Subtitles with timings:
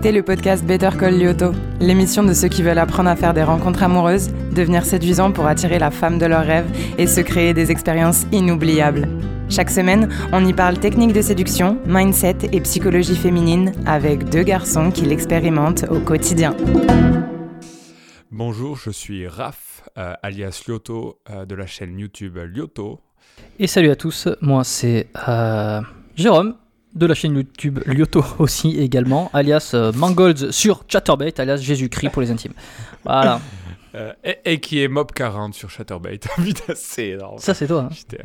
[0.00, 3.42] écoutez le podcast Better Call Lyoto, l'émission de ceux qui veulent apprendre à faire des
[3.42, 7.70] rencontres amoureuses, devenir séduisants pour attirer la femme de leurs rêves et se créer des
[7.70, 9.06] expériences inoubliables.
[9.50, 14.90] Chaque semaine, on y parle technique de séduction, mindset et psychologie féminine avec deux garçons
[14.90, 16.56] qui l'expérimentent au quotidien.
[18.30, 23.00] Bonjour, je suis Raph, euh, alias Lyoto, euh, de la chaîne YouTube Lyoto.
[23.58, 25.82] Et salut à tous, moi c'est euh,
[26.16, 26.54] Jérôme,
[26.94, 32.22] de la chaîne YouTube Lyoto aussi également, alias euh, Mangolds sur Chatterbait, alias Jésus-Christ pour
[32.22, 32.52] les intimes.
[33.04, 33.40] Voilà.
[33.94, 36.18] Euh, et, et qui est Mob40 sur Chatterbait.
[36.36, 37.38] Putain, c'est énorme.
[37.38, 37.88] Ça c'est toi.
[37.90, 38.16] hein.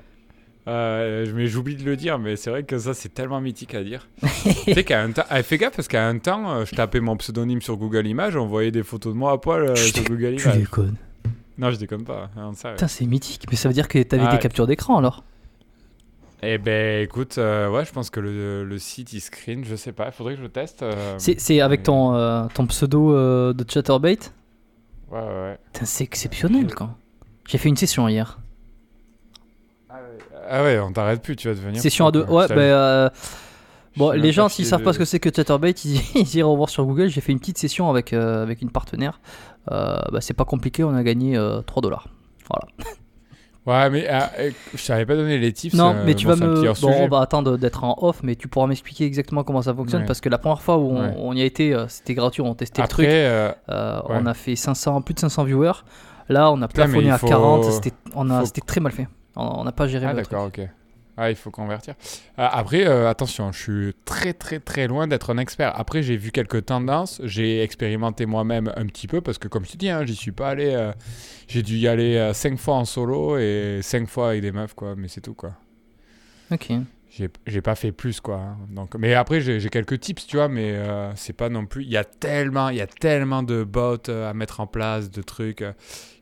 [0.68, 3.84] Euh, mais j'oublie de le dire, mais c'est vrai que ça c'est tellement mythique à
[3.84, 4.08] dire.
[4.66, 7.00] tu sais qu'à un temps, ah, fais gaffe parce qu'à un temps, euh, je tapais
[7.00, 10.36] mon pseudonyme sur Google Images, on voyait des photos de moi à poil sur Google
[10.38, 10.58] Tu Images.
[10.58, 10.96] déconnes.
[11.60, 12.32] Non, je déconne pas.
[12.36, 13.46] hein, Putain, c'est mythique.
[13.52, 15.24] Mais ça veut dire que t'avais Ah des captures d'écran alors?
[16.48, 19.92] Eh ben, écoute, euh, ouais, je pense que le, le site il screen, je sais
[19.92, 20.84] pas, il faudrait que je teste.
[20.84, 23.12] euh, C'est avec ton, euh, ton pseudo
[23.54, 24.20] de Chatterbait
[25.12, 25.60] Ouais, ouais, ouais.
[25.84, 26.96] C'est exceptionnel quoi.
[27.48, 28.40] J'ai fait une session hier.
[30.48, 31.82] Ah ouais, on t'arrête plus, tu vas devenir.
[31.82, 32.24] Session à deux.
[32.26, 33.12] Ouais, bah.
[33.98, 36.56] Bon, les gens, s'ils si savent pas ce que c'est que Chatterbait, ils, ils iront
[36.58, 37.08] voir sur Google.
[37.08, 39.20] J'ai fait une petite session avec, avec une partenaire.
[39.68, 42.08] Bah, c'est pas compliqué, on a gagné euh, 3 dollars.
[42.50, 42.68] Voilà.
[43.66, 45.74] Ouais, mais euh, je t'avais pas donné les tips.
[45.76, 46.72] Non, euh, mais tu vas me.
[46.82, 50.02] Bon, on va attendre d'être en off, mais tu pourras m'expliquer exactement comment ça fonctionne
[50.02, 50.08] Ouais.
[50.08, 51.14] parce que la première fois où on, Ouais.
[51.18, 53.16] on y a été, euh, c'était gratuit, on testait Après, le truc.
[53.16, 54.18] euh, Euh, ouais.
[54.22, 55.84] On a fait 500, plus de 500 viewers.
[56.30, 57.64] Là, on a plafonné à faut- 40.
[57.66, 59.08] C'était, on a, faut- c'était très mal fait.
[59.36, 60.62] On n'a pas géré Ah d'accord, ok.
[61.18, 61.96] Ah, il faut convertir.
[62.38, 65.72] Ah, après, euh, attention, je suis très très très loin d'être un expert.
[65.80, 69.78] Après, j'ai vu quelques tendances, j'ai expérimenté moi-même un petit peu parce que comme te
[69.78, 70.74] dis, hein, j'y suis pas allé.
[70.74, 70.92] euh,
[71.48, 74.96] j'ai dû y aller 5 fois en solo et 5 fois avec des meufs, quoi.
[74.98, 75.54] Mais c'est tout, quoi.
[76.52, 76.72] Ok.
[77.48, 78.36] J'ai pas fait plus, quoi.
[78.40, 78.58] hein.
[78.72, 81.84] Donc, mais après, j'ai quelques tips, tu vois, mais euh, c'est pas non plus.
[81.84, 85.10] Il y a tellement, il y a tellement de bots euh, à mettre en place,
[85.12, 85.64] de trucs.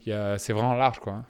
[0.05, 1.13] C'est vraiment large, quoi.
[1.13, 1.25] hein.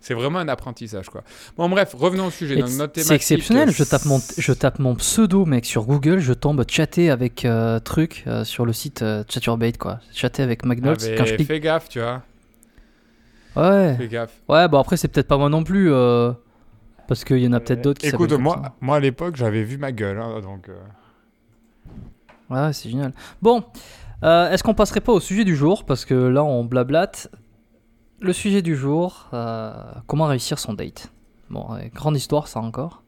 [0.00, 1.22] C'est vraiment un apprentissage, quoi.
[1.56, 2.62] Bon, bref, revenons au sujet.
[2.94, 3.68] C'est exceptionnel.
[3.68, 6.18] euh, Je tape, mon, je tape mon pseudo, mec, sur Google.
[6.18, 10.00] Je tombe chatter avec euh, truc euh, sur le site euh, Chaturbate, quoi.
[10.12, 11.10] Chatter avec Ah, McNulty.
[11.10, 11.48] mais quand je clique.
[11.48, 12.22] Fais gaffe, tu vois.
[13.56, 13.94] Ouais.
[13.96, 14.32] Fais gaffe.
[14.48, 15.92] Ouais, bon, après, c'est peut-être pas moi non plus.
[15.92, 16.32] euh,
[17.08, 19.76] parce qu'il y en a peut-être d'autres qui Écoute, moi, moi à l'époque, j'avais vu
[19.78, 20.68] ma gueule, hein, donc.
[20.68, 20.74] euh.
[22.50, 23.12] Ouais, c'est génial.
[23.42, 23.64] Bon,
[24.22, 25.84] euh, est-ce qu'on passerait pas au sujet du jour?
[25.84, 27.28] Parce que là, on blablate.
[28.26, 29.72] Le sujet du jour, euh,
[30.08, 31.12] comment réussir son date
[31.48, 33.02] Bon, ouais, grande histoire, ça encore.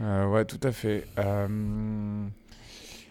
[0.00, 1.04] euh, ouais, tout à fait.
[1.18, 2.26] Euh...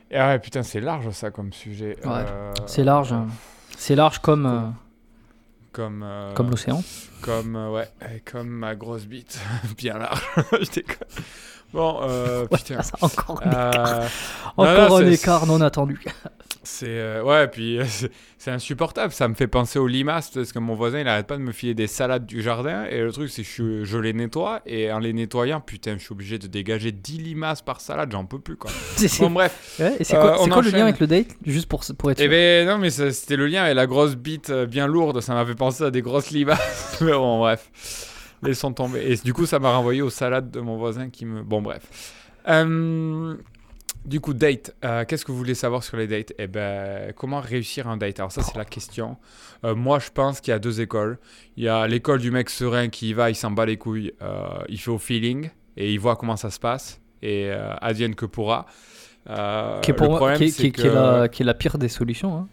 [0.10, 1.98] Et ouais, putain, c'est large ça comme sujet.
[2.06, 3.12] Ouais, Euh, C'est large.
[3.12, 3.28] hein.
[3.78, 4.62] C'est large comme, euh,
[5.74, 6.04] Comme.
[6.04, 6.82] euh, comme l'océan.
[7.22, 9.38] Comme, euh, ouais, euh, comme ma grosse bite,
[9.78, 10.22] bien large.
[10.62, 11.08] Je déconne.
[11.74, 12.82] Bon, euh, Ouais, putain.
[12.82, 14.00] ça, encore un Euh, écart,
[14.58, 16.00] non, encore non, un c'est- écart non attendu.
[16.70, 17.86] C'est euh, ouais, puis euh,
[18.38, 19.14] c'est- insupportable.
[19.14, 21.52] Ça me fait penser aux limaces parce que mon voisin il arrête pas de me
[21.54, 24.92] filer des salades du jardin et le truc c'est que je, je les nettoie et
[24.92, 28.40] en les nettoyant, putain, je suis obligé de dégager 10 limaces par salade, j'en peux
[28.40, 28.70] plus quoi.
[29.20, 29.76] Bon bref.
[29.80, 32.24] Ouais, et c'est Euh, quoi, le lien avec le date Juste pour, pour être Eh
[32.24, 32.32] sûr.
[32.32, 35.56] ben non mais c'était le lien avec la grosse bite bien lourde, ça m'a fait
[35.56, 36.98] penser à des grosses limaces.
[37.02, 37.70] mais bon bref.
[38.44, 39.12] Laissons tomber.
[39.12, 41.44] Et du coup ça m'a renvoyé aux salades de mon voisin qui me.
[41.44, 41.82] Bon bref.
[42.50, 43.36] Euh,
[44.08, 44.76] du coup, date.
[44.84, 46.34] Euh, Qu'est-ce que vous voulez savoir sur les dates?
[46.40, 48.20] Eh ben, comment réussir un date?
[48.20, 49.18] Alors ça, c'est la question.
[49.64, 51.20] Euh, moi, je pense qu'il y a deux écoles.
[51.58, 54.14] Il y a l'école du mec serein qui y va, il s'en bat les couilles,
[54.22, 57.52] euh, il fait au feeling et il voit comment ça se passe et
[57.82, 58.66] advienne que pourra.
[59.82, 61.46] Qui est, pour moi, qui, est- c'est qui est- qui est que- la, qui est
[61.46, 62.36] la pire des solutions.
[62.38, 62.48] hein.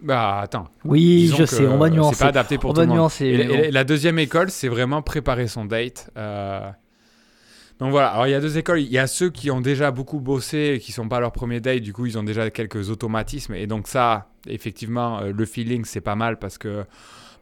[0.00, 0.68] Bah attends.
[0.84, 2.18] Oui, je sais, on va C'est nuancer.
[2.18, 2.98] pas adapté pour On tout va le monde.
[2.98, 3.24] nuancer.
[3.26, 6.10] Et, la deuxième école, c'est vraiment préparer son date.
[7.80, 8.80] Donc voilà, alors il y a deux écoles.
[8.80, 11.60] Il y a ceux qui ont déjà beaucoup bossé et qui sont pas leur premier
[11.60, 13.54] date, du coup ils ont déjà quelques automatismes.
[13.54, 16.84] Et donc ça, effectivement, euh, le feeling c'est pas mal parce que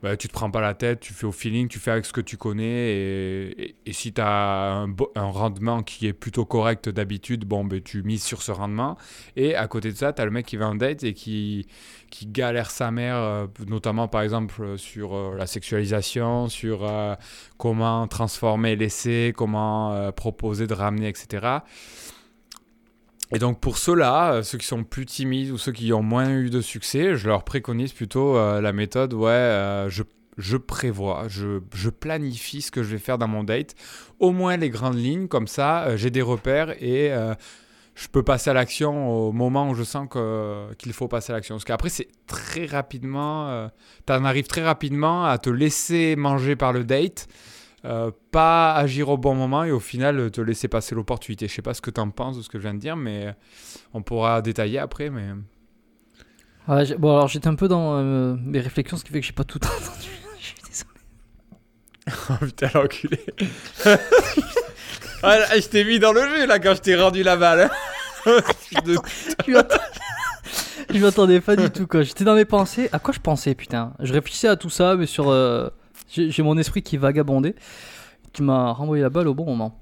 [0.02, 2.12] bah, tu te prends pas la tête, tu fais au feeling, tu fais avec ce
[2.12, 2.64] que tu connais.
[2.66, 4.84] Et, si tu as
[5.14, 8.96] un, rendement qui est plutôt correct d'habitude, bon, ben, tu mises sur ce rendement.
[9.36, 11.68] Et à côté de ça, tu as le mec qui va en date et qui,
[12.10, 16.90] qui galère sa mère, euh, notamment par exemple euh, sur euh, la sexualisation, sur
[17.56, 21.58] comment transformer l'essai, comment proposer de ramener, etc.
[23.34, 26.30] Et donc pour ceux-là, euh, ceux qui sont plus timides ou ceux qui ont moins
[26.30, 30.02] eu de succès, je leur préconise plutôt euh, la méthode, ouais, euh, je,
[30.36, 33.74] je prévois, je, je planifie ce que je vais faire dans mon date,
[34.20, 37.10] au moins les grandes lignes, comme ça j'ai des repères et
[37.94, 41.36] je peux passer à l'action au moment où je sens que- qu'il faut passer à
[41.36, 41.56] l'action.
[41.56, 43.68] Parce qu'après, c'est très rapidement,
[44.06, 47.28] tu en arrives très rapidement à te laisser manger par le date.
[47.84, 51.48] Euh, pas agir au bon moment et au final te laisser passer l'opportunité.
[51.48, 52.96] Je sais pas ce que tu en penses de ce que je viens de dire,
[52.96, 53.34] mais
[53.92, 55.10] on pourra détailler après.
[55.10, 55.30] Mais
[56.68, 59.32] Ouais, bon, alors j'étais un peu dans euh, mes réflexions, ce qui fait que j'ai
[59.32, 60.08] pas tout entendu.
[60.38, 60.90] Je suis désolé.
[62.30, 63.18] oh putain, l'enculé.
[65.22, 67.70] ah, là, je t'ai mis dans le jeu là quand je t'ai rendu la balle.
[68.84, 68.96] De-
[69.46, 69.82] Je m'attendais-
[70.90, 72.02] Je m'attendais pas du tout quoi.
[72.02, 72.88] J'étais dans mes pensées.
[72.92, 73.94] À quoi je pensais putain?
[74.00, 75.30] Je réfléchissais à tout ça, mais sur.
[75.30, 75.68] euh,
[76.10, 77.54] J'ai mon esprit qui vagabondait.
[78.32, 79.78] Tu m'as renvoyé la balle au bon moment.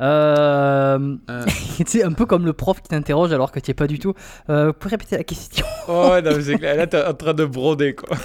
[0.00, 1.16] Euh...
[1.30, 1.44] Euh.
[1.86, 4.14] sais, un peu comme le prof qui t'interroge alors que tu es pas du tout.
[4.50, 6.76] Euh, vous pouvez répéter la question oh ouais, non, mais c'est clair.
[6.76, 8.16] Là, t'es en train de broder quoi.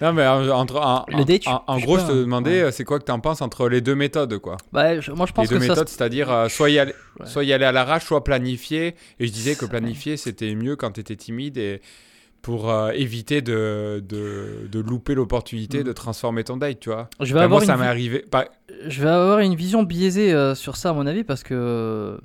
[0.00, 2.12] Non mais en, entre- en, Le date, en- en je sais gros, pas, je te
[2.12, 4.56] demandais euh, c'est quoi que t'en penses entre les deux méthodes quoi?
[4.72, 5.72] Bah, je- moi je Les pense deux que ça.
[5.72, 7.26] méthodes, c'est-à-dire euh, soit, y aller, Ouais.
[7.26, 8.94] soit y aller à l'arrache, soit planifier.
[9.18, 11.82] Et je disais que planifier, c'était mieux quand tu étais timide et
[12.42, 15.84] pour euh, éviter de, de, de louper l'opportunité Mm.
[15.84, 17.08] de transformer ton date, tu vois.
[17.20, 18.20] Je vais Enfin, avoir moi, ça m'est arrivé.
[18.30, 18.46] Pas...
[18.88, 22.18] je vais avoir une vision biaisée euh, sur ça à mon avis parce que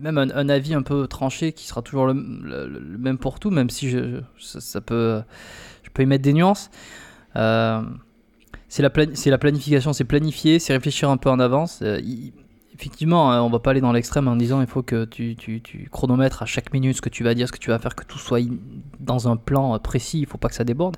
[0.00, 3.38] même un, un avis un peu tranché qui sera toujours le, le- le même pour
[3.38, 5.22] tout même si je, ça, ça peut
[5.84, 6.70] je peux y mettre des nuances
[7.36, 7.80] Euh,
[8.68, 12.32] c'est la, c'est la planification c'est planifier c'est réfléchir un peu en avance il-
[12.82, 15.88] effectivement hein, on va pas aller dans l'extrême en disant il faut que tu, tu,
[15.92, 18.04] chronomètres à chaque minute ce que tu vas dire ce que tu vas faire que
[18.04, 18.40] tout soit
[18.98, 20.96] dans un plan euh, précis il faut pas que ça déborde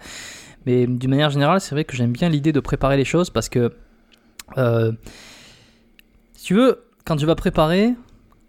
[0.64, 3.50] mais d'une manière générale c'est vrai que j'aime bien l'idée de préparer les choses parce
[3.50, 3.72] que
[4.56, 4.92] euh,
[6.34, 7.94] si tu veux, quand tu vas préparer,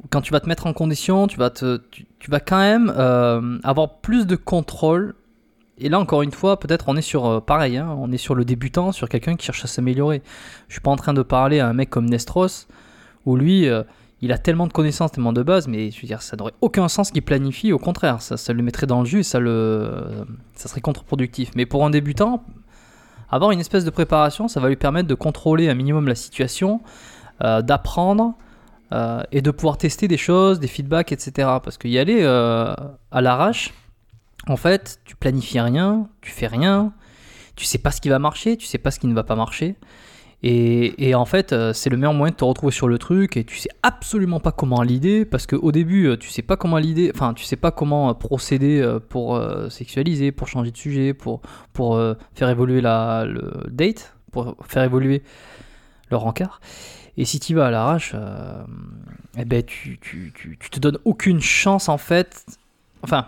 [0.10, 4.36] quand tu vas te mettre en condition, tu vas, quand même euh, avoir plus de
[4.36, 5.16] contrôle.
[5.78, 8.44] Et là, encore une fois, peut-être on est sur pareil, hein, on est sur le
[8.44, 10.22] débutant, sur quelqu'un qui cherche à s'améliorer.
[10.68, 12.68] Je suis pas en train de parler à un mec comme Nestros,
[13.25, 13.83] où lui, euh,
[14.22, 16.88] il a tellement de connaissances, tellement de bases, mais je veux dire, ça n'aurait aucun
[16.88, 20.81] sens qu'il planifie, au contraire, ça, le mettrait dans le jus ça, le, ça serait
[20.81, 21.51] contre-productif.
[21.56, 22.44] Mais pour un débutant,
[23.30, 26.81] avoir une espèce de préparation, ça va lui permettre de contrôler un minimum la situation,
[27.44, 28.36] euh, d'apprendre
[28.94, 31.31] euh, et de pouvoir tester des choses, des feedbacks, etc.
[31.63, 32.74] Parce qu'y aller euh,
[33.12, 33.74] à l'arrache,
[34.48, 36.94] en fait, tu planifies rien, tu fais rien,
[37.56, 39.36] tu sais pas ce qui va marcher, tu sais pas ce qui ne va pas
[39.36, 39.75] marcher.
[40.44, 43.44] Et, en fait, euh, c'est le meilleur moyen de te retrouver sur le truc et
[43.44, 47.12] tu sais absolument pas comment l'idée parce qu'au début, euh, tu sais pas comment l'idée,
[47.16, 51.42] enfin, tu sais pas comment euh, procéder pour sexualiser, pour changer de sujet, pour,
[51.74, 52.00] pour
[52.34, 55.24] faire évoluer la, le date, pour faire évoluer
[56.12, 56.60] le rencard.
[57.18, 58.14] Et si tu vas à l'arrache,
[59.38, 62.46] eh ben tu, tu, tu, tu te donnes aucune chance en fait.
[63.02, 63.28] Enfin,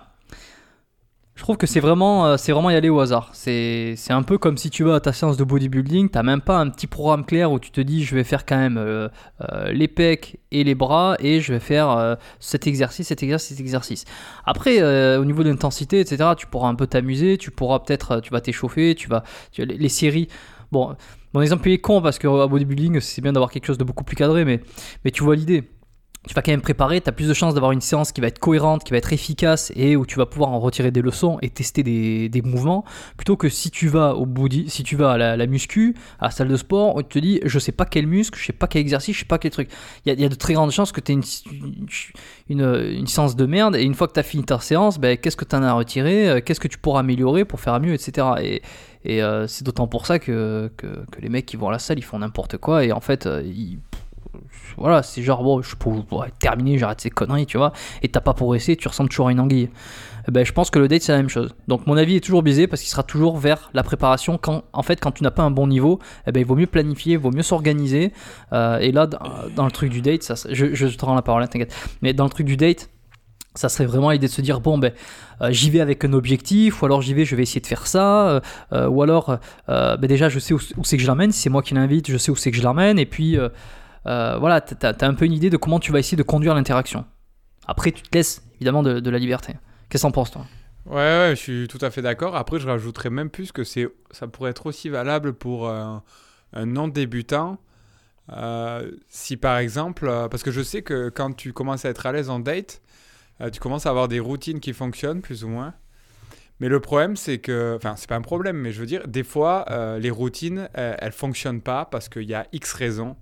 [1.37, 3.29] je trouve que c'est vraiment, euh, vraiment y aller au hasard.
[3.33, 6.57] C'est un peu comme si tu vas à ta séance de bodybuilding, t'as même pas
[6.57, 9.07] un petit programme clair où tu te dis je vais faire quand même euh,
[9.41, 13.59] euh, les pecs et les bras et je vais faire cet exercice, cet exercice, cet
[13.59, 14.05] exercice.
[14.45, 14.81] Après,
[15.17, 18.41] au niveau de l'intensité, etc., tu pourras un peu t'amuser, tu pourras peut-être, tu vas
[18.41, 20.27] t'échauffer, tu vas, tu- les, les séries.
[20.71, 20.95] Bon,
[21.33, 24.15] mon exemple est con parce qu'à bodybuilding c'est bien d'avoir quelque chose de beaucoup plus
[24.15, 24.59] cadré, mais,
[25.05, 25.69] mais tu vois l'idée.
[26.27, 28.27] Tu vas quand même préparer, tu as plus de chances d'avoir une séance qui va
[28.27, 31.38] être cohérente, qui va être efficace et où tu vas pouvoir en retirer des leçons
[31.41, 32.83] et tester des, des mouvements,
[33.15, 36.31] plutôt que si tu vas au body, si tu vas à la, muscu, à la
[36.31, 38.68] salle de sport, où tu te dis je sais pas quel muscle, je sais pas
[38.68, 39.69] quel exercice, je sais pas quel truc.
[40.06, 41.24] Il y y a de très grandes chances que tu aies une,
[42.50, 45.18] une, une séance de merde et une fois que tu as fini ta séance, ben,
[45.18, 47.94] qu'est-ce que tu en as retiré, euh, qu'est-ce que tu pourras améliorer pour faire mieux,
[47.94, 48.27] etc.
[48.41, 48.62] Et,
[49.06, 51.80] et euh, c'est d'autant pour ça que, que, que les mecs qui vont à la
[51.80, 53.80] salle, ils font n'importe quoi et en fait, euh, ils
[54.78, 58.21] voilà, c'est genre, bon, je peux ouais, terminer, j'arrête ces conneries, tu vois, et t'as
[58.21, 59.69] pas progressé, tu ressembles toujours à une anguille.
[60.28, 61.56] Eh ben, je pense que le date, c'est la même chose.
[61.68, 64.38] Donc, mon avis est toujours biaisé parce qu'il sera toujours vers la préparation.
[64.38, 66.68] Quand, en fait, quand tu n'as pas un bon niveau, eh ben, il vaut mieux
[66.68, 68.12] planifier, il vaut mieux s'organiser.
[68.52, 71.47] Euh, et là, dans, le truc du date, ça, je, te rends la parole, hein,
[71.47, 71.74] t'inquiète.
[72.02, 72.90] Mais dans le truc du date,
[73.56, 74.92] ça serait vraiment l'idée de se dire bon ben
[75.42, 77.88] euh, j'y vais avec un objectif ou alors j'y vais je vais essayer de faire
[77.88, 78.40] ça
[78.71, 81.50] euh, ou alors ben déjà je sais où, où c'est que je l'emmène si c'est
[81.50, 83.36] moi qui l'invite je sais où c'est que je l'emmène et puis
[84.07, 86.23] euh, euh, voilà, tu as, un peu une idée de comment tu vas essayer de
[86.23, 87.06] conduire l'interaction.
[87.68, 89.54] Après, tu te laisses évidemment de, la liberté.
[89.90, 90.45] Qu'est-ce que t'en penses, toi?
[90.85, 92.35] Ouais, ouais, je suis tout à fait d'accord.
[92.35, 96.04] Après, je rajouterais même plus que ça pourrait être aussi valable pour un,
[96.54, 97.59] un non-débutant.
[98.33, 102.06] Euh, si par exemple, euh, parce que je sais que quand tu commences à être
[102.06, 102.81] à l'aise en date,
[103.42, 105.73] euh, tu commences à avoir des routines qui fonctionnent plus ou moins.
[106.59, 109.23] Mais le problème, c'est que, enfin, c'est pas un problème, mais je veux dire, des
[109.23, 113.16] fois, euh, les routines, elles, elles fonctionnent pas parce qu'il y a X raisons.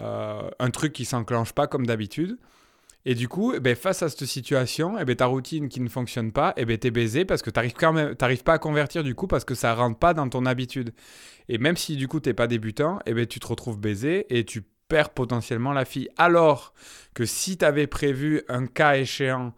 [0.00, 2.38] Euh, un truc qui s'enclenche pas comme d'habitude.
[3.06, 5.88] Et du coup, eh ben, face à cette situation, eh ben, ta routine qui ne
[5.88, 9.04] fonctionne pas, eh ben, t'es baisé parce que t'arrives quand même, t'arrives pas à convertir
[9.04, 10.94] du coup parce que ça rentre pas dans ton habitude.
[11.48, 14.44] Et même si du coup t'es pas débutant, eh ben, tu te retrouves baisé et
[14.44, 16.08] tu perds potentiellement la fille.
[16.16, 16.72] Alors
[17.12, 19.54] que si tu avais prévu un cas échéant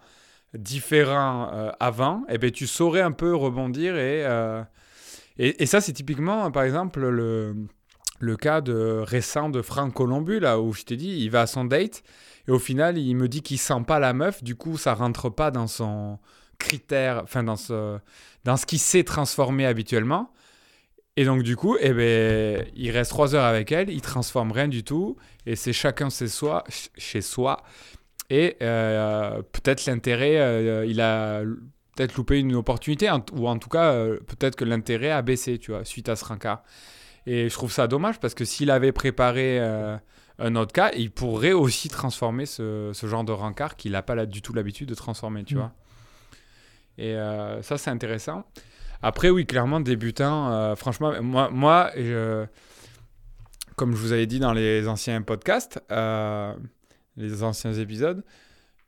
[0.54, 4.62] différent euh, avant, eh ben, tu saurais un peu rebondir et, euh,
[5.38, 7.54] et ça, c'est typiquement, par exemple, le,
[8.18, 11.46] le cas de, récent de Franck Colombu, là, où je t'ai dit, il va à
[11.46, 12.02] son date,
[12.48, 15.30] et au final, il me dit qu'il sent pas la meuf, du coup, ça rentre
[15.30, 16.18] pas dans son
[16.58, 17.98] critère, enfin, dans ce,
[18.44, 20.32] dans ce qu'il sait transformer habituellement.
[21.16, 24.68] Et donc, du coup, eh ben, il reste trois heures avec elle, il transforme rien
[24.68, 26.62] du tout, et c'est chacun chez soi,
[26.96, 27.62] chez soi.
[28.28, 31.42] Et euh, peut-être l'intérêt, euh, il a
[31.94, 35.70] peut-être loupé une opportunité, ou en tout cas, euh, peut-être que l'intérêt a baissé, tu
[35.70, 36.62] vois, suite à ce rencard.
[37.26, 39.58] Et je trouve ça dommage parce que s'il avait préparé
[40.38, 44.26] un autre cas, il pourrait aussi transformer ce, ce genre de rencard qu'il n'a pas
[44.26, 45.58] du tout l'habitude de transformer, tu Mm.
[45.58, 45.72] vois.
[46.98, 47.14] Et
[47.62, 48.44] ça, c'est intéressant.
[49.02, 52.46] Après, oui, clairement, débutant, euh, franchement, moi, moi je-
[53.76, 56.54] comme je vous avais dit dans les anciens podcasts, euh,
[57.16, 58.24] les anciens épisodes,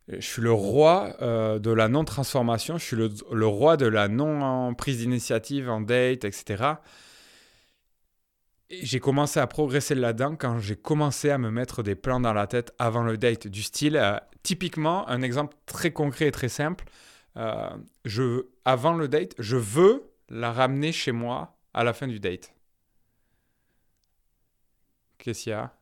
[0.09, 4.09] je suis le roi euh, de la non-transformation, je suis le, le roi de la
[4.09, 6.65] non-prise d'initiative en date, etc.
[8.71, 12.47] J'ai commencé à progresser là-dedans quand j'ai commencé à me mettre des plans dans la
[12.47, 16.85] tête avant le date, du style, euh, typiquement, un exemple très concret et très simple,
[17.37, 17.71] euh,
[18.05, 22.53] je, avant le date, je veux la ramener chez moi à la fin du date.
[25.19, 25.73] Qu'est-ce qu'il y a?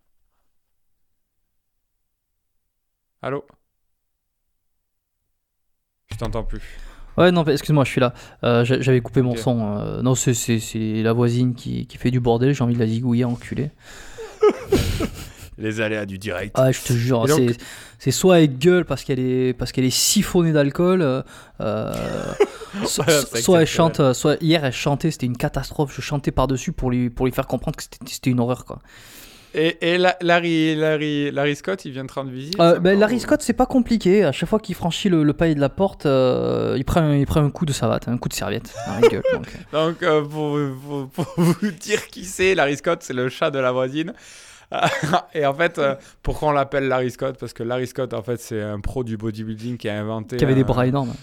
[3.22, 3.44] Allô?
[6.10, 6.78] Je t'entends plus.
[7.18, 8.12] Ouais, non, excuse-moi, je suis là.
[8.44, 9.78] Euh, j'a- J'avais coupé mon son.
[9.78, 10.34] euh, non, c'est-
[11.02, 12.54] la voisine qui, qui fait du bordel.
[12.54, 13.70] J'ai envie de la zigouiller, enculé.
[15.58, 16.54] Les aléas du direct.
[16.58, 17.56] Ah, je te jure, c'est-
[17.98, 21.22] c'est soit elle gueule parce qu'elle est, parce qu'elle est siphonnée d'alcool, euh,
[22.84, 25.94] so- Voilà, soit elle chante, soit hier elle chantait, c'était une catastrophe.
[25.96, 28.80] Je chantais par-dessus pour lui, pour lui faire comprendre que c'était c'était une horreur, quoi.
[29.58, 33.18] Et, et la- Larry, Larry, Larry Scott, il vient de rendre visite Euh, ben, Larry
[33.20, 34.22] Scott, c'est pas compliqué.
[34.22, 37.16] À chaque fois qu'il franchit le, le palier de la porte, euh, il, prend, un-
[37.16, 39.22] il prend un coup de savate, un coup de serviette dans la gueule.
[39.32, 39.72] donc, euh.
[39.88, 43.58] Donc, euh, pour, pour- pour vous dire qui c'est, Larry Scott, c'est le chat de
[43.58, 44.12] la voisine.
[45.34, 47.36] Et en fait, euh, pourquoi on l'appelle Larry Scott?
[47.38, 50.36] Parce que Larry Scott, en fait, c'est un pro du bodybuilding qui a inventé.
[50.36, 51.14] qui avait des bras énormes.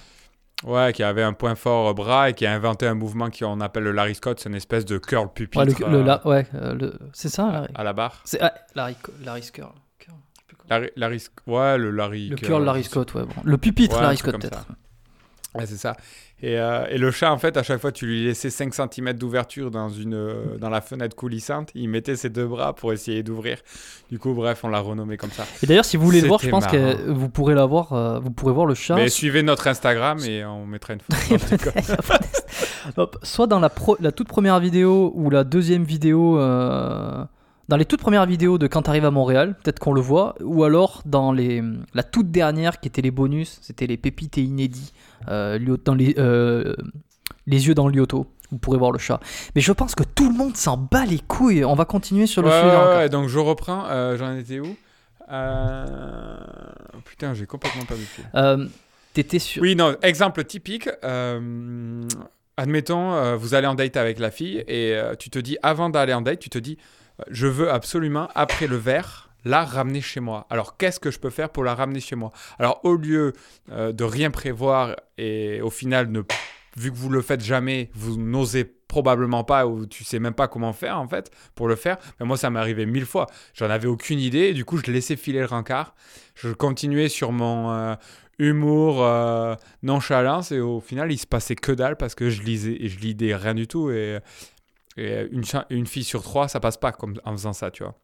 [0.65, 3.60] Ouais, qui avait un point fort au bras et qui a inventé un mouvement qu'on
[3.62, 4.39] appelle le Larry Scott.
[4.39, 7.29] C'est une espèce de curl pupitre Ouais, le, le- euh, la- ouais, euh, le- c'est
[7.29, 7.67] ça, Larry?
[7.75, 8.22] à la barre.
[8.24, 8.96] C'est ouais, Larry.
[9.51, 9.70] Curl.
[10.96, 12.29] Larry, ouais, le Larry.
[12.29, 13.24] Le curl, curl Larry Scott, ouais.
[13.24, 13.34] Bon.
[13.43, 14.65] Le pupitre Ouais, Larry Scott, peut-être.
[15.53, 15.96] Ouais, c'est ça.
[16.43, 19.13] Et, euh, et le chat, en fait, à chaque fois, tu lui laissais 5 cm
[19.13, 21.69] d'ouverture dans, une, euh, dans la fenêtre coulissante.
[21.73, 23.59] Il mettait ses deux bras pour essayer d'ouvrir.
[24.12, 25.45] Du coup, bref, on l'a renommé comme ça.
[25.63, 28.51] Et d'ailleurs, si vous voulez le voir, je pense que vous pourrez euh, vous pourrez
[28.51, 28.95] voir le chat.
[28.95, 31.71] Mais suivez notre Instagram et on mettra une photo.
[32.97, 37.23] Hop, soit dans la, pro- la toute première vidéo ou la deuxième vidéo, euh,
[37.70, 40.63] dans les toutes premières vidéos de quand t'arrives à Montréal, peut-être qu'on le voit, ou
[40.65, 44.91] alors dans les, la toute dernière qui était les bonus, c'était les pépites et inédits,
[45.29, 46.75] euh, dans les, euh,
[47.48, 48.27] les yeux dans Lyoto.
[48.51, 49.20] Vous pourrez voir le chat.
[49.55, 51.65] Mais je pense que tout le monde s'en bat les couilles.
[51.65, 52.96] On va continuer sur le Ouais, sujet.
[52.98, 53.86] ouais, donc je reprends.
[53.89, 54.75] Euh, J'en étais où?
[57.05, 58.03] Putain, j'ai complètement perdu
[58.34, 58.67] le
[59.13, 59.62] T'étais sur.
[59.62, 60.89] Oui, non, exemple typique.
[62.58, 66.22] admettons, vous allez en date avec la fille et tu te dis, avant d'aller en
[66.22, 66.77] date, tu te dis,
[67.29, 70.48] je veux absolument, après le verre, la ramener chez moi.
[70.50, 72.32] Alors, qu'est-ce que je peux faire pour la ramener chez moi?
[72.60, 73.34] Alors, au lieu
[73.72, 76.22] euh, de rien prévoir et au final, ne,
[76.77, 80.48] vu que vous le faites jamais, vous n'osez probablement pas ou tu sais même pas
[80.48, 81.98] comment faire en fait pour le faire.
[82.20, 83.27] Mais moi, ça m'est arrivé mille fois.
[83.55, 85.96] J'en avais aucune idée et du coup, je laissais filer le rencard.
[86.36, 87.96] Je continuais sur mon euh,
[88.38, 92.77] humour, euh, nonchalance et au final, il se passait que dalle parce que je lisais
[92.79, 94.20] et je lidais rien du tout et,
[94.97, 97.95] et une, une fille sur trois, ça passe pas comme en faisant ça, tu vois.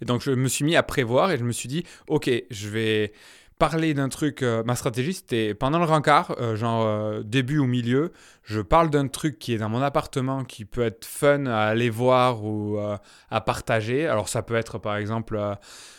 [0.00, 2.68] Et donc, je me suis mis à prévoir et je me suis dit, ok, je
[2.68, 3.12] vais
[3.58, 4.42] parler d'un truc.
[4.42, 8.12] euh, ma stratégie, c'était pendant le rencard, euh, genre euh, début ou milieu,
[8.44, 11.90] je parle d'un truc qui est dans mon appartement, qui peut être fun à aller
[11.90, 12.96] voir ou euh,
[13.30, 14.06] à partager.
[14.06, 15.54] Alors, ça peut être par exemple, euh,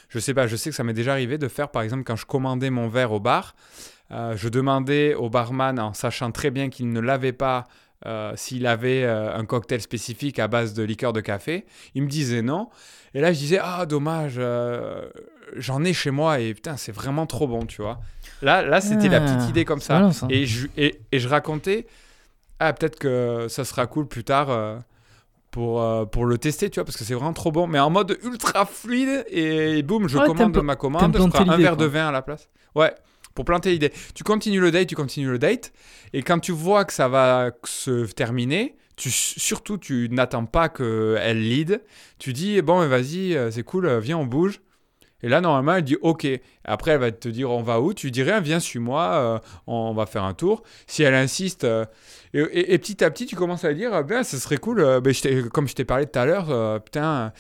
[0.07, 2.15] je sais pas, je sais que ça m'est déjà arrivé de faire par exemple quand
[2.15, 3.55] je commandais mon verre au bar,
[4.11, 7.65] euh, je demandais au barman, en sachant très bien qu'il ne l'avait pas,
[8.05, 11.65] euh, s'il avait euh, un cocktail spécifique à base de liqueur de café.
[11.95, 12.69] Il me disait non.
[13.13, 15.09] Et là, je disais, ah, dommage, euh,
[15.55, 17.99] j'en ai chez moi et putain, c'est vraiment trop bon, tu vois.
[18.41, 19.95] Là, là c'était la Ah, petite idée comme ça.
[19.95, 20.27] malin, ça.
[20.29, 21.87] Et, je, et, et je racontais,
[22.59, 24.79] ah, peut-être que ça sera cool plus tard
[25.51, 27.67] pour, pour le tester, tu vois, parce que c'est vraiment trop bon.
[27.67, 31.57] Mais en mode ultra fluide et, boum, je Ouais, commande ma commande, je prends un
[31.57, 32.47] verre de vin à la place.
[32.75, 32.93] Ouais,
[33.39, 33.93] pour planter l'idée.
[34.15, 35.71] Tu continues le date, tu continues le date.
[36.11, 41.81] Et quand tu vois que ça va se terminer, surtout, tu n'attends pas qu'elle lead.
[42.17, 44.59] Tu dis, bon, vas-y, euh, c'est cool, euh, viens, on bouge.
[45.23, 46.27] Et là, normalement, elle dit OK.
[46.65, 47.93] Après, elle va te dire on va où?
[47.93, 50.63] Tu dis rien, viens, suis-moi, euh, on va faire un tour.
[50.85, 51.65] Si elle insiste,
[52.33, 55.13] et, petit à petit, tu commences à dire ben, ce serait cool, ben,
[55.53, 57.31] comme je t'ai parlé tout à l'heure, putain,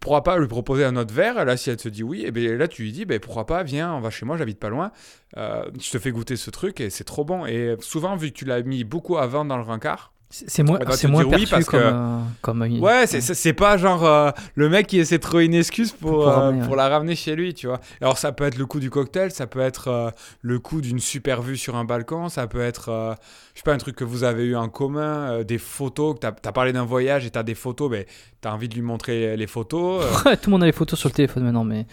[0.00, 2.56] pourquoi pas lui proposer un autre verre Là, si elle te dit oui, et ben,
[2.56, 4.92] là, tu lui dis ben, pourquoi pas, viens, on va chez moi, j'habite pas loin.
[5.36, 7.46] je te fais goûter ce truc et c'est trop bon.
[7.46, 11.06] Et souvent, vu que tu l'as mis beaucoup avant dans le rencard, c'est moins, c'est
[11.06, 11.86] moins perçu parce comme, que...
[11.86, 15.92] Euh, comme Ouais, c'est pas genre euh, le mec qui essaie de trouver une excuse
[15.92, 17.80] pour, pour, euh, la ramener chez lui, tu vois.
[18.00, 20.12] Alors ça peut être le coup du cocktail, ça peut être
[20.42, 23.16] le coup d'une super vue sur un balcon, ça peut être,
[23.54, 26.32] je sais pas, un truc que vous avez eu en commun, des photos, que t'as
[26.44, 28.06] as parlé d'un voyage et t'as des photos, mais
[28.40, 30.04] t'as envie de lui montrer les photos.
[30.24, 31.86] Tout le monde a les photos sur le téléphone maintenant, mais...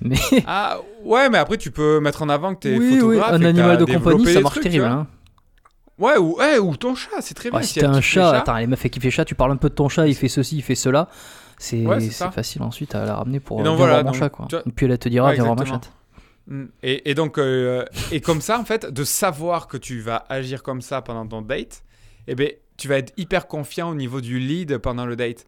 [0.00, 0.16] Mais...
[0.46, 3.30] Ah ouais, mais après tu peux mettre en avant que t'es oui, photographe.
[3.32, 4.84] Oui, un animal de compagnie, ça marche terrible.
[4.84, 5.08] Hein.
[5.98, 7.60] Ouais ou, ou ton chat, c'est très bien.
[7.62, 9.74] si t'as un chat, attends, les meufs qui fait chat, tu parles un peu de
[9.74, 11.08] ton chat, il fait ceci, il fait cela.
[11.58, 11.84] C'est
[12.32, 14.28] facile ensuite à la ramener pour donc, voir mon chat.
[14.28, 14.46] Quoi.
[14.66, 15.92] Et puis elle te dira, viens voir ma chatte.
[16.46, 16.64] Mm.
[16.82, 20.62] Et, et donc, euh, et comme ça, en fait, de savoir que tu vas agir
[20.62, 21.82] comme ça pendant ton date,
[22.26, 25.46] eh ben, tu vas être hyper confiant au niveau du lead pendant le date.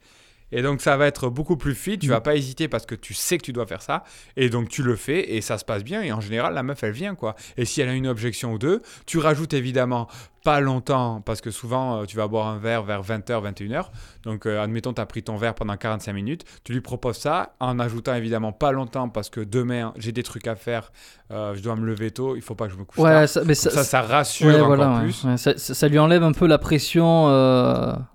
[0.52, 2.11] Et donc ça va être beaucoup plus fit, tu mm.
[2.11, 4.04] vas pas hésiter parce que tu sais que tu dois faire ça.
[4.37, 6.02] Et donc tu le fais et ça se passe bien.
[6.02, 7.35] Et en général, la meuf, elle vient quoi.
[7.57, 10.09] Et si elle a une objection ou deux, tu rajoutes évidemment
[10.45, 13.87] pas longtemps parce que souvent euh, tu vas boire un verre vers 20h, 21h.
[14.23, 16.45] Donc euh, admettons, tu as pris ton verre pendant 45 minutes.
[16.64, 20.47] Tu lui proposes ça en ajoutant évidemment pas longtemps parce que demain j'ai des trucs
[20.47, 20.92] à faire,
[21.30, 23.28] euh, je dois me lever tôt, il faut pas que je me couche ouais, tard.
[23.28, 25.26] Ça, mais ça, ça, rassure encore plus.
[25.37, 27.26] Ça, ça, lui enlève un peu la pression.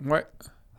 [0.04, 0.26] Ouais.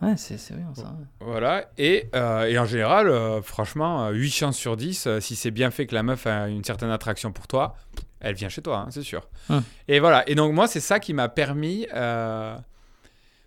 [0.03, 0.95] Ouais, c'est bien ça.
[1.21, 5.50] Voilà, et, euh, et en général, euh, franchement, 8 euh, chances sur 10, si c'est
[5.50, 7.76] bien fait que la meuf a une certaine attraction pour toi,
[8.21, 9.26] elle vient chez toi, hein, c'est sûr.
[9.49, 9.62] Hum.
[9.88, 11.87] Et voilà, et donc moi, c'est ça qui m'a permis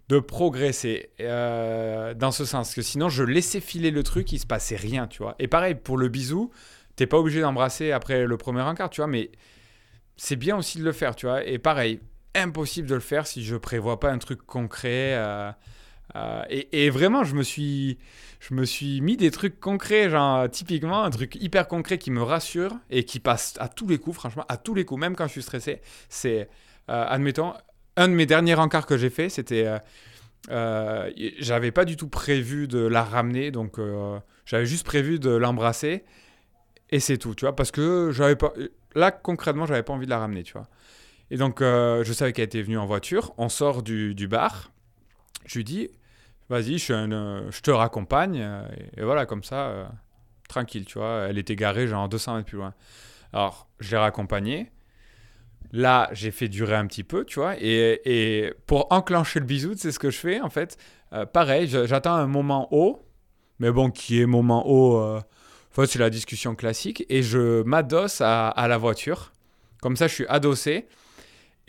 [0.09, 4.75] de progresser dans ce sens, que sinon, je laissais filer le truc, il se passait
[4.75, 5.35] rien, tu vois.
[5.37, 6.49] Et pareil, pour le bisou,
[6.95, 9.29] t'es pas obligé d'embrasser après le premier encart, tu vois, mais
[10.17, 11.45] c'est bien aussi de le faire, tu vois.
[11.45, 11.99] Et pareil,
[12.33, 15.13] impossible de le faire si je prévois pas un truc concret.
[16.15, 17.97] Euh, et, vraiment, je me, suis,
[18.39, 22.21] je me suis mis des trucs concrets, genre typiquement un truc hyper concret qui me
[22.21, 25.27] rassure et qui passe à tous les coups, franchement, à tous les coups, même quand
[25.27, 25.81] je suis stressé.
[26.09, 26.49] C'est,
[26.89, 27.53] euh, admettons,
[27.95, 29.67] un de mes derniers encarts que j'ai fait, c'était.
[30.49, 33.77] Euh, j'avais pas du tout prévu de la ramener, donc
[34.45, 36.05] j'avais juste prévu de l'embrasser
[36.91, 38.53] et c'est tout, tu vois, parce que j'avais pas.
[38.95, 40.67] Là, concrètement, j'avais pas envie de la ramener, tu vois.
[41.29, 43.33] Et donc, je savais qu'elle était venue en voiture.
[43.37, 44.71] On sort du, du bar.
[45.45, 45.89] Je lui dis,
[46.49, 48.39] vas-y, je, euh, te raccompagne.
[48.41, 49.85] Euh, et, voilà, comme ça, euh,
[50.47, 51.27] tranquille, tu vois.
[51.29, 52.73] Elle était garée genre 200 mètres plus loin.
[53.33, 54.71] Alors, je l'ai raccompagnée.
[55.71, 57.55] Là, j'ai fait durer un petit peu, tu vois.
[57.59, 60.77] Et, et pour enclencher le bisou, c'est ce que je fais, en fait.
[61.31, 63.05] pareil, j'attends un moment haut.
[63.59, 64.97] Mais bon, qui est moment haut
[65.69, 67.05] enfin, C'est la discussion classique.
[67.09, 69.31] Et je m'adosse à la voiture.
[69.79, 70.87] Comme ça, je suis adossé.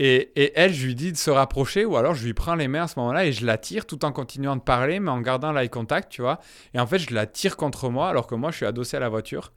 [0.02, 2.84] Et, elle, je lui dis de se rapprocher, ou alors je lui prends les mains
[2.84, 5.52] à ce moment-là et je la tire tout en continuant de parler, mais en gardant
[5.52, 6.40] l'eye contact, tu vois.
[6.72, 9.00] Et en fait, je la tire contre moi, alors que moi, je suis adossé à
[9.00, 9.52] la voiture.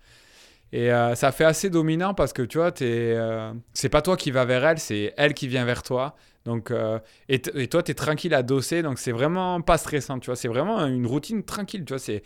[0.73, 4.31] Et euh, ça fait assez dominant parce que tu vois, euh, c'est pas toi qui
[4.31, 6.13] va vers elle, c'est elle qui vient vers toi.
[6.43, 10.25] Donc, euh, et, et, toi, tu es tranquille adossé, donc c'est vraiment pas stressant, tu
[10.25, 10.35] vois.
[10.35, 12.01] C'est vraiment une routine tranquille, tu vois.
[12.01, 12.21] Tu es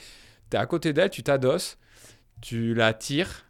[0.55, 1.77] à côté d'elle, tu t'adosses,
[2.41, 3.46] tu la tires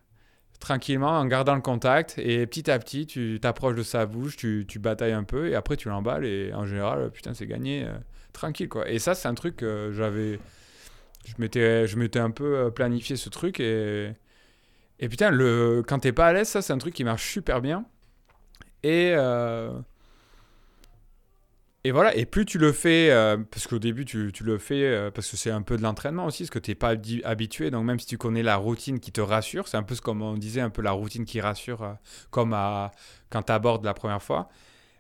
[0.60, 4.65] tranquillement en gardant le contact et petit à petit tu t'approches de sa bouche, tu,
[4.67, 7.93] tu, batailles un peu et après tu l'emballes et en général putain c'est gagné euh,
[8.34, 8.89] tranquille quoi.
[8.89, 10.39] Et ça c'est un truc que j'avais
[11.26, 14.12] je m'étais je un peu euh, planifié ce truc et
[15.00, 17.62] et putain le quand t'es pas à l'aise ça c'est un truc qui marche super
[17.62, 17.86] bien
[18.84, 19.72] et euh,
[21.88, 24.84] et voilà, et plus tu le fais, euh, parce qu'au début tu, tu, le fais,
[24.84, 27.71] euh, parce que c'est un peu de l'entraînement aussi, parce que tu n'es pas habitué,
[27.71, 30.34] donc même si tu connais la routine qui te rassure, c'est un peu comme on
[30.34, 31.93] disait, un peu la routine qui rassure, euh,
[32.30, 32.91] comme à,
[33.30, 34.50] quand tu abordes la première fois,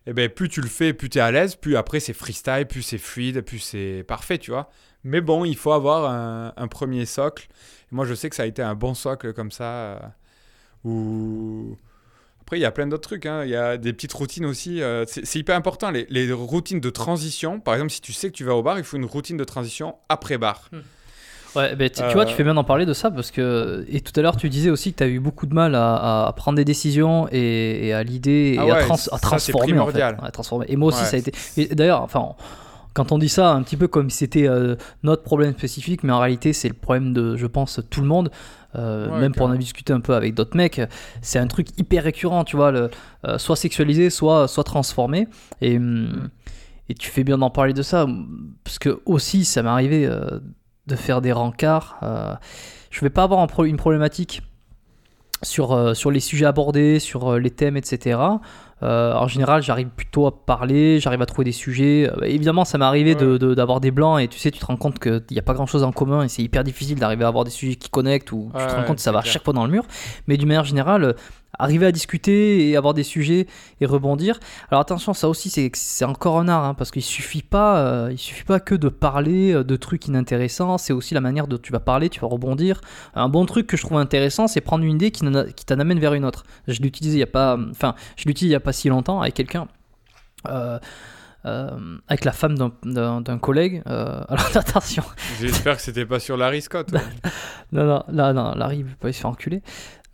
[0.05, 2.13] et eh ben plus tu le fais, plus tu es à l'aise, plus après c'est
[2.13, 4.69] freestyle, plus c'est fluide, plus c'est parfait, tu vois.
[5.03, 7.49] Mais bon, il faut avoir un, un premier socle.
[7.91, 10.15] moi je sais que ça a été un bon socle comme ça,
[10.85, 11.77] où
[12.47, 13.25] après, il y a plein d'autres trucs.
[13.25, 13.41] Hein.
[13.43, 14.81] Il y a des petites routines aussi.
[14.81, 15.91] Euh, c'est hyper important.
[15.91, 17.59] Les, routines de transition.
[17.59, 19.43] Par exemple, si tu sais que tu vas au bar, il faut une routine de
[19.43, 20.69] transition après bar.
[20.71, 20.77] Hmm.
[21.57, 23.85] Ouais, tu, vois, tu fais bien d'en parler de ça parce que.
[23.89, 26.33] Et tout à l'heure, tu disais aussi que tu as eu beaucoup de mal à,
[26.37, 28.77] prendre des décisions et, à l'idée et ah
[29.11, 30.01] à, transformer, en fait.
[30.01, 30.67] À transformer.
[30.69, 31.33] Et moi aussi, ça a été.
[31.75, 32.29] D'ailleurs, enfin
[32.97, 36.11] quand on dit ça un petit peu comme si c'était euh, notre problème spécifique, mais
[36.11, 38.31] en réalité c'est le problème de, je pense, tout le monde.
[38.75, 40.81] Euh, même pour en discuter un peu avec d'autres mecs,
[41.21, 42.89] c'est un truc hyper récurrent, tu vois, le,
[43.25, 45.27] euh, soit sexualisé, soit, soit transformé.
[45.61, 46.29] Et, mm.
[46.89, 48.07] et tu fais bien d'en parler de ça,
[48.63, 50.09] parce que aussi ça m'est arrivé
[50.87, 51.99] de faire des rencarts.
[52.89, 54.41] je vais pas avoir une problématique
[55.43, 58.19] sur, euh, sur les sujets abordés, sur euh, les thèmes, etc.
[58.83, 62.11] Euh, en général, j'arrive plutôt à parler, j'arrive à trouver des sujets.
[62.11, 64.65] Euh, évidemment, ça m'est arrivé de- de- d'avoir des blancs et tu sais, tu te
[64.67, 67.23] rends compte qu'il n'y a pas grand chose en commun et c'est hyper difficile d'arriver
[67.23, 69.21] à avoir des sujets qui connectent ou tu te rends compte que ça va à
[69.23, 69.33] clair.
[69.33, 69.83] chaque fois dans le mur.
[70.27, 71.15] Mais d'une manière générale,
[71.59, 73.47] arriver à discuter et avoir des sujets
[73.81, 74.39] et rebondir.
[74.71, 78.09] Alors attention, ça aussi, c'est c'est encore un art hein, parce qu'il suffit pas, euh,
[78.11, 80.77] il suffit pas que de parler euh, de trucs inintéressants.
[80.77, 82.81] C'est aussi la manière dont tu vas parler, tu vas rebondir.
[83.15, 85.99] Un bon truc que je trouve intéressant, c'est prendre une idée qui qui t'en amène
[85.99, 86.43] vers une autre.
[86.67, 88.89] Je l'ai utilisé il y a pas, enfin, je l'utilise il y a pas si
[88.89, 89.67] longtemps avec quelqu'un.
[90.47, 90.79] euh,
[91.45, 93.81] euh, avec la femme d'un- collègue.
[93.87, 95.03] Euh, alors attention,
[95.39, 96.91] J'espère que c'était pas sur Larry Scott.
[96.91, 96.99] ouais.
[97.71, 99.61] non, non, non, Larry, il veut pas se faire enculer.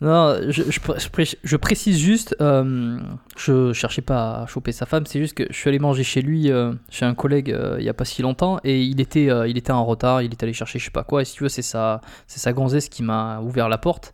[0.00, 2.98] Non, je, je, pré- je pré- je précise juste, euh,
[3.38, 6.20] je cherchais pas à choper sa femme, c'est juste que je suis allé manger chez
[6.20, 9.30] lui, euh, chez un collègue, euh, il y a pas si longtemps, et il était,
[9.30, 11.34] euh, il était en retard, il est allé chercher je sais pas quoi, et si
[11.34, 14.12] tu veux, c'est sa, c'est sa gonzesse qui m'a ouvert la porte,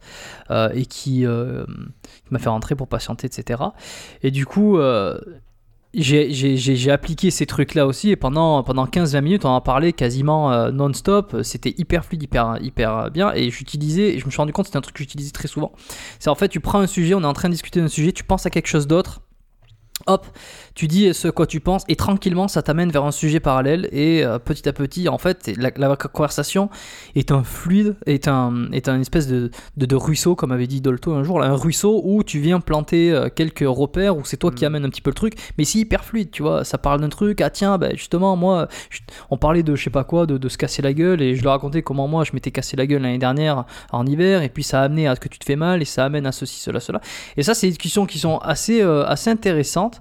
[0.75, 3.63] et qui, qui m'a fait rentrer pour patienter, etc.
[4.23, 4.79] Et du coup,
[5.93, 10.71] j'ai- appliqué ces trucs-là aussi et pendant, pendant 15-20 minutes, on en parlé quasiment euh,
[10.71, 11.39] non-stop.
[11.43, 13.33] C'était hyper fluide, hyper, hyper bien.
[13.35, 15.73] Et j'utilisais, je me suis rendu compte c'était un truc que j'utilisais très souvent.
[16.19, 18.13] C'est en fait, tu prends un sujet, on est en train de discuter d'un sujet,
[18.13, 19.21] tu penses à quelque chose d'autre.
[20.07, 20.27] Hop,
[20.81, 24.25] tu dis ce quoi tu penses et tranquillement ça t'amène vers un sujet parallèle et
[24.25, 26.71] euh, petit à petit en fait la, la conversation
[27.15, 30.81] est un fluide, est un, est un espèce de, de, de ruisseau comme avait dit
[30.81, 34.39] Dolto un jour, là, un ruisseau où tu viens planter euh, quelques repères où c'est
[34.39, 34.69] toi qui Mm.
[34.69, 37.11] amène un petit peu le truc mais c'est hyper fluide tu vois, ça parle d'un
[37.11, 40.39] truc, ah tiens bah, justement moi je- on parlait de je sais pas quoi, de,
[40.39, 42.87] de se casser la gueule et je leur racontais comment moi je m'étais cassé la
[42.87, 45.45] gueule l'année dernière en hiver et puis ça a amené à ce que tu te
[45.45, 47.03] fais mal et ça amène à ceci, cela, cela.
[47.37, 50.01] Et ça c'est des discussions qui sont assez, euh, assez intéressantes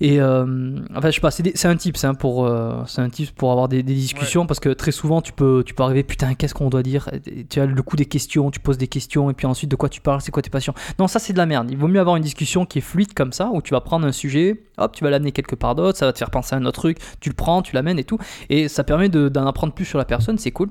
[0.00, 3.30] et euh, enfin, je sais pas, c'est un tips hein, pour, euh, c'est un tips
[3.32, 6.34] pour avoir des, des discussions parce que très souvent tu peux, tu peux arriver, putain,
[6.34, 7.08] qu'est-ce qu'on doit dire?
[7.26, 9.76] Et Tu as le coup des questions, tu poses des questions et puis ensuite de
[9.76, 10.74] quoi tu parles, c'est quoi tes passions?
[10.98, 11.70] Non, ça c'est de la merde.
[11.70, 14.06] Il vaut mieux avoir une discussion qui est fluide comme ça où tu vas prendre
[14.06, 16.58] un sujet, hop, tu vas l'amener quelque part d'autre, ça va te faire penser à
[16.58, 18.18] un autre truc, tu le prends, tu l'amènes et tout.
[18.48, 20.70] Et ça permet de- d'en apprendre plus sur la personne, c'est cool.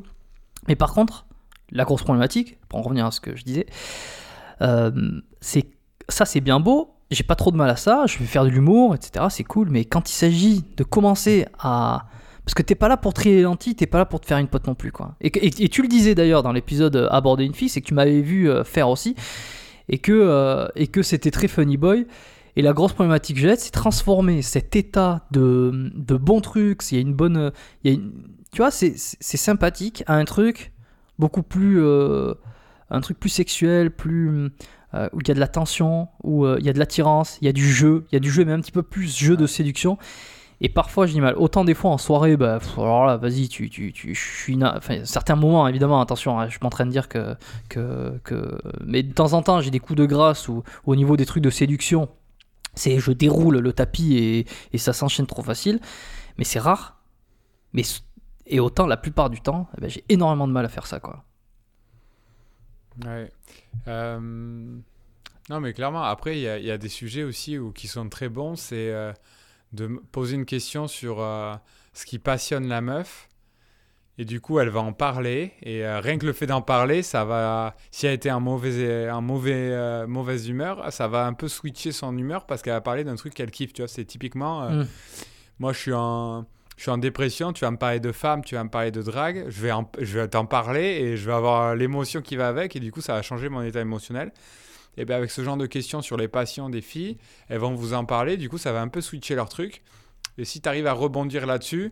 [0.67, 1.25] Mais par contre,
[1.71, 3.67] la grosse problématique, pour en revenir à ce que je disais,
[4.61, 4.91] euh,
[5.39, 5.65] c'est
[6.09, 8.49] ça c'est bien beau, j'ai pas trop de mal à ça, je vais faire de
[8.49, 9.25] l'humour, etc.
[9.29, 12.05] C'est cool, mais quand il s'agit de commencer à.
[12.45, 14.37] Parce que t'es pas là pour trier les lentilles, t'es pas là pour te faire
[14.37, 15.15] une pote non plus, quoi.
[15.21, 15.29] Et,
[15.69, 18.49] tu le disais d'ailleurs dans l'épisode euh, Aborder une fille, c'est que tu m'avais vu
[18.49, 19.15] euh, faire aussi,
[19.87, 22.07] et que, euh, et que c'était très funny boy.
[22.55, 26.97] Et la grosse problématique que j'ai, c'est transformer cet état de, de bon truc, s'il
[26.97, 27.51] y a une bonne.
[27.83, 27.99] il y a
[28.51, 30.73] tu vois, c'est sympathique, à un truc
[31.19, 31.79] beaucoup plus.
[32.89, 34.51] un truc plus sexuel, plus
[34.93, 37.37] euh, où il y a de la tension, où euh, il y a de l'attirance,
[37.41, 39.15] il y a du jeu, il y a du jeu, mais un petit peu plus
[39.17, 39.97] jeu de séduction.
[40.61, 41.35] Et parfois, je dis mal.
[41.37, 44.57] Autant des fois en soirée, bah, pff, alors là, vas-y, tu, tu, tu, je suis
[44.57, 47.35] na- Enfin, certains moments, évidemment, attention, hein, je suis en train de dire que,
[47.69, 48.59] que, que.
[48.85, 51.43] Mais de temps en temps, j'ai des coups de grâce ou au niveau des trucs
[51.43, 52.09] de séduction,
[52.75, 55.79] c'est je déroule le tapis et, et ça s'enchaîne trop facile.
[56.37, 57.01] Mais c'est rare.
[57.73, 57.83] Mais
[58.47, 60.99] et autant, la plupart du temps, eh ben, j'ai énormément de mal à faire ça,
[60.99, 61.23] quoi.
[63.05, 63.31] Ouais.
[63.87, 64.19] Euh,
[65.49, 68.07] Non, mais clairement, après, il y, a- y a des sujets aussi où, qui sont
[68.09, 68.55] très bons.
[68.55, 69.11] C'est euh,
[69.73, 71.55] de poser une question sur euh,
[71.93, 73.27] ce qui passionne la meuf.
[74.19, 75.53] Et du coup, elle va en parler.
[75.63, 77.75] Et euh, rien que le fait d'en parler, ça va.
[77.89, 82.15] Si elle était en mauvais, un mauvais, mauvaise humeur, ça va un peu switcher son
[82.17, 83.71] humeur parce qu'elle va parler d'un truc qu'elle kiffe.
[83.73, 84.69] Tu vois, c'est typiquement.
[84.69, 84.87] Mm.
[85.59, 86.45] Moi, je suis en.
[86.79, 89.01] Je suis en dépression, tu vas me parler de femme, tu vas me parler de
[89.01, 92.47] drague, je vais, en- je vais t'en parler et je vais avoir l'émotion qui va
[92.47, 94.31] avec et du coup ça va changer mon état émotionnel.
[94.95, 97.17] Et bien avec ce genre de questions sur les passions des filles,
[97.49, 99.81] elles vont vous en parler, du coup ça va un peu switcher leur truc.
[100.37, 101.91] Et si tu arrives à rebondir là-dessus,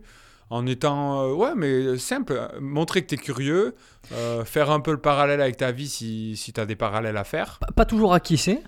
[0.50, 3.76] en étant, euh, ouais mais simple, euh, montrer que tu es curieux,
[4.14, 7.18] euh, faire un peu le parallèle avec ta vie si, si tu as des parallèles
[7.18, 7.60] à faire.
[7.60, 8.64] Pas, pas toujours acquiescé.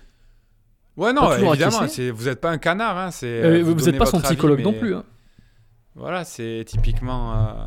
[0.98, 1.78] Ouais non, évidemment,
[2.10, 4.74] vous n'êtes pas un canard, hein, Euh, euh, vous n'êtes pas son avis, psychologue non
[4.74, 4.94] plus.
[4.94, 5.04] hein.
[6.00, 7.34] Voilà, c'est typiquement.
[7.34, 7.66] euh,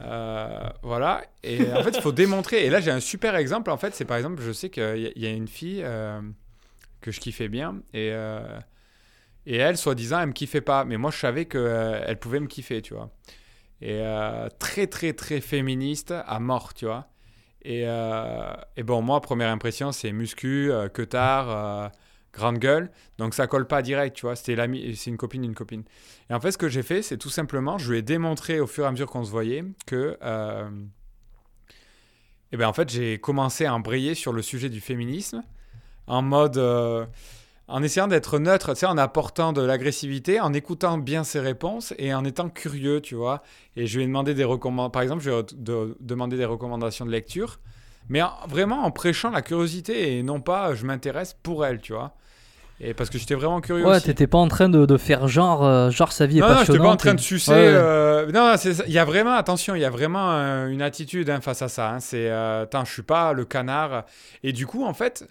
[0.00, 1.22] euh, voilà.
[1.42, 2.66] Et en fait, il faut démontrer.
[2.66, 3.70] Et là, j'ai un super exemple.
[3.70, 6.20] En fait, c'est par exemple, je sais qu'il y, a- une fille euh,
[7.00, 7.82] que je kiffais bien.
[7.94, 8.12] Et,
[9.46, 10.84] et elle, soi-disant, elle me kiffait pas.
[10.84, 13.10] Mais moi, je savais qu'elle pouvait me kiffer, tu vois.
[13.82, 14.02] Et
[14.58, 17.08] très, très, très féministe à mort, tu vois.
[17.62, 21.92] Et, et bon, moi, première impression, c'est muscu, que tard,
[22.36, 22.90] grande gueule.
[23.18, 24.36] Donc ça colle pas direct, tu vois.
[24.36, 24.56] C'était
[24.94, 25.82] c'est une copine, une copine.
[26.30, 28.66] Et en fait, ce que j'ai fait, c'est tout simplement, je lui ai démontré au
[28.66, 30.68] fur et à mesure qu'on se voyait que, euh,
[32.52, 35.42] eh ben en fait, j'ai commencé à embrayer sur le sujet du féminisme
[36.06, 37.04] en mode, euh,
[37.68, 41.92] en essayant d'être neutre, tu sais, en apportant de l'agressivité, en écoutant bien ses réponses
[41.98, 43.42] et en étant curieux, tu vois.
[43.74, 46.44] Et je lui ai demandé des recommandations, par exemple, je lui ai de- demandé des
[46.44, 47.58] recommandations de lecture.
[48.08, 51.80] Mais en- vraiment en prêchant la curiosité et non pas euh, je m'intéresse pour elle,
[51.80, 52.14] tu vois.
[52.80, 55.64] Et parce que j'étais vraiment curieux Ouais, t'étais pas en train de, de faire genre,
[55.64, 56.76] euh, genre sa vie est Non, non, passionnante.
[56.76, 57.50] j'étais pas en train de sucer.
[57.52, 57.72] Ouais, ouais.
[57.74, 58.54] euh, Non,
[58.86, 61.68] il y a vraiment, attention, il y a vraiment euh, une attitude hein, face à
[61.68, 61.90] ça.
[61.90, 62.00] hein.
[62.00, 64.04] C'est, euh, attends, je suis pas le canard.
[64.42, 65.26] Et du coup, en fait,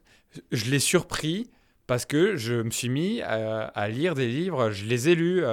[0.51, 1.49] je l'ai surpris
[1.85, 5.43] parce que je me suis mis à lire des livres, je les ai lus.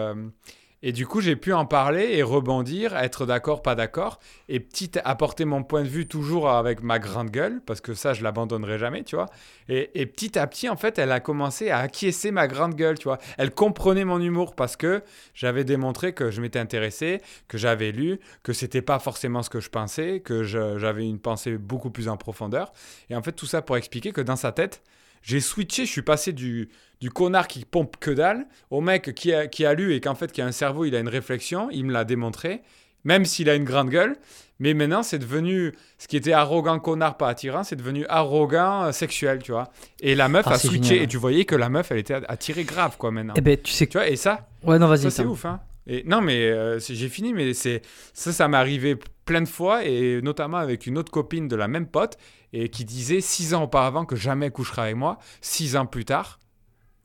[0.82, 4.18] Et du coup, j'ai pu en parler et rebondir, être d'accord, pas d'accord,
[4.48, 8.14] et petit apporter mon point de vue toujours avec ma grande gueule, parce que ça,
[8.14, 9.26] je l'abandonnerai jamais, tu vois.
[9.68, 12.98] Et, et petit à petit, en fait, elle a commencé à acquiescer ma grande gueule,
[12.98, 13.18] tu vois.
[13.38, 15.02] Elle comprenait mon humour parce que
[15.34, 19.60] j'avais démontré que je m'étais intéressé, que j'avais lu, que c'était pas forcément ce que
[19.60, 22.72] je pensais, que j'avais une pensée beaucoup plus en profondeur.
[23.08, 24.82] Et en fait, tout ça pour expliquer que dans sa tête,
[25.22, 26.68] j'ai switché, je suis passé du,
[27.00, 30.14] du connard qui pompe que dalle au mec qui a, qui a lu et qu'en
[30.14, 32.62] fait, qui a un cerveau, il a une réflexion, il me l'a démontré,
[33.04, 34.16] même s'il a une grande gueule.
[34.58, 38.92] Mais maintenant, c'est devenu ce qui était arrogant, connard, pas attirant, c'est devenu arrogant, euh,
[38.92, 39.72] sexuel, tu vois.
[40.00, 41.04] Et la meuf Ah, a switché génial.
[41.04, 43.34] et tu voyais que la meuf, elle était attirée grave, quoi, maintenant.
[43.36, 43.88] Eh ben, tu sais.
[43.88, 45.02] Tu vois, et ça, Ouais, non, vas-y.
[45.02, 45.60] ça, c'est ouf, hein.
[45.88, 47.82] Et, non, mais euh, j'ai fini, mais c'est
[48.14, 51.68] ça, ça m'est arrivé plein de fois, et notamment avec une autre copine de la
[51.68, 52.16] même pote,
[52.52, 55.18] et qui disait six ans auparavant que jamais elle coucherait avec moi.
[55.40, 56.38] Six ans plus tard,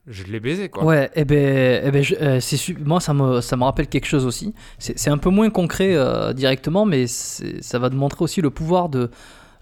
[0.07, 0.85] je l'ai baisé, quoi.
[0.85, 4.25] Ouais, eh ben, eh ben euh, c'est moi ça me, ça me rappelle quelque chose
[4.25, 4.53] aussi.
[4.79, 8.89] C'est un peu moins concret euh, directement, mais ça va te montrer aussi le pouvoir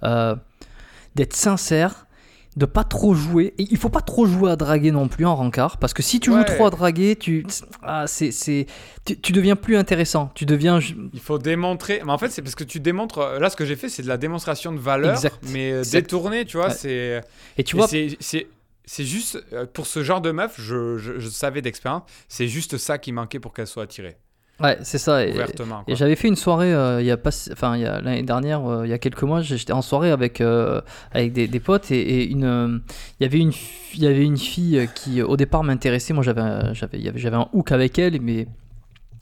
[0.04, 0.36] euh,
[1.16, 2.06] d'être sincère,
[2.56, 3.54] de pas trop jouer.
[3.58, 6.20] Et il faut pas trop jouer à draguer non plus en rencard, parce que si
[6.20, 7.46] tu joues trop à draguer, tu,
[7.84, 8.66] ah, c'est, c'est,
[9.06, 10.32] tu, tu deviens plus intéressant.
[10.36, 10.80] Tu deviens
[11.14, 12.02] Il faut démontrer.
[12.06, 13.20] Mais en fait, c'est parce que tu démontres.
[13.20, 15.38] euh, Là, ce que j'ai fait, c'est de la démonstration de valeur, Exact.
[15.52, 16.02] mais euh, Exact.
[16.02, 16.68] détournée, tu vois.
[16.68, 16.74] Ouais.
[16.74, 17.22] C'est.
[17.58, 17.88] et tu vois.
[17.88, 18.48] c'est- c'est.
[18.88, 22.78] C'est juste, euh, pour ce genre de meuf, je, je- je savais d'expérience, c'est juste
[22.78, 24.16] ça qui manquait pour qu'elle soit attirée,
[24.62, 25.26] Ouais, c'est ça.
[25.26, 25.34] Et.
[25.88, 28.24] Et j'avais fait une soirée euh, il y a pas, enfin il y a l'année
[28.24, 30.80] dernière, euh, il y a quelques mois, j'étais en soirée avec euh,
[31.12, 32.82] avec des, des potes et, et une,
[33.20, 33.52] il y avait une,
[33.96, 36.14] il y avait une fille qui au départ m'intéressait.
[36.14, 38.48] Moi j'avais, un- j'avais, j'avais un hook avec elle, mais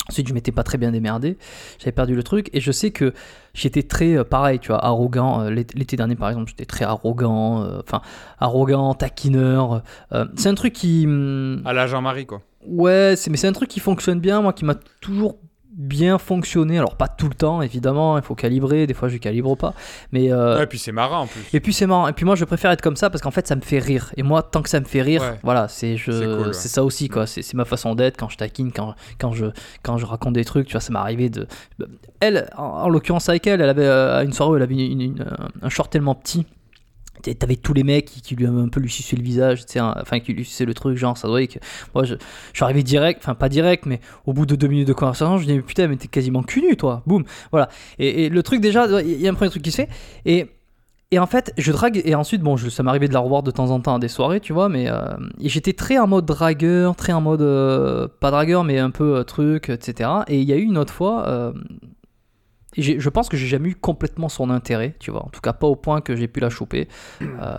[0.07, 1.37] ensuite je m'étais pas très bien démerdé.
[1.79, 3.11] J'avais perdu le truc et je sais que
[3.55, 5.41] j'étais très euh, pareil, tu vois, arrogant.
[5.41, 8.01] Euh, L'été dernier par exemple, j'étais très arrogant, euh, enfin
[8.39, 9.81] arrogant, taquineur.
[10.35, 12.41] c'est un truc qui hum, À la Jean-Marie, quoi.
[12.67, 15.37] Ouais, mais c'est un truc qui fonctionne bien, moi, qui m'a toujours
[15.75, 16.77] bien fonctionné.
[16.77, 19.73] Alors, pas tout le temps, évidemment, il faut calibrer, des fois je calibre pas.
[20.11, 20.31] Mais.
[20.31, 21.41] euh, Ouais, et puis c'est marrant en plus.
[21.51, 22.07] Et puis c'est marrant.
[22.07, 24.11] Et puis moi, je préfère être comme ça parce qu'en fait, ça me fait rire.
[24.15, 25.39] Et moi, tant que ça me fait rire, Ouais.
[25.41, 27.25] voilà, c'est je, cool, ça aussi quoi.
[27.25, 29.47] C'est, c'est ma façon d'être quand je taquine, quand, quand je,
[29.81, 30.67] quand je raconte des trucs.
[30.67, 31.47] Tu vois, ça m'est arrivé de.
[32.19, 34.75] Elle, en, en l'occurrence avec elle, elle avait euh, à une soirée où elle avait
[34.75, 35.25] une-
[35.61, 36.45] un short tellement petit.
[37.23, 40.33] T'avais- tous les mecs qui, lui avaient un peu lui le visage, hein, enfin qui
[40.33, 41.59] lui suçaient le truc, genre ça doit que
[41.93, 44.87] moi je, je suis arrivé direct, enfin pas direct, mais au bout de deux minutes
[44.87, 47.69] de conversation, je dis putain mais t'es quasiment cul nu toi, boum, voilà.
[47.99, 49.89] Et, le truc déjà, il y a un premier truc qui se fait,
[50.25, 50.47] et
[51.13, 53.51] et en fait, je drague, et ensuite, bon, je, ça m'arrivait de la revoir de
[53.51, 56.95] temps en temps à des soirées, tu vois, mais euh, j'étais très en mode dragueur,
[56.95, 60.09] très en mode, euh, pas dragueur, mais un peu euh, truc, etc.
[60.27, 61.53] Et il y a eu une autre fois,
[62.77, 65.67] je pense que j'ai jamais eu complètement son intérêt, tu vois, en tout cas pas
[65.67, 66.87] au point que j'ai pu la choper.
[67.21, 67.55] Euh,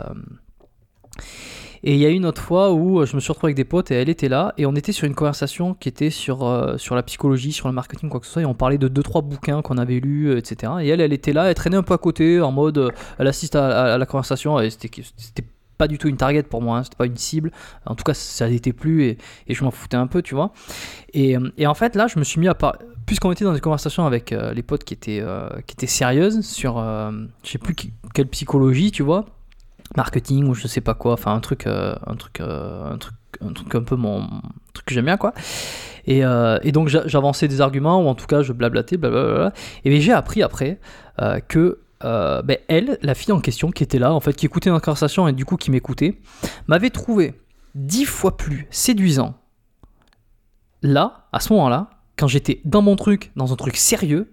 [1.86, 3.56] et il y a eu une autre fois où euh, je me suis retrouvé avec
[3.56, 6.42] des potes et elle était là et on était sur une conversation qui était sur,
[6.46, 8.88] euh, sur la psychologie, sur le marketing, quoi que ce soit, et on parlait de
[8.88, 10.72] deux trois bouquins qu'on avait lus, etc.
[10.80, 13.54] Et elle, elle était là, elle traînait un peu à côté en mode, elle assiste
[13.54, 14.88] à, à- à la conversation et c'était
[15.78, 17.50] pas du tout une target pour moi, hein, c'était pas une cible.
[17.86, 20.52] En tout cas, ça l'était plus et, et je m'en foutais un peu, tu vois.
[21.12, 22.78] Et, et en fait, là, je me suis mis à parler.
[23.06, 26.40] Puisqu'on était dans des conversations avec euh, les potes qui étaient, euh, qui étaient sérieuses
[26.40, 27.10] sur, euh,
[27.42, 27.74] je sais plus
[28.14, 29.26] quelle psychologie, tu vois,
[29.94, 33.52] marketing ou je sais pas quoi, enfin un truc, euh, un truc, un truc, un
[33.52, 34.40] truc un peu mon un
[34.72, 35.34] truc que j'aime bien quoi.
[36.06, 39.52] Et, et donc j'a- j'avançais des arguments ou en tout cas je blablatais, blablabla.
[39.84, 40.78] Et j'ai appris après
[41.48, 44.70] que euh, ben, elle, la fille en question qui était là, en fait, qui écoutait
[44.70, 46.20] notre conversation et du coup qui m'écoutait,
[46.66, 47.40] m'avait trouvé
[47.74, 49.34] dix fois plus séduisant
[50.82, 54.30] là, à ce moment-là, quand j'étais dans mon truc, dans un truc sérieux,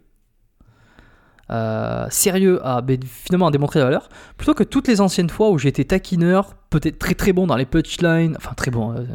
[1.49, 5.57] euh, sérieux à ben, finalement démontrer la valeur, plutôt que toutes les anciennes fois où
[5.57, 9.05] j'étais taquineur, peut-être très très bon dans les punchlines, enfin très bon, euh,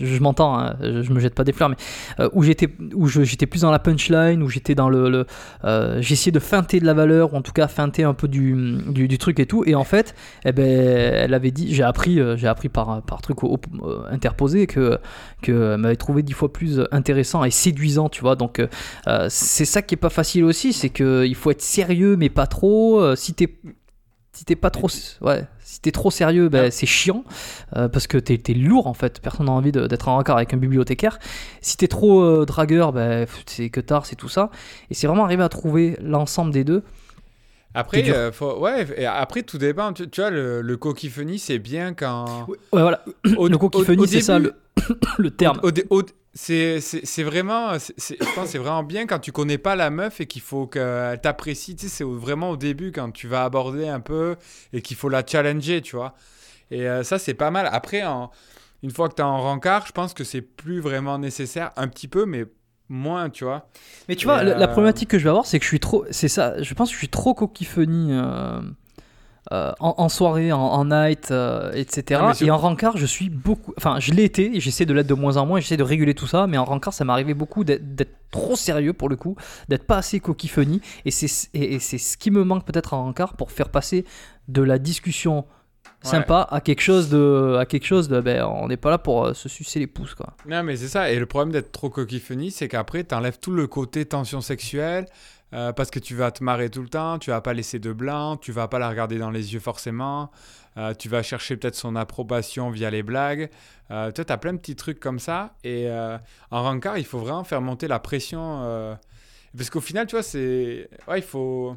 [0.00, 1.76] je, m'entends, hein, je, me jette pas des fleurs, mais
[2.20, 5.26] euh, où j'étais où j'étais plus dans la punchline, où j'étais dans le,
[5.64, 9.18] euh, j'essayais de feinter de la valeur, ou en tout cas feinter un peu du,
[9.18, 12.48] truc et tout, et en fait, eh ben, elle avait dit, j'ai appris, euh, j'ai
[12.48, 13.38] appris par, truc
[14.10, 14.98] interposé que
[15.40, 18.36] que m'avait trouvé dix fois plus intéressant et séduisant, tu vois.
[18.36, 18.60] Donc
[19.28, 22.46] c'est ça qui est pas facile aussi, c'est que il faut être sérieux mais pas
[22.46, 23.14] trop.
[23.14, 23.48] Si t'es
[24.34, 24.88] si t'es pas trop
[25.22, 26.70] ouais si t'es trop sérieux ben, Ah.
[26.70, 27.24] c'est chiant
[27.76, 30.56] euh, parce que t'es, lourd en fait personne n'a envie d'être en raccord avec un
[30.58, 31.18] bibliothécaire
[31.60, 34.50] si t'es trop euh, dragueur ben, c'est que tard c'est tout ça
[34.90, 36.82] et c'est vraiment arrivé à trouver l'ensemble des deux
[37.76, 39.92] Après, euh, faut- ouais, et après tout dépend.
[39.92, 42.46] Tu, tu vois, le, le coquille funny, c'est bien quand.
[42.46, 43.04] Ouais, voilà.
[43.36, 44.54] Au- le au c'est ça le,
[45.18, 45.58] le terme.
[45.64, 46.02] Au au-
[46.34, 49.58] c'est c'est- c'est vraiment, c'est- c'est- je pense, que c'est vraiment bien quand tu connais
[49.58, 51.76] pas la meuf et qu'il faut qu'elle t'apprécie.
[51.76, 54.36] Tu sais, c'est vraiment au début quand tu vas aborder un peu
[54.72, 56.14] et qu'il faut la challenger, tu vois.
[56.70, 57.68] Et euh, ça, c'est pas mal.
[57.72, 58.30] Après, en-
[58.82, 61.88] une fois que tu es en rencard, je pense que c'est plus vraiment nécessaire, un
[61.88, 62.44] petit peu, mais
[62.88, 63.68] moins, tu vois.
[64.08, 65.80] Mais tu vois, la, la euh, problématique que je vais avoir, c'est que je suis
[65.80, 66.04] trop.
[66.10, 68.60] C'est ça, je pense que je suis trop coquille funny euh,
[69.52, 72.20] euh, en, en soirée, en, en night, euh, etc.
[72.34, 73.74] Sur- Et en rencard, je suis beaucoup.
[73.76, 76.26] Enfin, je l'ai été, j'essaie de l'être de moins en moins, j'essaie de réguler tout
[76.26, 77.84] ça, mais en rencard, ça m'arrivait beaucoup d'être
[78.30, 79.36] trop sérieux pour le coup,
[79.68, 80.80] d'être pas assez coquille funny.
[81.04, 84.04] Et c'est et, et c'est ce qui me manque peut-être en rencard pour faire passer
[84.48, 85.44] de la discussion
[86.02, 89.24] sympa à quelque chose de à quelque chose de ben on n'est pas là pour
[89.24, 91.10] euh, se sucer les pouces quoi Non, mais c'est ça.
[91.10, 94.42] Et le problème d'être trop coquille funny, c'est qu'après, tu enlèves tout le côté tension
[94.42, 95.06] sexuelle
[95.54, 97.92] euh, parce que tu vas te marrer tout le temps, tu vas pas laisser de
[97.92, 100.30] blanc, tu vas pas la regarder dans les yeux forcément,
[100.76, 103.50] euh, tu vas chercher peut-être son approbation via les blagues.
[103.90, 105.54] Euh, tu as plein de petits trucs comme ça.
[105.62, 106.18] Et euh,
[106.50, 108.98] en rencard, il faut vraiment faire monter la pression.
[109.56, 110.88] parce qu'au final, tu vois, c'est.
[111.08, 111.76] Ouais, il faut.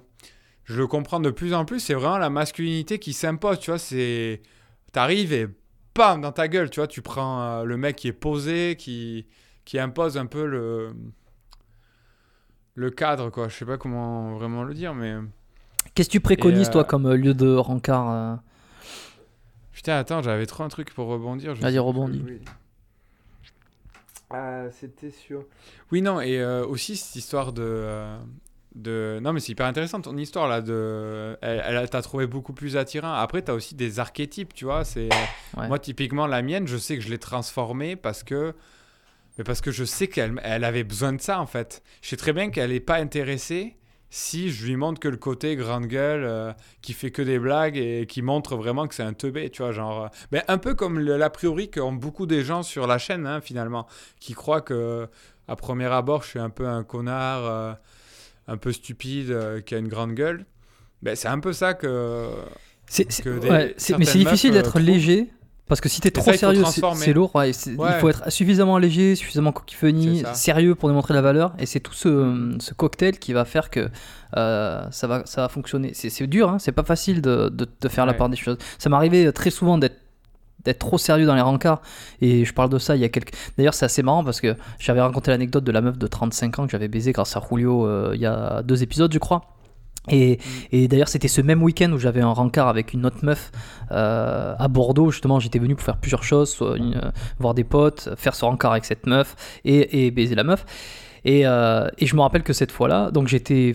[0.63, 3.79] Je le comprends de plus en plus, c'est vraiment la masculinité qui s'impose, tu vois.
[3.79, 4.41] C'est.
[4.91, 5.47] T'arrives et
[5.95, 6.87] bam dans ta gueule, tu vois.
[6.87, 9.27] Tu prends le mec qui est posé, qui,
[9.65, 10.93] qui impose un peu le.
[12.77, 13.47] Le cadre, quoi.
[13.49, 15.15] Je sais pas comment vraiment le dire, mais.
[15.95, 18.35] qu'est-ce que tu préconises euh, toi comme euh, lieu de rencard euh
[19.73, 21.55] Putain, attends, j'avais trop un truc pour rebondir.
[21.55, 22.21] Vas-y, rebondis.
[22.23, 22.39] Oui.
[24.29, 25.45] Ah, c'était sûr.
[25.91, 27.63] Oui, non, et euh, aussi cette histoire de.
[27.65, 28.17] euh,
[28.75, 29.19] de...
[29.23, 30.61] Non, mais c'est hyper intéressant ton histoire là.
[30.61, 31.35] De...
[31.41, 33.11] Elle, elle t'a trouvé beaucoup plus attirant.
[33.13, 34.85] Après, t'as aussi des archétypes, tu vois.
[34.85, 35.09] C'est...
[35.57, 35.67] Ouais.
[35.67, 38.53] Moi, typiquement, la mienne, je sais que je l'ai transformée parce que.
[39.37, 41.83] Mais parce que je sais qu'elle elle avait besoin de ça en fait.
[42.01, 43.77] Je sais très bien qu'elle n'est pas intéressée
[44.09, 47.75] si je lui montre que le côté grande gueule euh, qui fait que des blagues
[47.77, 50.05] et qui montre vraiment que c'est un teubé, tu vois, genre...
[50.05, 53.41] euh, ben, un peu comme l'a priori qu'ont beaucoup des gens sur la chaîne, hein,
[53.41, 53.85] finalement,
[54.21, 55.07] qui croient que
[55.49, 57.73] à premier abord, je suis un peu un connard, euh,
[58.47, 60.45] un peu stupide, euh, qui a une grande gueule.
[61.01, 62.29] Ben, c'est un peu ça que...
[62.85, 63.75] C'est- ouais,
[64.23, 65.29] difficile d'être léger
[65.67, 66.61] parce que si t'es trop sérieux,
[67.05, 67.35] c'est- lourd.
[67.35, 67.89] ouais, c'est- Ouais.
[67.95, 70.33] Il faut être suffisamment léger, suffisamment funny, ça.
[70.33, 71.53] sérieux pour démontrer la valeur.
[71.59, 73.89] Et c'est tout ce, ce cocktail qui va faire que
[74.37, 75.91] euh, ça, va, ça va fonctionner.
[75.93, 78.57] C'est dur, hein, c'est pas facile de, de, de faire la part des choses.
[78.77, 79.97] Ça m'arrivait très souvent d'être
[80.65, 81.81] d'être trop sérieux dans les rencarts
[82.19, 84.55] et je parle de ça il y a quelques d'ailleurs c'est assez marrant parce que
[84.79, 87.85] j'avais raconté l'anecdote de la meuf de 35 ans que j'avais baisé grâce à Julio
[87.87, 89.43] euh, il y a deux épisodes je crois
[90.09, 90.39] et,
[90.71, 93.51] et d'ailleurs, c'était ce même week-end où j'avais un rencard avec une autre meuf
[93.91, 95.11] euh, à Bordeaux.
[95.11, 98.71] Justement, j'étais venu pour faire plusieurs choses, une- euh, voir des potes, faire ce rencard
[98.71, 100.65] avec cette meuf et, et baiser la meuf.
[101.25, 103.73] Et, euh, et je me rappelle que cette fois-là, donc j'étais.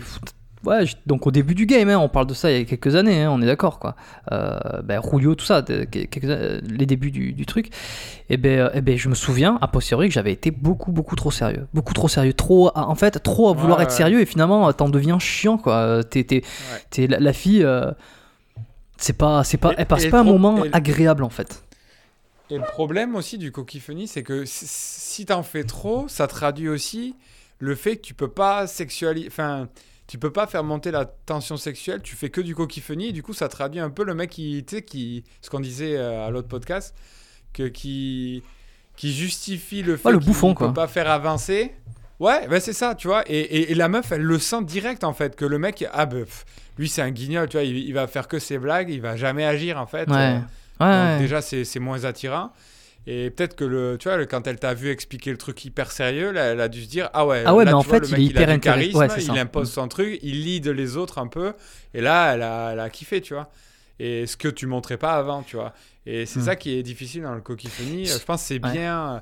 [0.65, 2.95] Ouais, donc au début du game, hein, on parle de ça il y a quelques
[2.95, 3.95] années, hein, on est d'accord quoi.
[4.31, 7.69] Euh, ben, tout ça, de- quelques- euh, les débuts du, du truc.
[8.29, 11.17] Et ben, euh, eh ben, je me souviens, a posteriori, que j'avais été beaucoup, beaucoup
[11.17, 11.67] trop sérieux.
[11.73, 12.33] Beaucoup trop sérieux.
[12.33, 13.97] Trop, à- en fait, trop à vouloir Ouais, être ouais.
[13.97, 16.01] sérieux et finalement, t'en deviens chiant quoi.
[16.03, 16.81] T'es, t'es- Ouais.
[16.89, 17.91] t'es- la, la fille, euh,
[18.97, 21.63] c'est pas, c'est pas, Et- elle passe pas un moment agréable en fait.
[22.49, 26.27] Et le problème aussi du coquille funny, c'est que si- si t'en fais trop, ça
[26.27, 27.15] traduit aussi
[27.59, 29.27] le fait que tu peux pas sexualiser.
[29.27, 29.67] Enfin,
[30.07, 33.11] tu peux pas faire monter la tension sexuelle, tu fais que du coquille funny, et
[33.13, 35.23] du coup, ça traduit un peu le mec qui, tu sais, qui.
[35.41, 36.93] Ce qu'on disait euh, à l'autre podcast,
[37.53, 38.43] que, qui,
[38.97, 40.73] qui justifie le fait le bouffon, peut quoi.
[40.73, 41.73] pas faire avancer.
[42.19, 43.23] Ouais, ben c'est ça, tu vois.
[43.27, 46.05] Et, et- et la meuf, elle le sent direct, en fait, que le mec, ah,
[46.05, 46.45] ben, pff,
[46.77, 49.15] lui, c'est un guignol, tu vois, il, il va faire que ses blagues, il va
[49.17, 50.09] jamais agir, en fait.
[50.09, 50.15] Ouais.
[50.35, 50.39] Euh,
[50.79, 51.19] Ouais, donc ouais.
[51.19, 52.51] déjà, c'est moins attirant.
[53.05, 56.31] Et peut-être que le, tu vois, quand elle t'a vu expliquer le truc hyper sérieux,
[56.31, 57.43] là, elle a dû se dire ah ouais.
[57.45, 59.19] Ah ouais, là, mais en vois, fait, il est a hyper charisme, Ouais, ça.
[59.19, 61.53] il impose son truc, il lead les autres un peu.
[61.93, 63.49] Et là, elle a, elle a kiffé, tu vois.
[63.99, 65.73] Et ce que tu montrais pas avant, tu vois.
[66.05, 66.43] Et c'est Hmm.
[66.43, 68.05] ça qui est difficile dans le cocophonie.
[68.05, 68.71] Je pense que c'est Ouais.
[68.71, 69.21] bien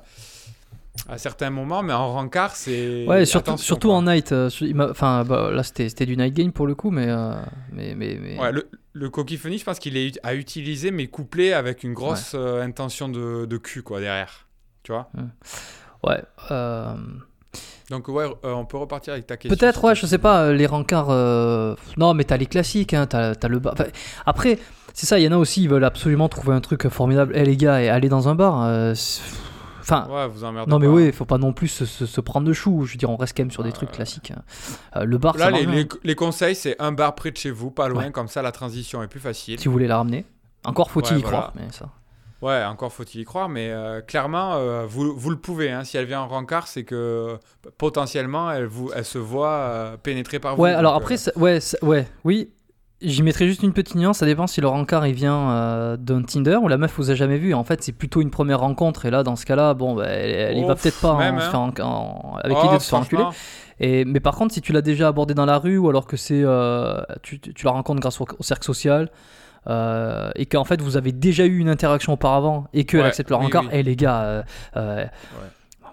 [1.08, 3.04] à certains moments, mais en rencard, c'est.
[3.06, 4.30] Ouais, surtout, en night.
[4.32, 7.06] euh, il Enfin, bah, là, c'était c'était du night game pour le coup, mais.
[7.08, 7.34] euh,
[7.72, 11.52] mais, mais, mais- Ouais, le, le cocophonie, je pense qu'il est à utiliser, mais couplé
[11.52, 14.46] avec une grosse euh, intention de, de cul, quoi, derrière.
[14.82, 15.10] Tu vois?
[16.02, 16.94] Ouais, euh,
[17.90, 19.56] Donc, ouais, euh, on peut repartir avec ta question.
[19.56, 21.08] Peut-être, ouais, je sais pas, les rencarts.
[21.96, 23.74] Non, mais t'as les classiques, hein, t'as t'as le bar.
[23.74, 23.86] enfin,
[24.26, 24.58] après,
[24.92, 27.32] c'est ça, il y en a aussi, ils veulent absolument trouver un truc formidable.
[27.34, 28.94] Eh les gars, et aller dans un bar.
[29.82, 30.06] Enfin.
[30.10, 30.92] Ouais, vous emmerdez Non mais pas.
[30.92, 32.84] oui, faut pas non plus se, se- se prendre de chou.
[32.86, 34.30] Je veux dire, on reste quand même sur des trucs classiques.
[34.32, 34.42] hein.
[34.96, 35.50] Euh, le bar, Là, ça
[36.04, 38.10] les, conseils, c'est un bar près de chez vous, pas loin, Ouais.
[38.10, 39.58] comme ça la transition est plus facile.
[39.60, 40.24] Si vous voulez la ramener.
[40.64, 41.38] Encore faut-il Ouais, y voilà.
[41.38, 41.88] croire, mais ça.
[42.40, 45.70] Ouais, encore faut-il y croire, mais euh, clairement, euh, vous, vous le pouvez.
[45.70, 45.84] hein.
[45.84, 47.38] Si elle vient en rencard, c'est que
[47.78, 50.62] potentiellement, elle, vous, elle se voit pénétrée par vous.
[50.62, 52.50] Ouais, alors donc, après, ouais, ouais, oui.
[53.04, 56.22] J'y mettrais juste une petite nuance, ça dépend si le rencard il vient euh, d'un
[56.22, 57.52] Tinder ou la meuf vous a jamais vu.
[57.54, 60.30] En fait, c'est plutôt une première rencontre et là, dans ce cas-là, bon, bah, elle,
[60.30, 61.72] elle y va peut-être pas même, hein, se hein.
[61.74, 63.24] faire en- en- avec Oh, l'idée de se faire enculer.
[63.80, 66.16] Et, mais par contre, si tu l'as déjà abordé dans la rue ou alors que
[66.16, 69.10] c'est euh, tu, la rencontres grâce au, au cercle social
[69.66, 73.30] euh, et qu'en fait vous avez déjà eu une interaction auparavant et qu'elle Ouais, accepte
[73.30, 73.70] le rencard, oui.
[73.72, 74.44] et les gars,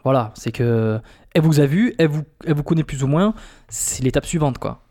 [0.03, 0.99] voilà, c'est que
[1.35, 3.33] elle vous a vu, elle vous, elle vous connaît plus ou moins,
[3.67, 4.81] c'est l'étape suivante quoi.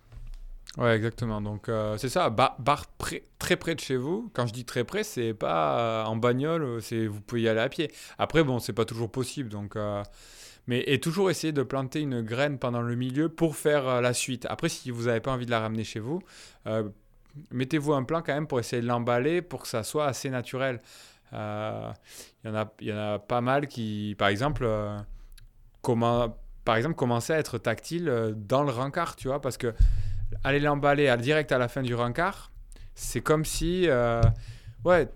[0.78, 1.40] Ouais, exactement.
[1.40, 4.30] Donc, euh, c'est ça, bar, bar près- très près de chez vous.
[4.32, 7.48] Quand je dis très près, c'est pas euh, en bagnole, euh, c'est vous pouvez y
[7.48, 7.90] aller à pied.
[8.16, 9.48] Après, bon, c'est pas toujours possible.
[9.48, 9.76] Donc,
[10.68, 14.46] mais et toujours essayer de planter une graine pendant le milieu pour faire la suite.
[14.48, 16.20] Après, si vous n'avez pas envie de la ramener chez vous,
[17.50, 20.78] mettez-vous un plan quand même pour essayer de l'emballer pour que ça soit assez naturel.
[21.32, 21.36] Il
[22.44, 24.68] y, en a- y en a pas mal qui, par exemple,
[25.82, 29.74] comment, par exemple, commencer à être tactile dans le rencard, tu vois, parce que
[30.44, 32.50] aller l'emballer direct à la fin du rencard,
[32.94, 34.20] c'est comme si, euh,
[34.84, 35.08] ouais,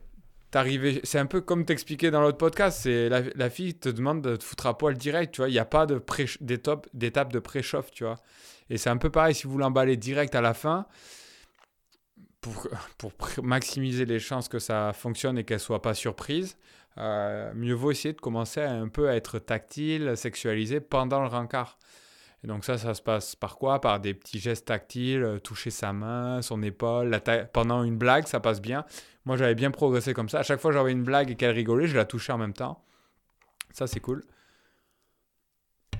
[0.50, 4.36] t'arrivais, c'est un peu comme t'expliquais dans l'autre podcast, c'est la, fille te demande de
[4.36, 6.00] te foutre à poil direct, tu vois, il n'y a pas de
[6.40, 8.18] d'étape, d'étape de préchauffe, tu vois.
[8.70, 10.86] Et c'est un peu pareil si vous l'emballez direct à la fin,
[12.40, 16.56] pour, pour maximiser les chances que ça fonctionne et qu'elle soit pas surprise,
[16.98, 21.78] euh, mieux vaut essayer de commencer un peu à être tactile, sexualisé pendant le rencard.
[22.44, 23.80] Et donc ça, ça se passe par quoi?
[23.80, 27.08] Par des petits gestes tactiles, euh, toucher sa main, son épaule.
[27.08, 28.84] la Pendant une blague, ça passe bien.
[29.24, 30.40] Moi, j'avais bien progressé comme ça.
[30.40, 32.52] À chaque fois que j'avais une blague et qu'elle rigolait, je la touchais en même
[32.52, 32.82] temps.
[33.72, 34.24] Ça, c'est cool.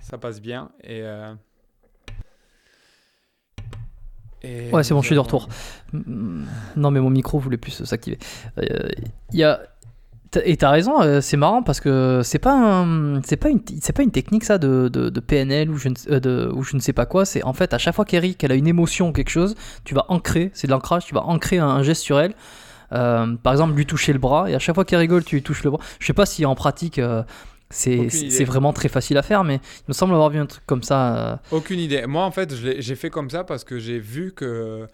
[0.01, 0.73] Ça passe bien.
[0.83, 1.03] Et...
[1.03, 1.33] euh,
[4.43, 5.49] et Ouais, c'est bon, je suis de retour.
[5.93, 8.19] Non, mais mon micro voulait plus s'activer.
[8.59, 8.89] Euh,
[9.33, 9.63] Il y a.
[10.45, 12.87] Et t'as raison, euh, c'est marrant parce que c'est pas
[13.25, 15.95] c'est pas une c'est pas une technique ça de, de, de PNL ou je ne
[16.11, 17.25] euh, de, ou je ne sais pas quoi.
[17.25, 19.55] C'est en fait à chaque fois qu'Eric elle a une émotion ou quelque chose,
[19.85, 22.35] tu vas ancrer, c'est de l'ancrage, tu vas ancrer un, un geste sur elle.
[22.93, 25.43] Euh, par exemple, lui toucher le bras et à chaque fois qu'elle rigole, tu lui
[25.43, 25.81] touches le bras.
[25.99, 27.23] Je sais pas si en pratique euh,
[27.71, 30.83] c'est vraiment très facile à faire, mais il me semble avoir vu un truc comme
[30.83, 31.41] ça.
[31.51, 32.07] Aucune idée.
[32.07, 34.87] Moi, en fait, j'ai fait comme ça parce que j'ai vu que...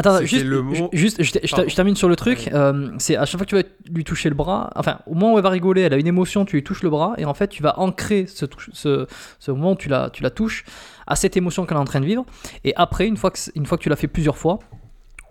[0.00, 2.48] Attends, juste, le mot- juste je, termine sur le truc.
[2.52, 5.34] euh, c'est à chaque fois que tu vas lui toucher le bras, enfin, au moment
[5.34, 7.34] où elle va rigoler, elle a une émotion, tu lui touches le bras, et en
[7.34, 9.06] fait, tu vas ancrer ce, touche- ce,
[9.38, 10.64] ce moment où tu la, tu la touches
[11.06, 12.24] à cette émotion qu'elle est en train de vivre.
[12.64, 14.58] Et après, une fois que, c- une fois que tu l'as fait plusieurs fois,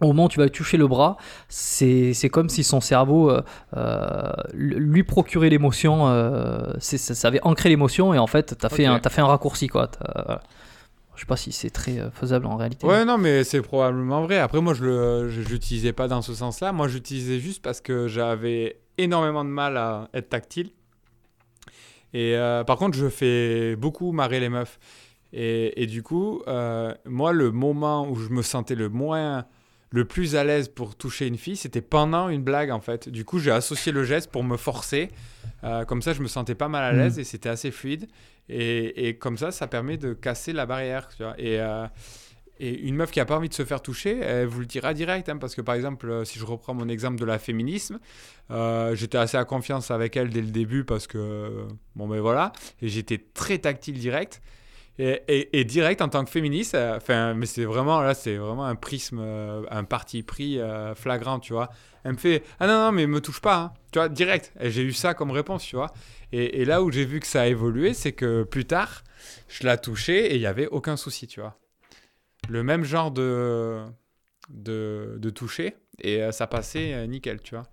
[0.02, 1.18] au moment où tu vas lui toucher le bras,
[1.50, 3.42] c'est comme si son cerveau euh,
[3.76, 8.70] euh, lui procurait l'émotion, euh, ça, ça avait ancré l'émotion, et en fait, tu as,
[9.00, 9.68] t'as fait un raccourci.
[9.68, 9.90] Quoi.
[11.20, 12.88] Je sais pas si c'est très euh, faisable en réalité.
[12.88, 14.38] Ouais, non, mais c'est probablement vrai.
[14.38, 16.72] Après, moi, je le, je l'utilisais pas dans ce sens-là.
[16.72, 20.70] Moi, j'utilisais juste parce que j'avais énormément de mal à être tactile.
[22.14, 24.80] Et euh, par contre, je fais beaucoup marrer les meufs.
[25.34, 29.46] Et, et du coup, euh, moi, le moment où je me sentais le moins,
[29.92, 33.10] le plus à l'aise pour toucher une fille, c'était pendant une blague, en fait.
[33.10, 35.10] Du coup, j'ai associé le geste pour me forcer.
[35.64, 38.08] Euh, comme ça, je me sentais pas mal à l'aise et c'était assez fluide.
[38.50, 41.08] Et, et comme ça, ça permet de casser la barrière.
[41.16, 41.34] Tu vois.
[41.40, 41.88] Et, euh,
[42.60, 44.94] et une meuf qui a pas envie de se faire toucher, elle vous le dira
[44.94, 45.30] direct.
[45.30, 48.00] hein, parce que par exemple, euh, si je reprends mon exemple de la féminisme,
[48.52, 51.66] euh, j'étais assez à confiance avec elle dès le début parce que,
[51.96, 54.42] bon ben voilà, et j'étais très tactile direct.
[55.02, 58.76] Et, direct en tant que féministe, euh, enfin, mais c'est vraiment, là, c'est vraiment un
[58.76, 61.70] prisme, euh, un parti pris euh, flagrant, tu vois.
[62.04, 63.74] Elle me fait, ah non, non, mais me touche pas, hein.
[63.94, 64.52] tu vois, direct.
[64.60, 65.94] J'ai eu ça comme réponse, tu vois.
[66.34, 69.06] Et, là où j'ai vu que ça a évolué, c'est que plus tard,
[69.48, 71.58] je la touchais et il n'y avait aucun souci, tu vois.
[72.50, 73.86] Le même genre de,
[74.50, 77.68] de, toucher et ça passait nickel, tu vois.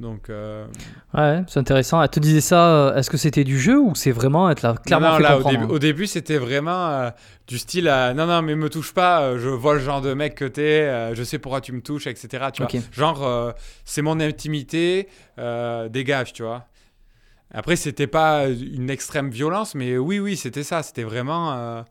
[0.00, 0.66] Donc, euh,
[1.12, 2.02] Ouais, c'est intéressant.
[2.02, 4.74] Elle te disait ça, euh, est-ce que c'était du jeu ou c'est vraiment être là
[4.74, 5.74] clairement non, non, fait là, au comprendre, début, hein.
[5.74, 7.10] au début, c'était vraiment euh,
[7.46, 10.36] du style euh, non, non, mais me touche pas, je vois le genre de mec
[10.36, 12.46] que t'es, je sais pourquoi tu me touches, etc.
[12.52, 12.70] Tu vois.
[12.74, 12.80] Ok.
[12.92, 15.08] Genre, c'est mon intimité,
[15.90, 16.66] dégage, tu vois.
[17.52, 20.82] Après, c'était pas une extrême violence, mais oui, oui, c'était ça.
[20.82, 21.84] C'était vraiment.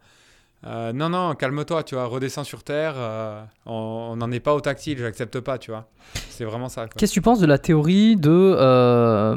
[0.66, 2.94] Euh, non, non, calme-toi, tu vois, redescends sur terre.
[2.98, 5.88] euh, on n'en est pas au tactile, j'accepte pas, tu vois.
[6.30, 6.88] C'est vraiment ça.
[6.88, 9.36] Qu'est-ce que tu penses de la théorie de euh,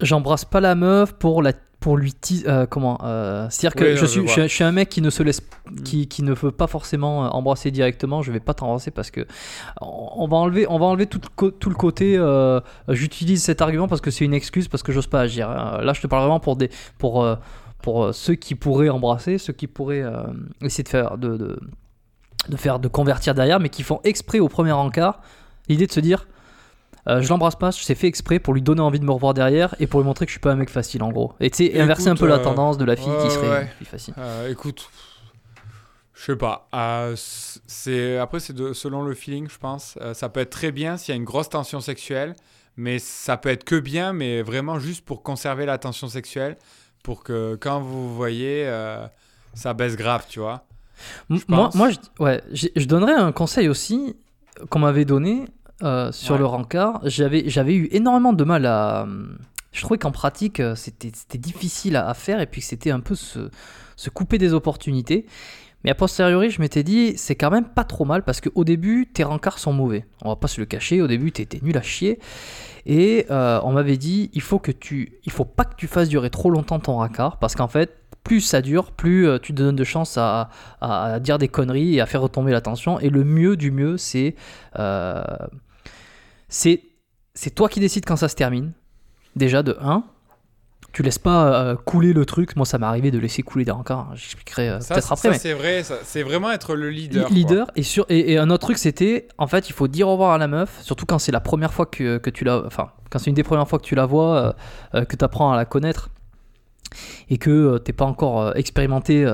[0.00, 2.14] j'embrasse pas la meuf pour la pour lui
[2.70, 2.96] comment
[3.50, 5.22] c'est-à-dire que Oui, je, non, suis, je, suis- je suis un mec qui ne se
[5.22, 5.82] laisse Mm.
[5.84, 9.26] qui, qui ne veut pas forcément embrasser directement je vais pas t'embrasser parce que
[9.80, 11.20] on va enlever on va enlever tout
[11.50, 12.18] tout le côté
[12.88, 15.92] j'utilise cet argument parce que c'est une excuse parce que j'ose pas agir Euh, là
[15.92, 16.68] je te parle vraiment pour des
[16.98, 17.24] pour
[17.82, 20.24] pour euh, ceux qui pourraient embrasser ceux qui pourraient euh,
[20.62, 21.60] essayer de faire de, de
[22.48, 25.20] de faire de convertir derrière mais qui font exprès au premier encart
[25.68, 26.26] l'idée de se dire
[27.08, 29.74] euh, je l'embrasse pas, c'est fait exprès pour lui donner envie de me revoir derrière
[29.80, 31.32] et pour lui montrer que je suis pas un mec facile en gros.
[31.40, 33.48] Et tu sais, inverser un peu la euh, tendance de la fille ouais, qui serait
[33.48, 33.66] ouais.
[33.78, 34.14] fille facile.
[34.48, 34.88] Écoute,
[36.14, 36.68] Je sais pas.
[37.16, 39.98] C'est après c'est selon le feeling, je pense.
[40.14, 42.36] Ça peut être très bien s'il y a une grosse tension sexuelle,
[42.76, 46.56] mais ça peut être que bien, mais vraiment juste pour conserver la tension sexuelle,
[47.02, 49.06] pour que quand vous voyez, euh,
[49.54, 50.64] ça baisse grave, tu vois.
[51.48, 54.16] moi, moi, je, ouais, je donnerais un conseil aussi
[54.70, 55.46] qu'on m'avait donné
[56.12, 57.00] sur le rencard.
[57.04, 59.06] J'avais j'avais eu énormément de mal à.
[59.72, 63.48] Je trouvais qu'en pratique, c'était difficile à, faire et puis que c'était un peu se,
[63.96, 65.26] se couper des opportunités.
[65.84, 69.08] Mais a posteriori, je m'étais dit, c'est quand même pas trop mal parce qu'au début,
[69.12, 70.04] tes rencarts sont mauvais.
[70.22, 72.20] On va pas se le cacher, au début, t'étais nul à chier.
[72.86, 76.08] Et euh, on m'avait dit, il faut que tu, il faut pas que tu fasses
[76.08, 79.62] durer trop longtemps ton rencard parce qu'en fait, plus ça dure, plus euh, tu te
[79.62, 80.48] donnes de chance à,
[81.20, 83.00] dire des conneries et à faire retomber la tension.
[83.00, 84.36] Et le mieux du mieux, c'est,
[84.78, 85.22] euh,
[86.48, 86.82] c'est,
[87.34, 88.72] c'est toi qui décides quand ça se termine.
[89.34, 90.04] Déjà de 1
[90.92, 92.54] tu laisses pas euh, couler le truc.
[92.56, 94.10] Moi, ça m'est arrivé de laisser couler des rencarts.
[94.14, 95.32] J'expliquerai euh, peut-être après.
[95.32, 95.82] Ça, c'est vrai.
[96.04, 97.30] C'est vraiment être le leader.
[97.30, 97.70] Leader.
[97.76, 100.38] Et, sur, et, un autre truc, c'était en fait, il faut dire au revoir à
[100.38, 102.62] la meuf, surtout quand c'est la première fois que, que tu la.
[102.66, 104.54] Enfin, quand c'est une des premières fois que tu la vois,
[104.94, 106.10] euh, que tu apprends à la connaître
[107.30, 109.26] et que t'es pas encore expérimenté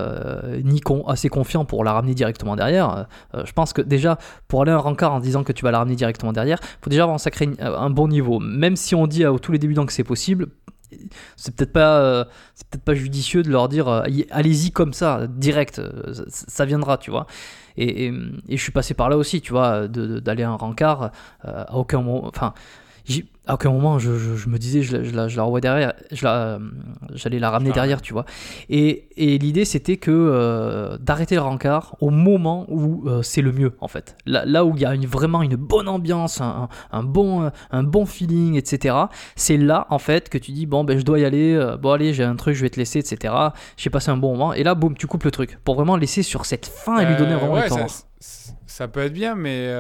[0.62, 4.70] ni con, assez confiant pour la ramener directement derrière, je pense que déjà pour aller
[4.70, 7.16] à un rencard en disant que tu vas la ramener directement derrière, faut déjà avoir
[7.16, 8.38] un sacré un bon niveau.
[8.38, 10.50] Même si on dit à tous les débutants que c'est possible,
[11.36, 12.24] c'est peut-être pas euh,
[12.55, 16.99] c'est peut-être pas judicieux de leur dire euh, allez-y comme ça direct euh, ça, viendra
[16.99, 17.26] tu vois.
[17.76, 21.12] Et, et, je suis passé par là aussi tu vois d'aller à un rencard
[21.45, 22.53] à aucun moment enfin
[23.48, 26.59] à aucun moment je, je, me disais je, je, la, je la revois derrière, euh,
[27.14, 28.26] j'allais la ramener derrière, tu vois.
[28.68, 33.52] Et, et l'idée c'était que euh, d'arrêter le rencard au moment où euh, c'est le
[33.52, 34.16] mieux en fait.
[34.26, 37.82] Là, là où il y a une, vraiment une bonne ambiance, un, un, bon, un
[37.82, 38.94] bon feeling, etc.
[39.34, 42.12] C'est là en fait que tu dis bon ben je dois y aller, bon allez
[42.12, 43.34] j'ai un truc, je vais te laisser, etc.
[43.78, 46.22] J'ai passé un bon moment et là boum tu coupes le truc pour vraiment laisser
[46.22, 47.86] sur cette fin et lui donner vraiment ouais, ça,
[48.66, 49.72] ça, peut être bien mais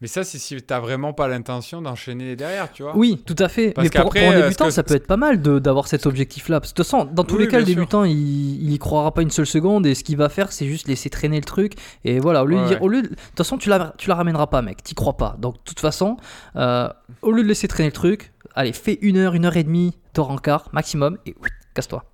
[0.00, 2.96] mais ça, c'est si tu vraiment pas l'intention d'enchaîner derrière, tu vois.
[2.96, 3.74] Oui, tout à fait.
[3.76, 6.60] mais pour, pour, un débutant, ça peut être pas mal d'avoir cet objectif-là.
[6.60, 9.12] Parce que de toute façon, dans tous les cas, le débutant, il, il y croira
[9.12, 9.86] pas une seule seconde.
[9.86, 11.72] Et ce qu'il va faire, c'est juste laisser traîner le truc.
[12.04, 14.14] Et voilà, au lieu, de, dire, au lieu de, toute façon, tu la, tu la
[14.14, 14.84] ramèneras pas, mec.
[14.84, 15.34] T'y crois pas.
[15.40, 16.16] Donc, de toute façon,
[16.54, 16.88] euh,
[17.22, 19.98] au lieu de laisser traîner le truc, allez, fais une heure, une heure et demie
[20.14, 21.18] de rencard maximum.
[21.26, 22.04] Et oui, casse-toi.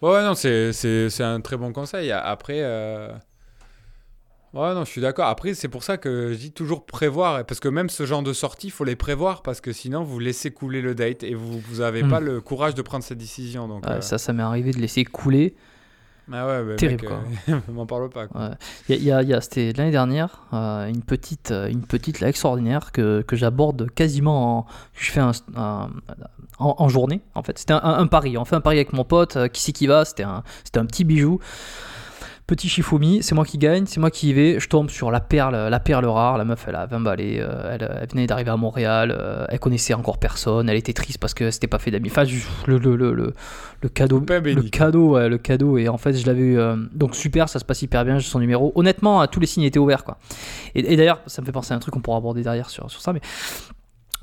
[0.00, 2.10] Ouais, non, c'est un très bon conseil.
[2.10, 2.60] Après.
[2.62, 3.10] Euh,
[4.54, 5.26] Ouais, non, je suis d'accord.
[5.26, 7.44] Après, c'est pour ça que je dis toujours prévoir.
[7.44, 9.42] Parce que même ce genre de sortie, il faut les prévoir.
[9.42, 12.24] Parce que sinon, vous laissez couler le date et vous n'avez pas hmm.
[12.24, 13.68] le courage de prendre cette décision.
[13.68, 14.00] Donc, euh.
[14.00, 15.54] Ça, ça m'est arrivé de laisser couler.
[16.30, 17.20] Ah ouais, bah, Terrible, quoi.
[17.48, 18.26] Euh, m'en parle pas.
[18.88, 22.92] Il y a, y a, C'était l'année dernière, euh, une petite, une petite là, extraordinaire
[22.92, 24.66] que, que j'aborde quasiment en.
[24.94, 25.32] Je fais un,
[26.58, 27.58] en, journée, en fait.
[27.58, 28.36] C'était un, un, pari.
[28.36, 29.48] On fait un pari avec mon pote.
[29.52, 30.42] qui c'est qui va C'était un,
[30.74, 31.38] un petit bijou.
[32.48, 34.58] Petit Shifumi, c'est moi qui gagne, c'est moi qui y vais.
[34.58, 36.38] Je tombe sur la perle, la perle rare.
[36.38, 37.40] La meuf, elle a 20 balais.
[37.40, 39.14] Euh, elle, venait d'arriver à Montréal.
[39.14, 40.66] Euh, elle connaissait encore personne.
[40.70, 42.08] Elle était triste parce que c'était pas fait d'amis.
[42.08, 42.24] Enfin,
[42.66, 44.24] le, le, le, le, cadeau.
[44.26, 45.76] Le cadeau, le cadeau.
[45.76, 46.58] Et en fait, je l'avais eu.
[46.58, 48.18] Euh, donc, super, ça se passe hyper bien.
[48.18, 48.72] J'ai son numéro.
[48.76, 50.04] Honnêtement, tous les signes étaient ouverts.
[50.04, 50.16] Quoi.
[50.74, 53.02] Et, d'ailleurs, ça me fait penser à un truc qu'on pourra aborder derrière sur, sur
[53.02, 53.12] ça.
[53.12, 53.20] Mais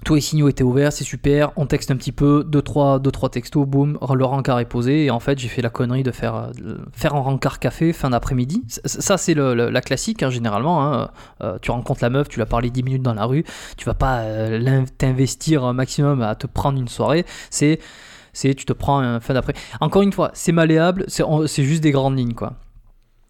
[0.03, 2.99] tous les signaux étaient ouverts, c'est super, on texte un petit peu, 2-3 deux, trois,
[2.99, 6.03] deux, trois textos, boum, le rencard est posé, et en fait j'ai fait la connerie
[6.03, 6.51] de faire,
[6.93, 8.63] faire un rencard café fin d'après-midi.
[8.85, 11.09] Ça c'est la classique, hein, généralement, hein.
[11.41, 13.43] euh, tu rencontres la meuf, tu l'as parlé 10 minutes dans la rue,
[13.77, 17.79] tu vas pas euh, t'investir maximum à te prendre une soirée, c'est
[18.33, 19.53] c'est tu te prends un fin d'après.
[19.79, 22.53] Encore une fois, c'est malléable, c'est juste des grandes lignes quoi.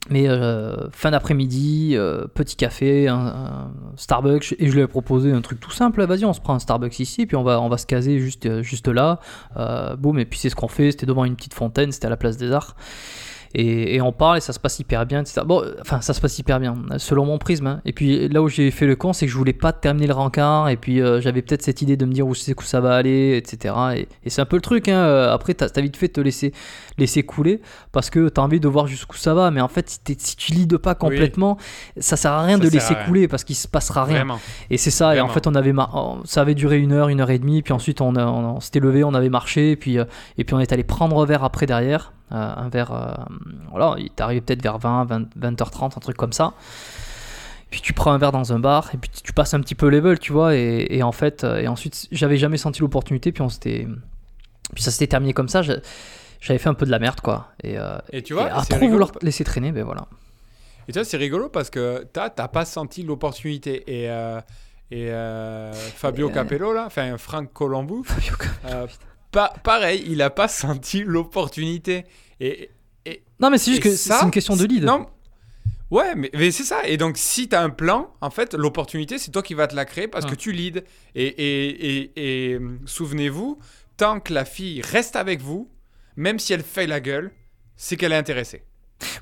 [0.10, 5.42] Mais euh, fin d'après-midi, euh, petit café, un, Starbucks, et je lui ai proposé un
[5.42, 6.04] truc tout simple.
[6.06, 8.62] Vas-y, on se prend un Starbucks ici, puis on va, on va se caser juste,
[8.62, 9.20] juste là.
[9.58, 10.92] Euh, boum, et puis c'est ce qu'on fait.
[10.92, 12.76] C'était devant une petite fontaine, c'était à la place des Arts.
[13.58, 15.42] Et, on parle et ça se passe hyper bien, etc.
[15.46, 17.68] Bon, enfin, ça se passe hyper bien, selon mon prisme.
[17.68, 17.82] Hein.
[17.86, 20.14] Et puis là où j'ai fait le con, c'est que je voulais pas terminer le
[20.14, 22.82] rencard, et puis euh, j'avais peut-être cette idée de me dire où c'est que ça
[22.82, 23.74] va aller, etc.
[23.96, 24.98] Et, c'est un peu le truc, hein.
[24.98, 26.52] Euh, après, t'as as vite fait de te laisser,
[26.98, 27.62] laisser couler,
[27.94, 30.78] parce que t'as envie de voir jusqu'où ça va, mais en fait, si, tu lides
[30.78, 31.58] pas complètement,
[31.98, 34.28] ça sert à rien de laisser couler, parce qu'il se passera rien.
[34.70, 35.74] Et c'est ça, et en fait, on avait
[36.26, 39.04] ça avait duré une heure, une heure et demie, puis ensuite on, on, s'était levé,
[39.04, 40.06] on avait marché, et puis, euh,
[40.38, 42.12] et puis on est allé prendre un verre après derrière.
[42.32, 43.14] Euh, un verre, euh,
[43.70, 45.06] voilà, il t'arrive peut-être vers 20,
[45.36, 46.54] 20, h 30 un truc comme ça.
[47.70, 49.90] Puis tu prends un verre dans un bar et puis tu passes un petit peu
[49.90, 53.50] level tu vois et, en fait euh, et ensuite j'avais jamais senti l'opportunité puis on
[53.50, 53.88] s'était
[54.74, 57.50] puis ça s'était terminé comme ça j'avais fait un peu de la merde quoi.
[57.64, 57.78] Et,
[58.12, 60.08] et tu vois à trop vouloir laisser traîner ben voilà.
[60.88, 63.84] Et tu vois c'est rigolo parce que t'as pas senti l'opportunité.
[63.88, 64.10] Et
[64.92, 65.12] et
[65.96, 68.88] Fabio Capello là enfin Franck Colombo Fabio Capello,
[69.64, 72.06] pareil, il a pas senti l'opportunité.
[72.40, 72.72] Et,
[73.40, 74.84] non, mais c'est juste que c'est une question de lead.
[74.84, 75.08] Non,
[75.92, 76.88] Ouais, mais, mais c'est ça.
[76.88, 79.76] Et donc, si tu as un plan, en fait, l'opportunité, c'est toi qui vas te
[79.76, 80.32] la créer parce Ouais.
[80.32, 80.82] que tu leads.
[81.14, 81.68] Et, et,
[82.00, 82.12] et,
[82.50, 83.60] et, euh, souvenez-vous,
[83.96, 85.70] tant que la fille reste avec vous,
[86.16, 87.32] même si elle fait la gueule,
[87.78, 88.64] c'est qu'elle est intéressée.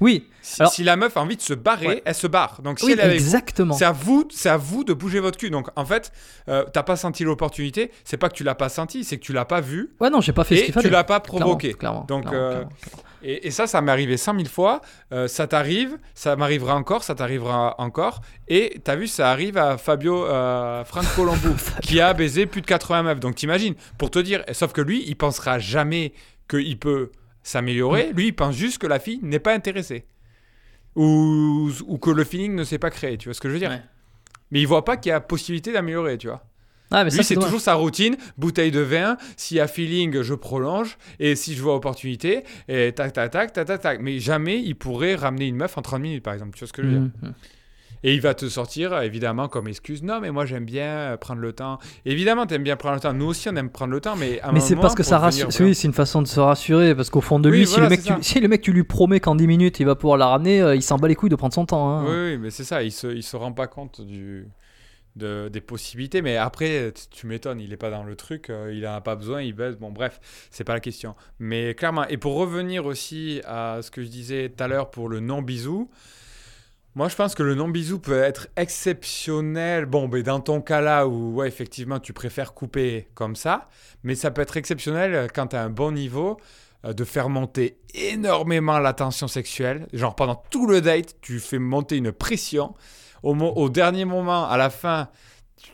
[0.01, 2.01] Oui, Si, Alors- si la meuf a envie de se barrer, Ouais.
[2.05, 2.61] elle se barre.
[2.61, 3.73] Donc, si oui elle est avec vous, exactement.
[3.73, 5.49] c'est à vous, c'est à vous de bouger votre cul.
[5.49, 6.11] Donc, en fait,
[6.49, 7.91] euh, t'as pas senti l'opportunité.
[8.03, 10.19] C'est pas que tu l'as pas senti, c'est que tu l'as pas vu Ouais, non,
[10.19, 10.89] j'ai pas fait ce et qu'il tu fallait.
[10.89, 11.73] l'as pas provoqué.
[11.73, 12.69] clairement, Donc, clairement, euh, clairement.
[13.23, 14.81] Et, et ça, ça m'est arrivé 100 000 fois.
[15.13, 18.19] Euh, ça t'arrive, ça m'arrivera encore, ça t'arrivera encore.
[18.49, 21.49] Et t'as vu, ça arrive à Fabio euh, Franck Colombo,
[21.81, 23.19] qui a baisé plus de 80 meufs.
[23.21, 26.11] Donc t'imagines, pour te dire, sauf que lui, il pensera jamais
[26.49, 27.11] qu'il peut
[27.43, 28.11] s'améliorer.
[28.13, 30.05] Lui, il pense juste que la fille n'est pas intéressée.
[30.95, 33.17] Ou, ou que le feeling ne s'est pas créé.
[33.17, 33.71] Tu vois ce que je veux dire?
[33.71, 33.81] Ouais.
[34.51, 36.45] Mais il voit pas qu'il y a possibilité d'améliorer, tu vois.
[36.91, 40.35] Ah, mais Lui, c'est toujours sa routine, bouteille de vin, s'il y a feeling, je
[40.35, 43.99] prolonge, et si je vois opportunité, et tac, tac, tac, tac, tac, tac.
[43.99, 46.53] Mais jamais il pourrait ramener une meuf en 30 minutes, par exemple.
[46.53, 47.09] Tu vois ce que je veux dire?
[47.23, 47.33] Mhm.
[48.03, 51.53] Et il va te sortir, évidemment, comme excuse, non, mais moi j'aime bien prendre le
[51.53, 51.77] temps.
[52.05, 53.13] Évidemment, t'aimes bien prendre le temps.
[53.13, 55.19] Nous aussi, on aime prendre le temps, mais à un Mais c'est parce que ça
[55.19, 55.47] rassure.
[55.61, 56.95] Oui, c'est une façon de se rassurer.
[56.95, 58.13] Parce qu'au fond de Oui, lui, si, voilà, le mec, tu...
[58.21, 60.75] si le mec, tu lui promets qu'en 10 minutes, il va pouvoir la ramener, euh,
[60.75, 61.89] il s'en bat les couilles de prendre son temps.
[61.89, 62.03] hein.
[62.05, 64.47] Oui, oui, mais c'est ça, il se, il se rend pas compte du,
[65.15, 66.21] de, des possibilités.
[66.21, 69.15] Mais après, tu, m'étonnes, il est pas dans le truc, euh, il en a pas
[69.15, 69.77] besoin, il baisse.
[69.77, 70.19] Bon, bref,
[70.51, 71.15] c'est pas la question.
[71.39, 75.07] Mais clairement, et pour revenir aussi à ce que je disais tout à l'heure pour
[75.07, 75.89] le non-bisou,
[76.95, 79.85] moi je pense que le non-bisou peut être exceptionnel.
[79.85, 83.69] Bon, mais dans ton cas là où, ouais, effectivement, tu préfères couper comme ça,
[84.03, 86.37] mais ça peut être exceptionnel euh, quand tu as un bon niveau
[86.85, 89.87] euh, de faire monter énormément la tension sexuelle.
[89.93, 92.75] Genre pendant tout le date, tu fais monter une pression.
[93.23, 95.07] Au, mo- au dernier moment, à la fin,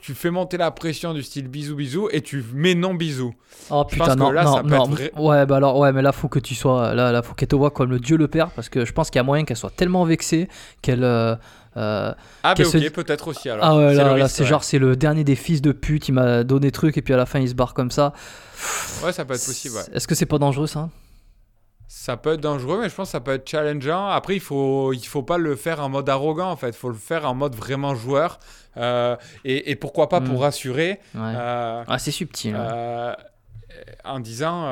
[0.02, 3.34] tu fais monter la pression du style bisou bisou et tu mets non bisou.
[3.70, 4.84] Oh Je putain, non, là, non, ça non.
[4.86, 5.12] vrai.
[5.18, 6.94] Ouais, bah alors, ouais, mais là, faut que tu sois.
[6.94, 8.50] Là, là faut qu'elle te voit comme le dieu le père.
[8.52, 10.48] Parce que je pense qu'il y a moyen qu'elle soit tellement vexée
[10.82, 11.04] qu'elle.
[11.04, 11.36] euh,
[11.78, 12.12] euh,
[12.44, 13.66] Ah, mais Qu'elle ok, se peut-être aussi alors.
[13.66, 14.50] Ah ouais, là, là c'est ouais.
[14.50, 16.08] genre, c'est le dernier des fils de pute.
[16.08, 18.14] Il m'a donné truc et puis à la fin, il se barre comme ça.
[19.04, 19.84] Ouais, ça peut être possible, ouais.
[19.96, 20.90] Est-ce que c'est pas dangereux ça?
[21.92, 24.06] Ça peut être dangereux, mais je pense que ça peut être challengeant.
[24.10, 26.68] Après, il faut, il faut pas le faire en mode arrogant, en fait.
[26.70, 28.38] Il faut le faire en mode vraiment joueur.
[28.78, 30.26] Euh, et, et pourquoi pas Mm.
[30.26, 31.00] pour rassurer.
[31.16, 31.34] Ouais.
[31.36, 32.54] euh, Ah, c'est subtil.
[32.56, 32.68] hein.
[32.72, 33.14] Euh,
[34.06, 34.66] en disant,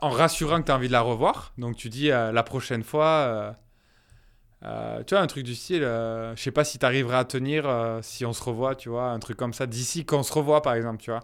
[0.00, 1.52] en rassurant que tu as envie de la revoir.
[1.58, 3.52] Donc tu dis la prochaine fois,
[4.64, 7.24] euh, tu vois, un truc du style, euh, je sais pas si tu arriveras à
[7.24, 10.32] tenir euh, si on se revoit, tu vois, un truc comme ça, d'ici qu'on se
[10.32, 11.20] revoit par exemple, tu vois.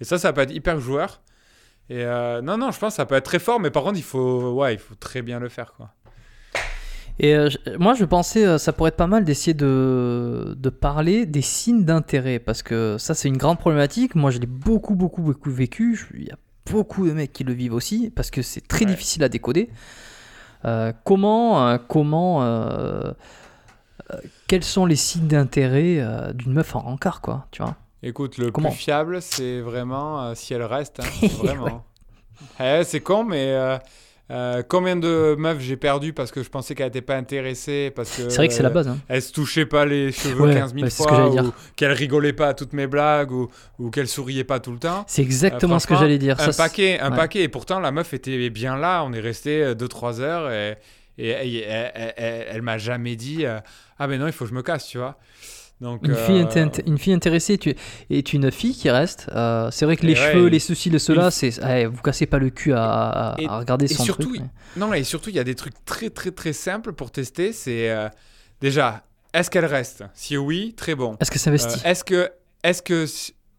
[0.00, 1.20] Et ça, ça peut être hyper joueur.
[1.88, 3.96] Et euh, non, non, je pense que ça peut être très fort, mais par contre,
[3.98, 5.90] il faut, ouais, il faut très bien le faire, quoi.
[7.18, 11.24] Et euh, moi, je pensais, euh, ça pourrait être pas mal d'essayer de, de parler
[11.26, 14.14] des signes d'intérêt, parce que ça, c'est une grande problématique.
[14.16, 16.08] Moi, je l'ai beaucoup, beaucoup, beaucoup vécu.
[16.14, 16.36] Il y a
[16.70, 18.90] beaucoup de mecs qui le vivent aussi, parce que c'est très Ouais.
[18.90, 19.70] difficile à décoder.
[20.64, 22.44] Euh, comment, comment,
[24.48, 27.76] quels sont les signes d'intérêt d'une meuf en rencard, quoi, tu vois?
[28.06, 31.00] Écoute, le Comment plus fiable, c'est vraiment euh, si elle reste.
[31.00, 31.84] hein, vraiment.
[32.60, 33.76] Eh, c'est con, mais euh,
[34.30, 38.10] euh, combien de meufs j'ai perdu parce que je pensais qu'elle n'était pas intéressée parce
[38.16, 38.86] que C'est vrai que c'est la base.
[38.88, 38.98] hein.
[39.08, 41.52] Elle se touchait pas les cheveux Ouais, 15 000 ouais, c'est ce que fois, ou
[41.76, 43.48] qu'elle rigolait pas à toutes mes blagues, ou,
[43.78, 45.04] ou qu'elle souriait pas tout le temps.
[45.08, 46.36] C'est exactement ce que j'allais dire.
[46.40, 47.16] Un Ça, paquet, un ouais.
[47.16, 47.42] paquet.
[47.42, 49.02] Et pourtant, la meuf était bien là.
[49.04, 50.76] On est resté 2-3 heures et,
[51.18, 53.44] et, et- elle, elle- elle- elle m'a jamais dit
[53.98, 55.18] Ah, ben non, il faut que je me casse, tu vois.
[55.80, 57.74] Donc, Une fille, euh, une fille intéressée est une-
[58.08, 59.28] est une fille qui reste.
[59.34, 61.62] Euh, c'est vrai que Et les ouais, cheveux, les ceci, les cela, c'est.
[61.62, 62.82] ouais, vous cassez pas le cul à,
[63.32, 64.40] à- Et- à regarder son surtout, truc.
[64.40, 67.52] mais- Non, et surtout, il y a des trucs très, très, très simples pour tester.
[67.52, 68.08] C'est euh,
[68.62, 69.04] déjà,
[69.34, 70.02] est-ce qu'elle reste?
[70.14, 71.16] Si oui, très bon.
[71.20, 72.30] Est-ce que ça investit Euh, est-ce que,
[72.64, 73.04] est-ce que,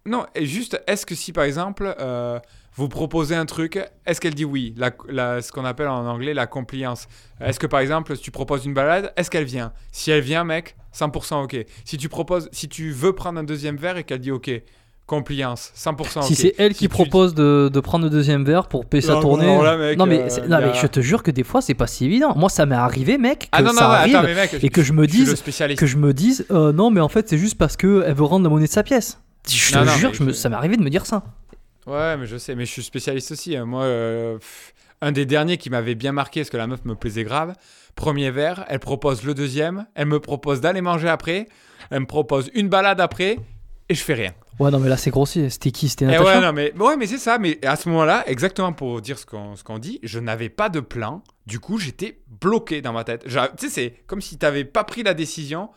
[0.08, 1.94] non, juste, est-ce que si par exemple
[2.78, 4.74] vous proposez un truc, est-ce qu'elle dit oui?
[4.78, 7.08] La, la- Ce qu'on appelle en anglais la compliance.
[7.42, 9.74] Est-ce que par exemple, si tu proposes une balade, est-ce qu'elle vient?
[9.92, 11.58] Si elle vient, mec, 100% ok.
[11.86, 14.50] Si tu proposes, si tu veux prendre un deuxième verre et qu'elle dit ok,
[15.06, 16.24] compliance, 100% ok.
[16.26, 19.16] Si c'est elle qui tu- propose de, de prendre le deuxième verre pour payer sa
[19.18, 19.46] tournée.
[19.48, 21.32] non, là, mec, non, mais, euh, c'est- y non, a- mais je te jure que
[21.32, 22.34] des fois, c'est pas si évident.
[22.36, 24.70] Moi, ça m'est arrivé, mec, que Ah non, non, ça arrive attends, mais mec, et
[24.70, 25.42] que je me dise
[25.78, 28.24] que je me dise euh, non, mais en fait, c'est juste parce que elle veut
[28.26, 29.20] rendre la monnaie de sa pièce.
[29.50, 31.24] Je te jure, je me- ça m'est arrivé de me dire ça.
[31.88, 33.56] Ouais, mais je sais, mais je suis spécialiste aussi.
[33.56, 33.66] hein.
[33.66, 36.96] Moi, euh, pff, un des derniers qui m'avait bien marqué, parce que la meuf me
[36.96, 37.54] plaisait grave.
[37.96, 41.48] Premier verre, elle propose le deuxième, elle me propose d'aller manger après,
[41.90, 43.38] elle me propose une balade après,
[43.90, 44.34] et je fais rien.
[44.60, 45.50] Ouais, non, mais là, c'est grossier.
[45.52, 45.88] C'était qui?
[45.88, 46.26] C'était Eh Natacha?
[46.40, 47.38] ouais, non, mais, ouais, mais c'est ça.
[47.38, 51.24] Mais à ce moment-là, exactement pour dire ce qu'on dit, je n'avais pas de plan.
[51.46, 53.24] Du coup, j'étais bloqué dans ma tête.
[53.26, 55.70] Tu sais, c'est comme si tu n'avais pas pris la décision.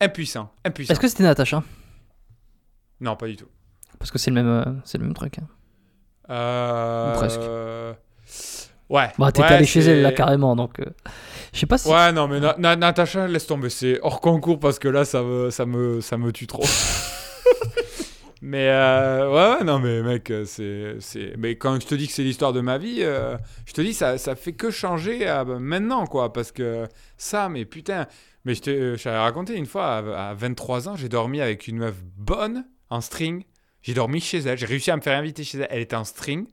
[0.00, 0.92] Impuissant, impuissant.
[0.92, 1.62] Est-ce que c'était Natacha?
[3.00, 3.46] Non, pas du tout.
[4.02, 5.38] Parce que c'est le même, euh, c'est le même truc.
[5.38, 5.46] hein.
[6.28, 7.14] Euh...
[7.14, 7.40] Presque.
[8.90, 9.08] Ouais.
[9.16, 10.84] Bah, t'étais Ouais, allé chez elle là carrément, donc euh,
[11.52, 11.88] je sais pas si.
[11.88, 15.22] Ouais, non, mais Na- Na- Natacha, laisse tomber, c'est hors concours parce que là, ça
[15.22, 16.64] me, ça me, ça me tue trop.
[18.42, 21.34] mais euh, ouais, non, mais mec, c'est, c'est.
[21.38, 23.36] Mais quand je te dis que c'est l'histoire de ma vie, euh,
[23.66, 26.32] je te dis, ça, ça fait que changer bah, maintenant, quoi.
[26.32, 28.06] Parce que ça, mais putain.
[28.44, 31.94] Mais je t'avais raconté une fois, à, à 23 ans, j'ai dormi avec une meuf
[32.16, 33.44] bonne, en string.
[33.82, 35.66] J'ai dormi chez elle, j'ai réussi à me faire inviter chez elle.
[35.70, 36.46] Elle était en string,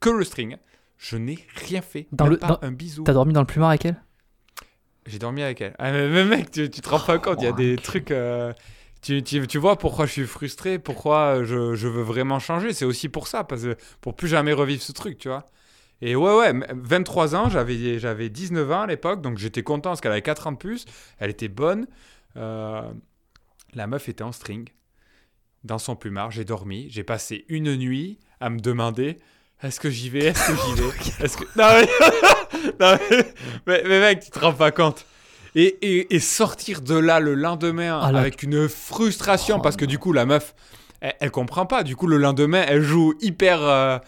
[0.00, 0.56] que le string.
[0.96, 3.04] Je n'ai rien fait, Dans même le- pas dans- un bisou.
[3.04, 4.02] T'as dormi dans le plumard avec elle?
[5.06, 5.74] J'ai dormi avec elle.
[5.78, 8.10] Ah, mais, mais mec, tu, tu te rends pas compte, il y a des trucs.
[8.10, 8.52] euh,
[9.00, 12.72] tu, tu, tu vois pourquoi je suis frustré, pourquoi je, je veux vraiment changer.
[12.72, 15.46] C'est aussi pour ça, parce que pour plus jamais revivre ce truc, tu vois.
[16.02, 19.90] Et ouais, ouais, m- 23 ans, j'avais, j'avais 19 ans à l'époque, donc j'étais content
[19.90, 20.84] parce qu'elle avait 4 ans de plus.
[21.18, 21.86] Elle était bonne.
[22.36, 22.82] Euh,
[23.74, 24.68] la meuf était en string.
[25.64, 26.86] Dans son plumard, j'ai dormi.
[26.90, 29.16] J'ai passé une nuit à me demander
[29.62, 30.88] est-ce que j'y vais Est-ce que j'y vais?
[31.24, 31.44] Est-ce que.
[31.56, 31.88] Non, mais...
[32.80, 33.24] non, mais...
[33.66, 35.04] mais- mais mec, tu te rends pas compte.
[35.56, 39.76] Et, et- et sortir de là le lendemain Ah là- avec une frustration Oh parce
[39.76, 40.54] que du coup, la meuf,
[41.00, 41.82] elle, elle comprend pas.
[41.82, 43.60] Du coup, le lendemain, elle joue hyper.
[43.62, 43.98] euh,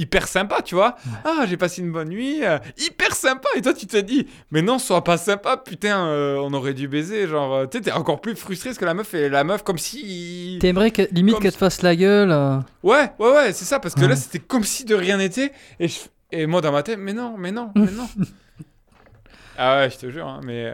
[0.00, 0.96] Hyper sympa, tu vois.
[1.24, 3.48] Ah, j'ai passé une bonne nuit, euh, hyper sympa.
[3.54, 6.88] Et toi, tu te dis, mais non, sois pas sympa, putain, euh, on aurait dû
[6.88, 7.26] baiser.
[7.26, 9.62] Genre, euh, tu sais, t'es encore plus frustré parce que la meuf est la meuf
[9.62, 10.56] comme si.
[10.60, 13.94] T'aimerais que, limite qu'elle te fasse la gueule euh, Ouais, ouais, ouais, c'est ça, parce
[13.94, 14.08] que Ouais.
[14.08, 15.52] là, c'était comme si de rien n'était.
[15.78, 16.00] Et, je-
[16.32, 18.08] et moi, dans ma tête, mais non, mais non, mais non.
[19.58, 20.72] ah ouais, je te jure, hein, mais.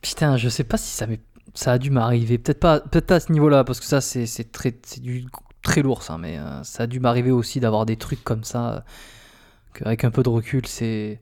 [0.00, 1.20] Putain, je sais pas si ça m'est-
[1.54, 2.38] ça a dû m'arriver.
[2.38, 5.24] Peut-être pas, peut-être pas à ce niveau-là, parce que ça, c'est c'est très, c'est du
[5.66, 6.16] très lourd, ça.
[6.18, 8.72] Mais euh, ça a dû m'arriver aussi d'avoir des trucs comme ça.
[8.72, 8.80] euh,
[9.74, 11.20] Qu'avec un peu de recul, c'est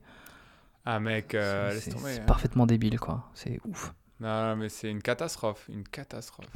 [0.86, 1.98] Ah, mec, euh, laisse tomber.
[2.14, 2.24] c'est hein.
[2.26, 3.24] parfaitement débile, quoi.
[3.34, 3.92] C'est ouf.
[4.20, 6.46] Non, mais c'est une catastrophe, une catastrophe.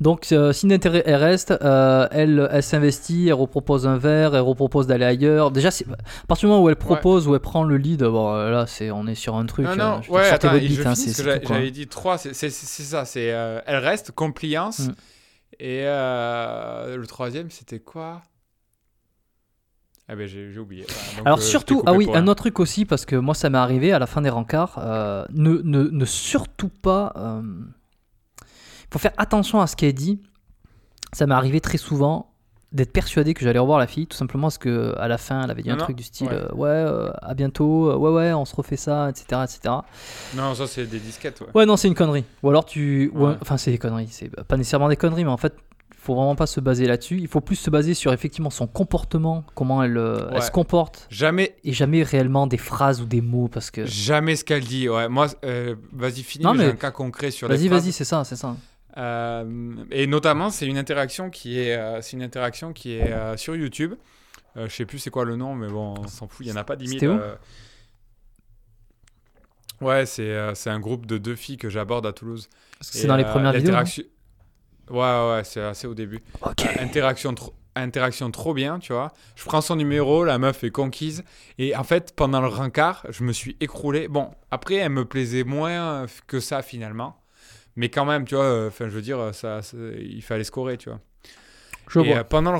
[0.00, 4.40] Donc, euh, si l'intérêt elle reste, euh, elle, elle s'investit, elle repropose un verre, elle
[4.40, 5.50] repropose d'aller ailleurs.
[5.50, 8.50] Déjà, à partir du moment où elle propose, où elle prend le lead, bon, euh,
[8.50, 9.66] là, c'est, on est sur un truc.
[9.66, 10.52] Non, euh, non, ouais, attends, hein,
[11.46, 14.80] j'avais dit trois, c'est c'est- c'est ça, c'est euh, elle reste, compliance.
[14.88, 14.94] Mm.
[15.60, 18.22] Et euh, le troisième, c'était quoi?
[20.06, 20.82] Ah ben j'ai oublié.
[21.16, 23.58] Donc, Alors euh, surtout, ah oui, un autre truc aussi, parce que moi ça m'est
[23.58, 27.12] arrivé à la fin des rencarts, euh, ne, ne, ne surtout pas...
[28.42, 30.20] Il faut faire attention à ce qu'elle dit.
[31.12, 32.33] Ça m'est arrivé très souvent
[32.74, 35.50] d'être persuadé que j'allais revoir la fille, tout simplement parce que à la fin elle
[35.50, 36.34] avait dit Non, un non, truc du style ouais.
[36.34, 39.42] euh, ouais, euh, à bientôt, euh, ouais ouais on se refait ça, etc.
[39.44, 39.74] etc.
[40.34, 41.46] Non, ça c'est des disquettes, ouais.
[41.54, 42.24] Ouais non c'est une connerie.
[42.42, 43.10] Ou alors tu...
[43.14, 43.34] Ouais.
[43.40, 45.54] Enfin c'est des conneries, c'est pas nécessairement des conneries, mais en fait
[46.04, 47.18] faut vraiment pas se baser là-dessus.
[47.18, 51.56] Il faut plus se baser sur effectivement son comportement, comment elle, euh, se comporte, Jamais,
[51.64, 53.86] et jamais réellement des phrases ou des mots parce que...
[53.86, 54.88] jamais ce qu'elle dit.
[54.88, 56.44] Ouais, moi, euh, vas-y, finis.
[56.44, 58.54] Non, mais J'ai un cas concret sur Vas-y, vas-y, c'est ça, c'est ça.
[58.96, 63.36] Euh, et notamment, c'est une interaction qui est, euh, c'est une interaction qui est euh,
[63.36, 63.94] sur YouTube.
[64.56, 66.46] Je sais plus c'est quoi le nom, mais bon, on s'en fout.
[66.46, 67.00] Il y en a pas 10 000.
[67.00, 67.34] C'était où euh.
[69.80, 72.48] Ouais, c'est un groupe de deux filles que j'aborde à Toulouse.
[72.80, 73.74] C'est dans les premières vidéos.
[74.90, 76.22] Ouais, ouais, c'est assez au début.
[76.42, 76.64] Ok.
[76.64, 79.12] Euh, interaction, trop, interaction trop bien, tu vois.
[79.34, 81.24] Je prends son numéro, la meuf est conquise.
[81.58, 84.08] Et en fait, pendant le rencard, je me suis écroulé.
[84.08, 87.16] Bon, après, elle me plaisait moins que ça finalement.
[87.76, 90.76] Mais quand même, tu vois, euh, enfin, je veux dire, ça, ça- il fallait scorer,
[90.78, 91.00] tu vois.
[91.88, 92.18] Je Et vois.
[92.18, 92.58] euh, pendant, le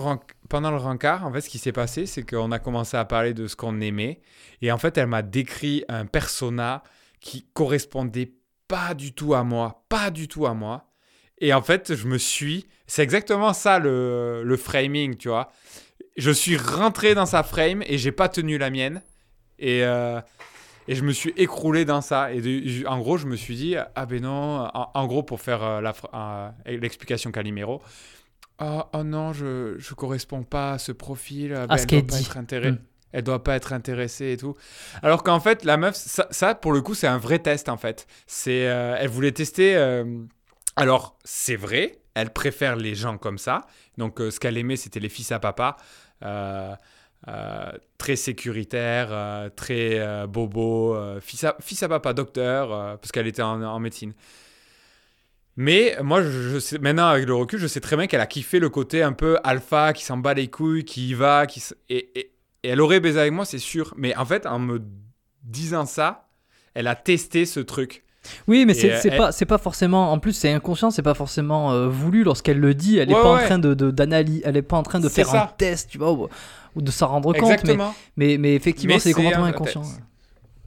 [0.48, 3.32] pendant le rencard, en fait, ce qui s'est passé, c'est qu'on a commencé à parler
[3.34, 4.20] de ce qu'on aimait.
[4.60, 6.82] Et en fait, elle m'a décrit un persona
[7.20, 8.32] qui correspondait
[8.68, 9.84] pas du tout à moi.
[9.88, 10.90] Pas du tout à moi.
[11.38, 12.66] Et en fait, je me suis.
[12.86, 15.50] C'est exactement ça le, le framing, tu vois.
[16.16, 19.02] Je suis rentré dans sa frame et j'ai pas tenu la mienne.
[19.58, 20.20] Et, euh,
[20.89, 22.32] et je me suis écroulé dans ça.
[22.32, 25.41] Et de- en gros, je me suis dit, ah ben non, en, en gros, pour
[25.41, 25.82] faire euh,
[26.14, 27.82] euh, l'explication Calimero,
[28.61, 31.53] oh, oh non, je ne correspond pas à ce profil.
[31.53, 32.22] euh, ben, ce elle qu'elle doit pas dit.
[32.22, 32.72] être intéressée.
[32.72, 32.78] Mm.
[33.12, 34.57] Elle doit pas être intéressée et tout.
[35.03, 37.76] Alors qu'en fait, la meuf, ça, ça, pour le coup, c'est un vrai test en
[37.76, 38.09] fait.
[38.26, 39.76] C'est, euh, elle voulait tester.
[40.76, 43.62] alors, c'est vrai, elle préfère les gens comme ça.
[43.99, 45.76] Donc, ce qu'elle aimait, c'était les fils à papa.
[46.24, 46.74] euh,
[47.29, 53.27] euh, très sécuritaire, euh, très euh, bobo, fils, à, fils à papa docteur, parce qu'elle
[53.27, 54.12] était en, en médecine.
[55.57, 58.59] Mais moi, je, sais, maintenant, avec le recul, je sais très bien qu'elle a kiffé
[58.59, 62.11] le côté un peu alpha, qui s'en bat les couilles, qui y va, qui et,
[62.18, 62.31] et-
[62.64, 63.93] et elle aurait baisé avec moi, c'est sûr.
[63.97, 64.81] Mais en fait, en me
[65.43, 66.29] disant ça,
[66.72, 68.05] elle a testé ce truc.
[68.49, 70.11] Oui, mais c'est elle- pas, c'est pas forcément.
[70.11, 72.97] En plus, c'est inconscient, c'est pas forcément euh, voulu lorsqu'elle le dit.
[72.97, 73.95] Elle est Ouais, pas en train de
[74.45, 76.16] elle est pas en train de faire un test, tu vois,
[76.75, 77.43] ou, de s'en rendre compte.
[77.43, 77.95] Mais, Exactement.
[78.16, 79.83] mais, mais effectivement, c'est des comportements inconscients.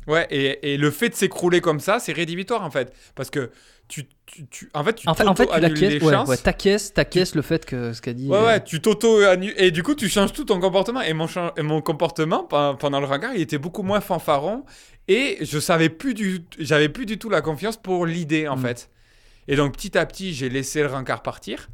[0.07, 2.93] Ouais, et, et le fait de s'écrouler comme ça, c'est rédhibitoire en fait.
[3.13, 3.51] Parce que
[3.89, 7.41] tu, tu, tu- en fait, tu En fait, en fait tu ouais, ouais, t'acquiesces, le
[7.41, 8.27] fait que ce qu'a dit.
[8.29, 9.19] Ouais, euh, ouais, tu t'auto
[9.57, 11.01] Et du coup, tu changes tout ton comportement.
[11.01, 11.27] Et mon,
[11.57, 14.63] et mon comportement pe- pendant le regard, il était beaucoup moins fanfaron.
[15.09, 18.61] Et je savais plus du j'avais plus du tout la confiance pour l'idée, en Mm.
[18.61, 18.89] fait.
[19.49, 21.69] Et donc, petit à petit, j'ai laissé le rencard partir.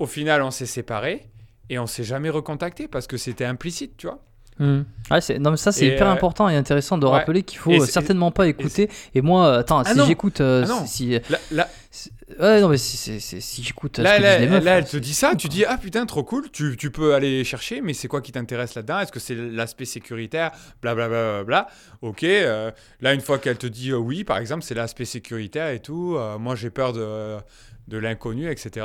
[0.00, 1.26] Au final, on s'est séparés.
[1.70, 4.20] Et on s'est jamais recontacté parce que c'était implicite, tu vois.
[4.58, 4.84] Hmm.
[5.10, 7.12] Ouais, non, mais ça, c'est hyper euh, important et intéressant de ouais.
[7.12, 8.88] rappeler qu'il faut certainement pas écouter.
[9.14, 10.40] Et, moi, euh, attends, Ah si j'écoute.
[10.40, 10.86] euh, Ah non.
[10.86, 12.10] si, Là, là, si-
[12.40, 13.98] ouais, non, mais si, si, si, si j'écoute.
[13.98, 16.50] Là, là, meufs, là, euh, elle te dit ça, tu dis ah putain trop cool,
[16.50, 19.00] tu, tu peux aller chercher, mais c'est quoi qui t'intéresse là-dedans?
[19.00, 20.52] Est-ce que c'est l'aspect sécuritaire?
[20.80, 21.42] Blablabla.
[21.42, 21.66] Bla, bla,
[22.00, 22.08] bla.
[22.08, 22.70] Ok, euh,
[23.02, 26.14] là une fois qu'elle te dit euh, oui, par exemple, c'est l'aspect sécuritaire et tout,
[26.16, 27.36] euh, moi j'ai peur de,
[27.88, 28.84] de l'inconnu, etc.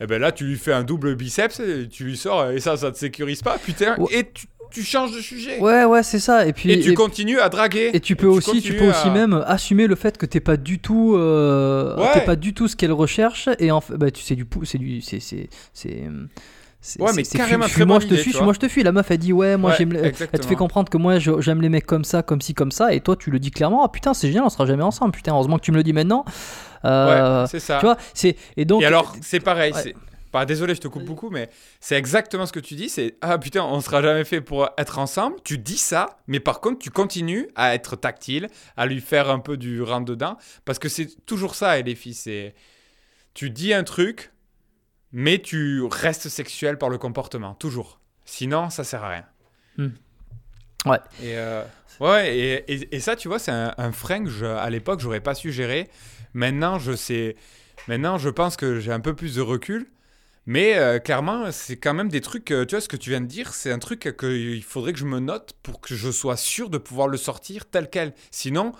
[0.00, 2.76] Et ben là tu lui fais un double biceps, et tu lui sors et ça,
[2.76, 4.08] ça te sécurise pas, putain, Ouais.
[4.12, 5.58] et tu, tu changes de sujet.
[5.58, 6.46] Ouais, ouais, c'est ça.
[6.46, 6.70] Et puis.
[6.70, 7.90] Et tu et- continues à draguer.
[7.92, 10.78] Et tu peux aussi, tu peux aussi même assumer le fait que t'es pas du
[10.78, 12.12] tout, euh, Ouais.
[12.14, 14.78] t'es pas du tout ce qu'elle recherche et en fait, bah, tu sais du c'est
[14.78, 15.48] du, c'est, c'est-
[16.98, 18.42] Ouais, mais carrément fuis- très moi je te vois.
[18.44, 18.82] moi je te fuis.
[18.82, 21.60] La meuf elle dit ouais, moi Ouais, j'aime, elle te fait comprendre que moi j'aime
[21.60, 23.84] les mecs comme ça, comme ci, comme ça, et toi tu le dis clairement.
[23.84, 25.12] Ah putain c'est génial, on sera jamais ensemble.
[25.12, 26.24] Putain heureusement que tu me le dis maintenant.
[26.86, 27.78] Euh, Ouais, c'est ça.
[27.80, 28.80] tu vois, c'est et donc.
[28.82, 29.72] et alors, c'est pareil.
[29.74, 29.94] ouais.
[30.32, 31.50] Bah, désolé, je te coupe beaucoup, mais
[31.80, 32.88] c'est exactement ce que tu dis.
[32.88, 35.34] C'est ah putain, on sera jamais fait pour être ensemble.
[35.44, 39.40] Tu dis ça, mais par contre, tu continues à être tactile, à lui faire un
[39.40, 41.78] peu du rentre dedans, parce que c'est toujours ça.
[41.80, 42.54] Et les filles, c'est
[43.34, 44.30] tu dis un truc,
[45.12, 48.00] mais tu restes sexuel par le comportement, toujours.
[48.24, 49.24] Sinon, ça sert à rien.
[49.76, 49.88] Hmm.
[50.86, 50.98] Ouais.
[51.22, 51.62] Et euh,
[52.00, 55.00] ouais, et, et- et ça, tu vois, c'est un, un frein que je- à l'époque,
[55.00, 55.88] j'aurais pas su gérer.
[56.34, 57.36] Maintenant, je sais.
[57.88, 59.90] Maintenant, je pense que j'ai un peu plus de recul.
[60.46, 62.50] Mais euh, clairement, c'est quand même des trucs.
[62.50, 64.98] euh, tu vois, ce que tu viens de dire, c'est un truc qu'il faudrait que
[64.98, 68.14] je me note pour que je sois sûr de pouvoir le sortir tel quel.
[68.30, 68.72] Sinon,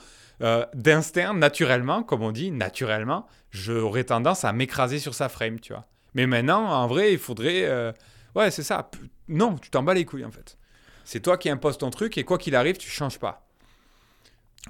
[0.42, 5.72] euh, d'instinct, naturellement, comme on dit, naturellement, j'aurais tendance à m'écraser sur sa frame, tu
[5.74, 5.86] vois.
[6.14, 7.64] Mais maintenant, en vrai, il faudrait.
[7.64, 7.92] euh,
[8.34, 8.90] Ouais, c'est ça.
[9.28, 10.56] Non, tu t'en bats les couilles, en fait.
[11.04, 13.46] C'est toi qui imposes ton truc et quoi qu'il arrive, tu changes pas.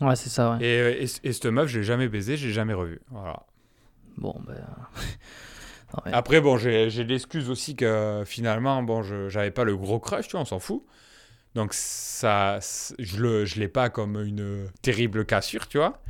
[0.00, 0.52] Ouais c'est ça.
[0.52, 0.64] Ouais.
[0.64, 3.00] Et, euh, et, et cette meuf, j'ai jamais baisé, j'ai jamais revu.
[3.10, 3.42] Voilà.
[4.16, 4.54] Bon ben.
[5.94, 9.76] non, mais- Après, bon, j'ai j'ai l'excuse aussi que finalement, bon, je j'avais pas le
[9.76, 10.84] gros crush, tu vois, on s'en fout.
[11.56, 12.60] Donc, ça,
[12.98, 16.00] je le, je l'ai pas comme une terrible cassure, tu vois.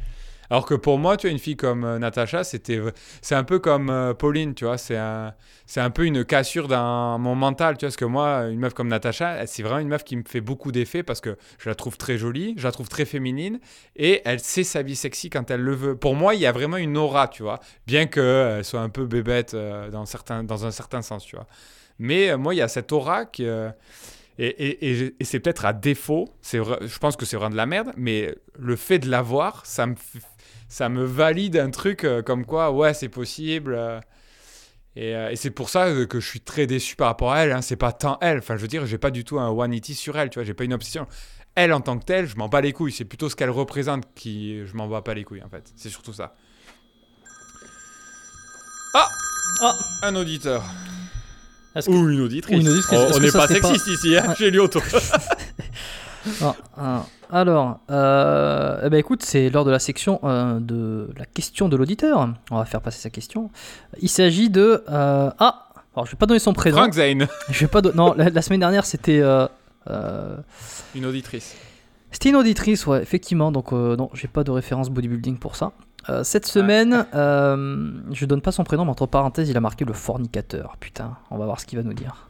[0.51, 2.69] Alors que pour moi, tu vois, une fille comme euh, Natacha, c'est
[3.33, 5.33] un peu comme euh, Pauline, tu vois, c'est un,
[5.77, 8.89] un peu une cassure dans mon mental, tu vois, parce que moi, une meuf comme
[8.89, 11.97] Natacha, c'est vraiment une meuf qui me fait beaucoup d'effet parce que je la trouve
[11.99, 13.61] très jolie, je la trouve très féminine
[13.95, 15.97] et elle sait sa vie sexy quand elle le veut.
[15.97, 19.07] Pour moi, il y a vraiment une aura, tu vois, bien qu'elle soit un peu
[19.07, 21.47] bébête euh, dans, certains, dans un certain sens, tu vois.
[22.01, 23.47] Mais euh, moi, il y a cette aura qui.
[23.47, 23.71] euh,
[24.39, 27.93] et, et- et c'est peut-être à défaut, je pense que c'est vraiment de la merde,
[27.97, 29.95] mais le fait de l'avoir, ça me,
[30.71, 33.75] ça me valide un truc euh, comme quoi, ouais, c'est possible.
[33.75, 34.01] euh,
[34.97, 37.53] et, euh, et c'est pour ça que je suis très déçu par rapport à elle.
[37.53, 38.39] Hein, c'est pas tant elle.
[38.39, 40.31] Enfin, je veux dire, j'ai pas du tout un one eighty sur elle.
[40.31, 41.07] Tu vois, j'ai pas une obsession.
[41.57, 42.93] Elle en tant que telle, je m'en bats les couilles.
[42.93, 45.71] C'est plutôt ce qu'elle représente qui, je m'en bats pas les couilles en fait.
[45.77, 46.35] C'est surtout ça.
[48.95, 49.09] Ah,
[49.63, 49.79] Ah.
[50.03, 50.65] un auditeur.
[51.75, 52.57] Que- Ou une auditrice.
[52.57, 52.99] Ou une auditrice.
[53.01, 54.35] Oh, on n'est pas sexiste ici, hein Ouais.
[54.37, 54.81] chez Lyoto.
[56.43, 57.07] Ah, ah.
[57.33, 61.77] Alors, euh, eh ben écoute, c'est lors de la section euh, de la question de
[61.77, 62.29] l'auditeur.
[62.51, 63.51] On va faire passer sa question.
[64.01, 66.79] Il s'agit de euh, ah, alors je vais pas donner son prénom.
[66.79, 69.47] Frank Zane, Je vais pas don- non, la, la semaine dernière c'était euh,
[69.89, 70.37] euh,
[70.95, 71.55] une auditrice.
[72.11, 73.53] c'était une auditrice, ouais, effectivement.
[73.53, 75.73] Donc euh, non, j'ai pas de référence bodybuilding pour ça.
[76.09, 79.85] Euh, cette semaine, euh, je donne pas son prénom, mais entre parenthèses, il a marqué
[79.85, 80.77] le fornicateur.
[80.81, 82.27] Putain, on va voir ce qu'il va nous dire.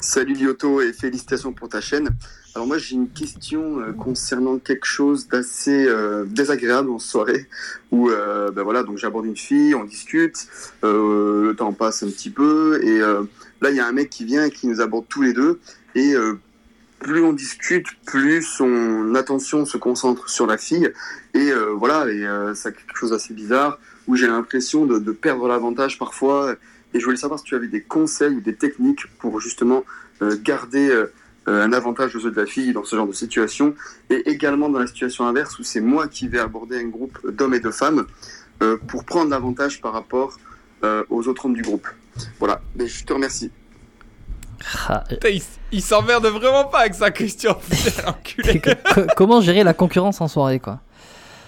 [0.00, 2.08] Salut Lyoto et félicitations pour ta chaîne.
[2.54, 7.48] Alors moi j'ai une question euh, concernant quelque chose d'assez euh, désagréable en soirée
[7.90, 10.46] où euh, ben voilà donc j'aborde une fille, on discute,
[10.84, 14.44] le temps passe un petit peu et là il y a un mec qui vient
[14.44, 15.58] et qui nous aborde tous les deux
[15.96, 16.14] et
[17.00, 20.92] plus on discute, plus son attention se concentre sur la fille
[21.34, 26.54] et voilà et ça quelque chose d'assez bizarre où j'ai l'impression de, perdre l'avantage parfois
[26.92, 29.84] et je voulais savoir si tu avais des conseils ou des techniques pour justement
[30.42, 31.06] garder
[31.46, 33.74] un avantage aux yeux de la fille dans ce genre de situation,
[34.10, 37.54] et également dans la situation inverse où c'est moi qui vais aborder un groupe d'hommes
[37.54, 38.06] et de femmes
[38.62, 40.38] euh, pour prendre l'avantage par rapport
[40.84, 41.86] euh, aux autres hommes du groupe.
[42.38, 43.50] Voilà, mais je te remercie.
[44.88, 45.42] Ah, euh, il,
[45.72, 48.60] il s'emmerde vraiment pas avec sa question, putain, l'enculé.
[48.60, 50.80] co- comment gérer la concurrence en soirée, quoi?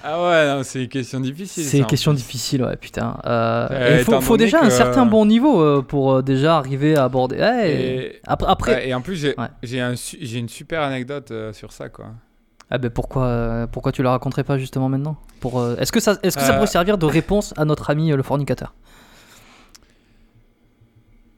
[0.08, 1.64] Ah ouais, c'est une question difficile.
[1.64, 3.18] C'est une question difficile, ouais, putain.
[3.26, 6.94] Euh, Euh, il faut, déjà un que- certain bon niveau euh, pour euh, déjà arriver
[6.96, 7.38] à aborder.
[7.38, 9.80] Ouais, Et- Après, après et en plus, j'ai Ouais.
[9.80, 9.94] un
[10.30, 12.06] une super anecdote euh, sur ça, quoi.
[12.70, 15.16] Ah ben pourquoi, euh, pourquoi tu la raconterais pas justement maintenant?
[15.40, 16.54] Pour, euh, Est-ce que ça, est-ce que ça Euh.
[16.54, 18.74] pourrait servir de réponse à notre ami euh, le fornicateur?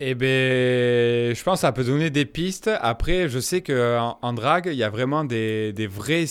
[0.01, 2.71] Eh ben, je pense que ça peut donner des pistes.
[2.81, 6.27] Après, je sais qu'en en drague, il y a vraiment des, des vrais.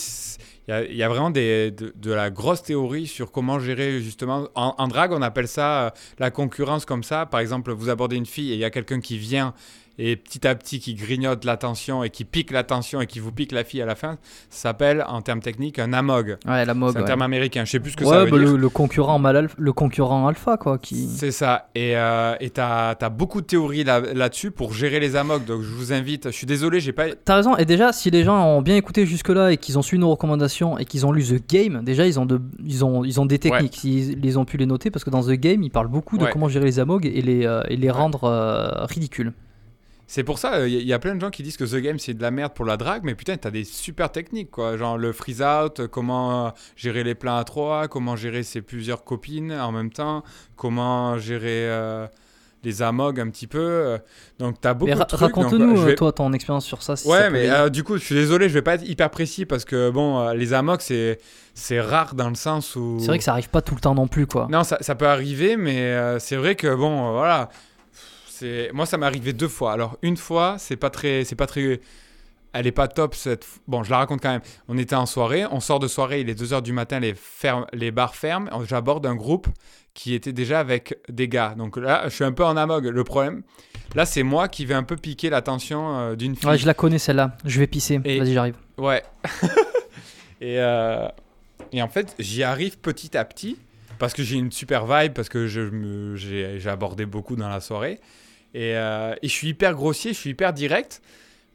[0.67, 4.49] Il y y a vraiment des, de, de la grosse théorie sur comment gérer justement.
[4.53, 5.89] En, en drague, on appelle ça euh,
[6.19, 7.25] la concurrence comme ça.
[7.25, 9.53] Par exemple, vous abordez une fille et il y a quelqu'un qui vient
[9.99, 13.51] et petit à petit qui grignote l'attention et qui pique l'attention et qui vous pique
[13.51, 14.17] la fille à la fin.
[14.49, 16.37] Ça s'appelle en termes techniques un amog.
[16.45, 16.93] Ouais, la mode.
[16.93, 17.65] C'est un terme américain.
[17.65, 18.51] Je sais plus ce que ouais, ça veut bah, dire.
[18.51, 21.07] le, le concurrent mal alpha, le concurrent alpha quoi, qui.
[21.07, 21.69] C'est ça.
[21.75, 25.45] Et euh, t'as as beaucoup de théories là- là-dessus pour gérer les amogs.
[25.45, 26.25] Donc je vous invite.
[26.27, 27.05] Je suis désolé, j'ai pas.
[27.25, 29.99] T'as raison, et déjà, si les gens ont bien écouté jusque-là et qu'ils ont suivi
[30.01, 33.19] nos recommandations et qu'ils ont lu The Game, déjà, ils ont, de, ils ont, ils
[33.19, 35.71] ont des techniques, ils, ils ont pu les noter parce que dans The Game, ils
[35.71, 36.31] parlent beaucoup de Ouais.
[36.31, 39.33] comment gérer les amogs et les, euh, et les rendre euh, ridicules.
[40.09, 42.13] C'est pour ça, il y, a plein de gens qui disent que The Game c'est
[42.13, 44.77] de la merde pour la drague, mais putain, t'as des super techniques quoi.
[44.77, 48.61] Genre le freeze out, euh, comment euh, gérer les plans à trois, comment gérer ses
[48.61, 50.23] plusieurs copines en même temps,
[50.55, 52.07] comment gérer euh,
[52.63, 53.59] les amogs un petit peu.
[53.59, 53.97] euh.
[54.39, 55.19] Donc t'as beaucoup Mais de trucs.
[55.19, 56.95] raconte-nous, euh, vais- euh, toi, ton expérience sur ça.
[56.95, 59.45] si Ouais, mais euh, du coup, je suis désolé, je vais pas être hyper précis
[59.45, 61.19] parce que bon, euh, les amogs c'est
[61.53, 62.97] c'est rare dans le sens où.
[63.01, 64.47] C'est vrai que ça arrive pas tout le temps non plus, quoi.
[64.49, 67.49] Non, ça, ça peut arriver, mais euh, c'est vrai que bon, euh, voilà.
[68.39, 69.73] C'est moi, ça m'est arrivé deux fois.
[69.73, 71.79] Alors une fois, c'est pas très, c'est pas très,
[72.53, 73.47] elle est pas top cette.
[73.67, 74.41] Bon, je la raconte quand même.
[74.67, 77.15] On était en soirée, on sort de soirée, il est 2 heures du matin, les
[77.15, 78.47] fermes, les bars ferment.
[78.65, 79.47] J'aborde un groupe
[79.95, 81.55] qui était déjà avec des gars.
[81.57, 82.85] Donc là, je suis un peu en amog.
[82.85, 83.41] Le problème,
[83.95, 86.47] là, c'est moi qui vais un peu piquer l'attention euh, d'une fille.
[86.47, 87.35] Ouais, je la connais celle-là.
[87.43, 87.99] Je vais pisser.
[88.05, 88.55] Et- Vas-y, j'arrive.
[88.77, 89.01] Ouais.
[90.41, 91.07] et, euh,
[91.71, 93.57] et en fait, j'y arrive petit à petit
[93.97, 97.99] parce que j'ai une super vibe, parce que je j'ai abordé beaucoup dans la soirée.
[98.53, 101.01] Et, euh, et je suis hyper grossier, je suis hyper direct,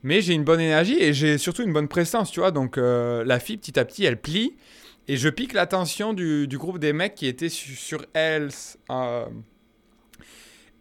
[0.03, 2.51] mais j'ai une bonne énergie et j'ai surtout une bonne prestance, tu vois.
[2.51, 4.55] Donc euh, la fille, petit à petit, elle plie
[5.09, 8.51] et je pique l'attention du, groupe des mecs qui étaient su- sur elle.
[8.91, 9.27] euh.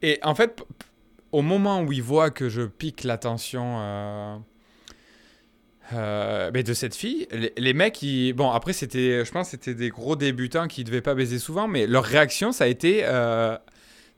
[0.01, 0.63] Et en fait,
[1.31, 4.43] au moment où ils voient que je pique l'attention.
[5.91, 8.05] de cette fille, les, mecs,
[8.35, 11.85] bon après c'était, je pense c'était des gros débutants qui devaient pas baiser souvent, mais
[11.87, 13.03] leur réaction ça a été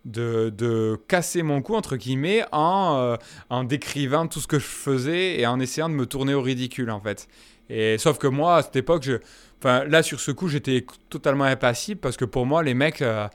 [0.05, 3.15] de, de casser mon cou entre guillemets en, euh,
[3.49, 6.89] en décrivant tout ce que je faisais et en essayant de me tourner au ridicule
[6.91, 7.27] en fait.
[7.69, 9.13] Et sauf que moi à cette époque, je,
[9.59, 13.27] enfin là sur ce coup j'étais totalement impassible parce que pour moi les mecs, euh,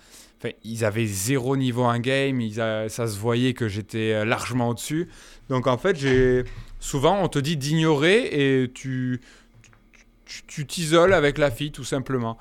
[0.63, 5.09] ils avaient zéro niveau en game, ils ça se voyait que j'étais euh, largement au-dessus.
[5.49, 6.45] Donc en fait j'ai
[6.79, 8.29] souvent on te dit d'ignorer
[8.63, 9.21] et tu
[10.27, 12.37] tu- tu t'isoles avec la fille tout simplement.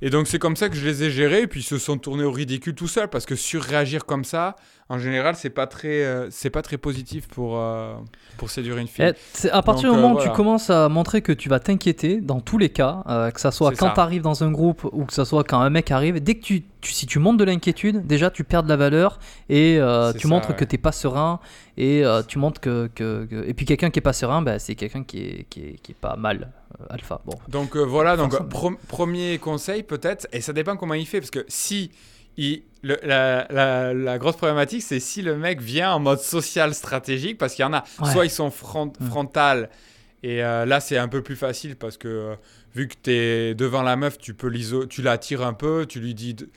[0.00, 1.98] Et donc c'est comme ça que je les ai gérés et puis ils se sont
[1.98, 4.54] tournés au ridicule tout seuls parce que surréagir comme ça
[4.90, 7.94] en général c'est pas très euh, c'est pas très positif pour euh,
[8.36, 9.06] pour séduire une fille.
[9.08, 10.30] Eh, c'est- à partir Donc, du euh, moment où voilà.
[10.30, 13.50] tu commences à montrer que tu vas t'inquiéter, dans tous les cas, euh, que ça
[13.50, 16.22] soit quand tu arrives dans un groupe ou que ça soit quand un mec arrive,
[16.22, 19.18] dès que tu, tu- si tu montes de l'inquiétude, déjà tu perds de la valeur
[19.48, 19.80] et
[20.14, 20.54] tu ça, montres ouais.
[20.56, 21.40] que t'es pas serein
[21.76, 24.76] et tu montres que, que- que- et puis quelqu'un qui est pas serein, bah, c'est
[24.76, 26.52] quelqu'un qui est, qui, est, qui est pas mal
[26.90, 27.20] alpha.
[27.24, 31.20] Bon, Donc euh, voilà, donc pro- premier conseil peut-être, et ça dépend comment il fait,
[31.20, 31.90] parce que si
[32.36, 36.74] il, le- la, la- la grosse problématique, c'est si le mec vient en mode social
[36.74, 38.12] stratégique, parce qu'il y en a, Ouais.
[38.12, 39.06] soit ils sont front, Mm.
[39.08, 39.70] frontal,
[40.22, 42.34] et euh, là c'est un peu plus facile parce que euh,
[42.74, 46.00] vu que tu es devant la meuf, tu peux l'iso- tu l'attires un peu, tu
[46.00, 46.48] lui dis, de-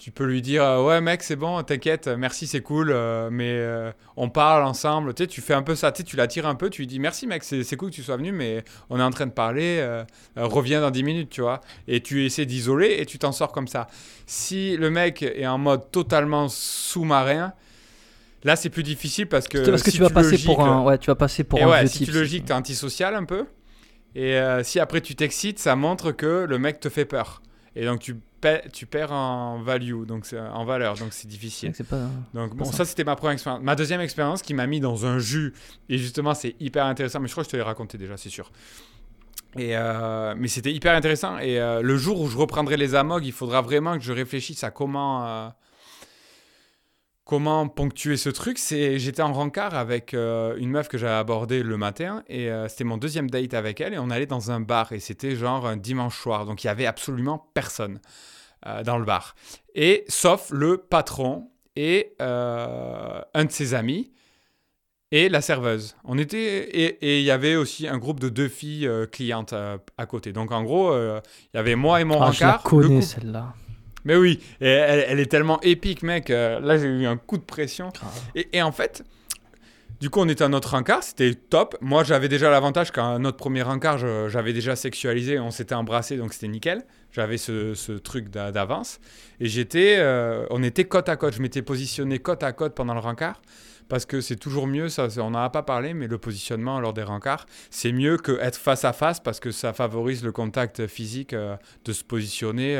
[0.00, 3.50] tu peux lui dire euh, ouais mec c'est bon, t'inquiète, merci c'est cool, euh, mais
[3.50, 6.46] euh, on parle ensemble, tu sais, tu fais un peu ça, tu sais, tu l'attires
[6.46, 8.64] un peu, tu lui dis merci mec, c'est c'est cool que tu sois venu, mais
[8.88, 10.02] on est en train de parler, euh,
[10.36, 11.60] reviens dans 10 minutes, tu vois.
[11.86, 13.88] Et tu essaies d'isoler et tu t'en sors comme ça.
[14.24, 17.52] Si le mec est en mode totalement sous-marin,
[18.42, 19.68] là c'est plus difficile parce que.
[19.68, 21.86] parce que tu vas passer pour un, ouais, tu vas passer pour et un ouais,
[21.86, 23.44] si type, tu t'es antisocial un peu.
[24.14, 27.42] Et si après tu t'excites, ça montre que le mec te fait peur.
[27.76, 28.16] Et donc tu,
[28.72, 31.72] tu perds en value, donc en valeur, donc c'est difficile.
[31.88, 32.08] Pas.
[32.34, 32.84] Donc bon, ça.
[32.84, 33.62] c'était ma première expérience.
[33.62, 35.52] Ma deuxième expérience qui m'a mis dans un jus,
[35.88, 38.30] et justement c'est hyper intéressant, mais je crois que je te l'ai raconté déjà, c'est
[38.30, 38.50] sûr.
[39.56, 43.24] Et euh, mais c'était hyper intéressant, et euh, le jour où je reprendrai les amogs,
[43.24, 45.52] il faudra vraiment que je réfléchisse à comment...
[47.30, 51.62] Comment ponctuer ce truc C'est j'étais en rencard avec euh, une meuf que j'avais abordée
[51.62, 54.58] le matin et euh, c'était mon deuxième date avec elle et on allait dans un
[54.58, 58.00] bar et c'était genre un dimanche soir donc il y avait absolument personne
[58.66, 59.36] euh, dans le bar
[59.76, 64.10] et sauf le patron et un de ses amis
[65.12, 65.94] et la serveuse.
[66.02, 70.32] On était et il y avait aussi un groupe de deux filles clientes à côté.
[70.32, 71.20] Donc en gros, il
[71.54, 72.74] y avait moi et mon Ah, je la rencard.
[72.74, 73.54] le connais celle-là.
[74.04, 76.30] Mais oui, et elle, elle est tellement épique, mec.
[76.30, 77.90] euh, là, j'ai eu un coup de pression.
[78.34, 79.02] Et, et en fait,
[80.00, 81.76] Du coup, on était à notre rencard, c'était top.
[81.82, 83.98] Moi, j'avais déjà l'avantage qu'à notre premier rencard,
[84.30, 86.84] j'avais déjà sexualisé, on s'était embrassé, donc c'était nickel.
[87.12, 88.98] J'avais ce, ce truc d'a- d'avance.
[89.40, 91.34] Et j'étais, euh, on était côte à côte.
[91.34, 93.42] Je m'étais positionné côte à côte pendant le rencard.
[93.90, 96.92] Parce que c'est toujours mieux, ça, on n'en a pas parlé, mais le positionnement lors
[96.94, 101.32] des rencarts, c'est mieux qu'être face à face parce que ça favorise le contact physique
[101.34, 102.76] euh, de se positionner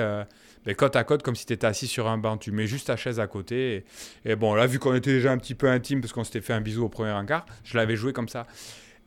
[0.65, 2.37] ben, côte à côte comme si tu étais assis sur un banc.
[2.37, 3.85] Tu mets juste ta chaise à côté.
[4.25, 6.53] Et, bon, là, vu qu'on était déjà un petit peu intime parce qu'on s'était fait
[6.53, 8.47] un bisou au premier rencard, je l'avais joué comme ça.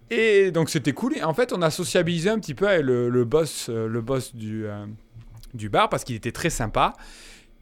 [0.10, 1.18] Et donc c'était cool.
[1.18, 4.36] Et en fait, on a sociabilisé un petit peu avec le, boss, euh, le boss
[4.36, 4.86] du, euh,
[5.54, 6.94] du bar parce qu'il était très sympa.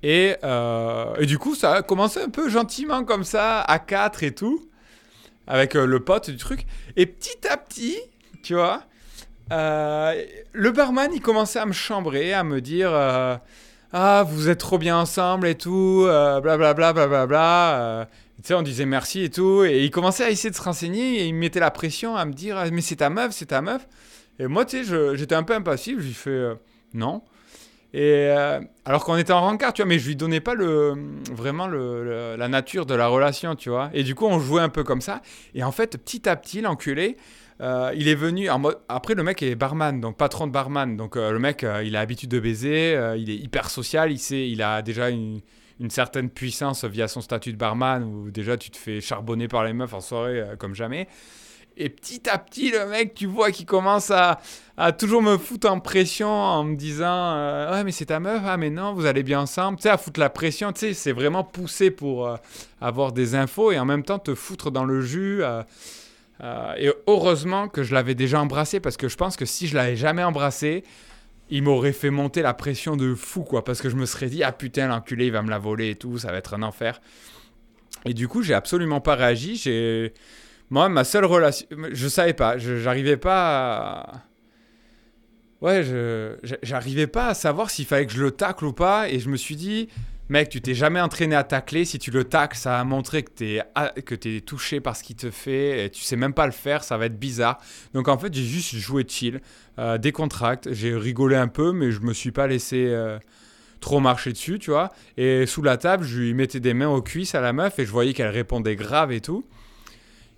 [0.04, 4.24] Et, euh, et du coup, ça a commencé un peu gentiment comme ça, à 4
[4.24, 4.68] et tout,
[5.46, 6.66] avec le pote du truc.
[6.96, 7.98] Et petit à petit,
[8.42, 8.84] tu vois,
[9.52, 12.92] le barman, il commençait à me chambrer, à me dire
[13.94, 17.80] Ah, vous êtes trop bien ensemble et tout, euh, blablabla, blablabla.
[17.82, 18.06] euh.
[18.38, 19.64] tu sais, on disait merci et tout.
[19.66, 22.24] Et il commençait à essayer de se renseigner et il me mettait la pression à
[22.26, 23.86] me dire Ah, Mais c'est ta meuf, c'est ta meuf.
[24.40, 26.02] Et moi, tu sais, j'étais un peu impassible.
[26.02, 26.56] Je lui fais euh,
[26.94, 27.22] Non.
[27.94, 28.30] Et
[28.86, 30.94] alors qu'on était en rencard, tu vois, mais je lui donnais pas le,
[31.34, 33.90] vraiment la nature de la relation, tu vois.
[33.94, 35.22] Et du coup, on jouait un peu comme ça.
[35.56, 37.18] Et en fait, petit à petit, l'enculé,
[37.62, 38.50] euh, il est venu.
[38.90, 40.98] Après, le mec est barman, donc patron de barman.
[40.98, 44.20] Donc euh, le mec, euh, il a l'habitude de baiser, il est hyper social, il
[44.20, 45.42] sait, il a déjà une,
[45.80, 49.64] une certaine puissance via son statut de barman où déjà tu te fais charbonner par
[49.64, 51.08] les meufs en soirée comme jamais.
[51.78, 54.42] Et petit à petit, le mec, tu vois qu'il commence à,
[54.76, 58.58] à toujours me foutre en pression en me disant Ouais, mais c'est ta meuf, ah,
[58.58, 59.78] mais non, vous allez bien ensemble.
[59.78, 62.36] Tu sais, à foutre la pression, tu sais, c'est vraiment poussé pour
[62.82, 65.44] avoir des infos et en même temps te foutre dans le jus.
[66.42, 69.76] Euh, et heureusement que je l'avais déjà embrassé parce que je pense que si je
[69.76, 70.84] l'avais jamais embrassé,
[71.50, 73.64] il m'aurait fait monter la pression de fou, quoi.
[73.64, 75.96] Parce que je me serais dit Ah putain, l'enculé, il va me la voler et
[75.96, 77.00] tout, ça va être un enfer.
[78.06, 79.56] Et du coup, j'ai absolument pas réagi.
[79.58, 80.14] J'ai.
[80.70, 81.68] Moi, ma seule relation.
[81.92, 82.58] Je savais pas.
[82.58, 84.24] J'arrivais pas à.
[85.62, 85.86] Ouais,
[86.64, 89.10] j'arrivais pas à savoir s'il fallait que je le tacle ou pas.
[89.10, 89.90] Et je me suis dit,
[90.32, 91.86] mec, tu t'es jamais entraîné à tacler.
[91.86, 95.16] Si tu le tacles, ça va montrer que t'es a- que touché par ce qu'il
[95.16, 95.86] te fait.
[95.86, 97.60] Et tu sais même pas le faire, ça va être bizarre.
[97.94, 99.42] Donc en fait, j'ai juste joué chill,
[99.80, 99.98] euh.
[100.72, 102.88] J'ai rigolé un peu, mais je me suis pas laissé.
[102.88, 103.20] euh,
[103.82, 104.92] trop marcher dessus, tu vois.
[105.18, 107.86] Et sous la table, je lui mettais des mains aux cuisses à la meuf et
[107.86, 109.44] je voyais qu'elle répondait grave et tout.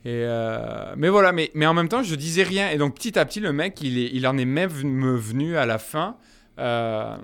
[0.05, 2.69] Et euh, mais voilà, mais, mais en même temps, je disais rien.
[2.71, 5.57] Et donc petit à petit, le mec, il, est, il en est même venu- venu
[5.57, 6.15] à la fin
[6.57, 7.17] euh,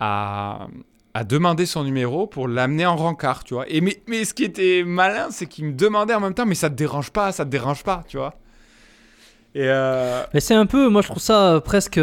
[0.00, 0.66] à,
[1.14, 3.68] à demander son numéro pour l'amener en rencard, tu vois.
[3.68, 6.54] Et mais, mais ce qui était malin, c'est qu'il me demandait en même temps, mais
[6.54, 8.34] ça te dérange pas, ça te dérange pas, tu vois.
[9.54, 12.00] Et euh, Mais c'est un peu, moi je trouve ça euh, presque.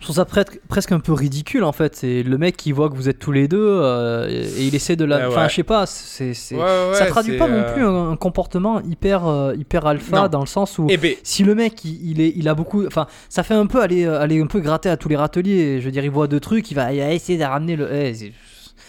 [0.00, 1.94] Je trouve ça presque, un peu ridicule en fait.
[1.94, 4.96] C'est le mec qui voit que vous êtes tous les deux euh, et, il essaie
[4.96, 5.18] de la.
[5.18, 5.48] Ouais, Enfin, ouais.
[5.50, 6.32] je sais pas, c'est.
[6.34, 9.86] c'est- ouais, ça traduit c'est, pas non euh, plus un, un comportement hyper, euh, hyper
[9.86, 10.28] alpha Non.
[10.28, 10.86] dans le sens où.
[10.88, 13.66] Eh ben, Si le mec il, il est, il a beaucoup, enfin, ça fait un
[13.66, 15.80] peu aller, aller un peu gratter à tous les râteliers.
[15.80, 17.92] Je veux dire, il voit deux trucs, il va, essayer de ramener le.
[17.92, 18.32] eh, c'est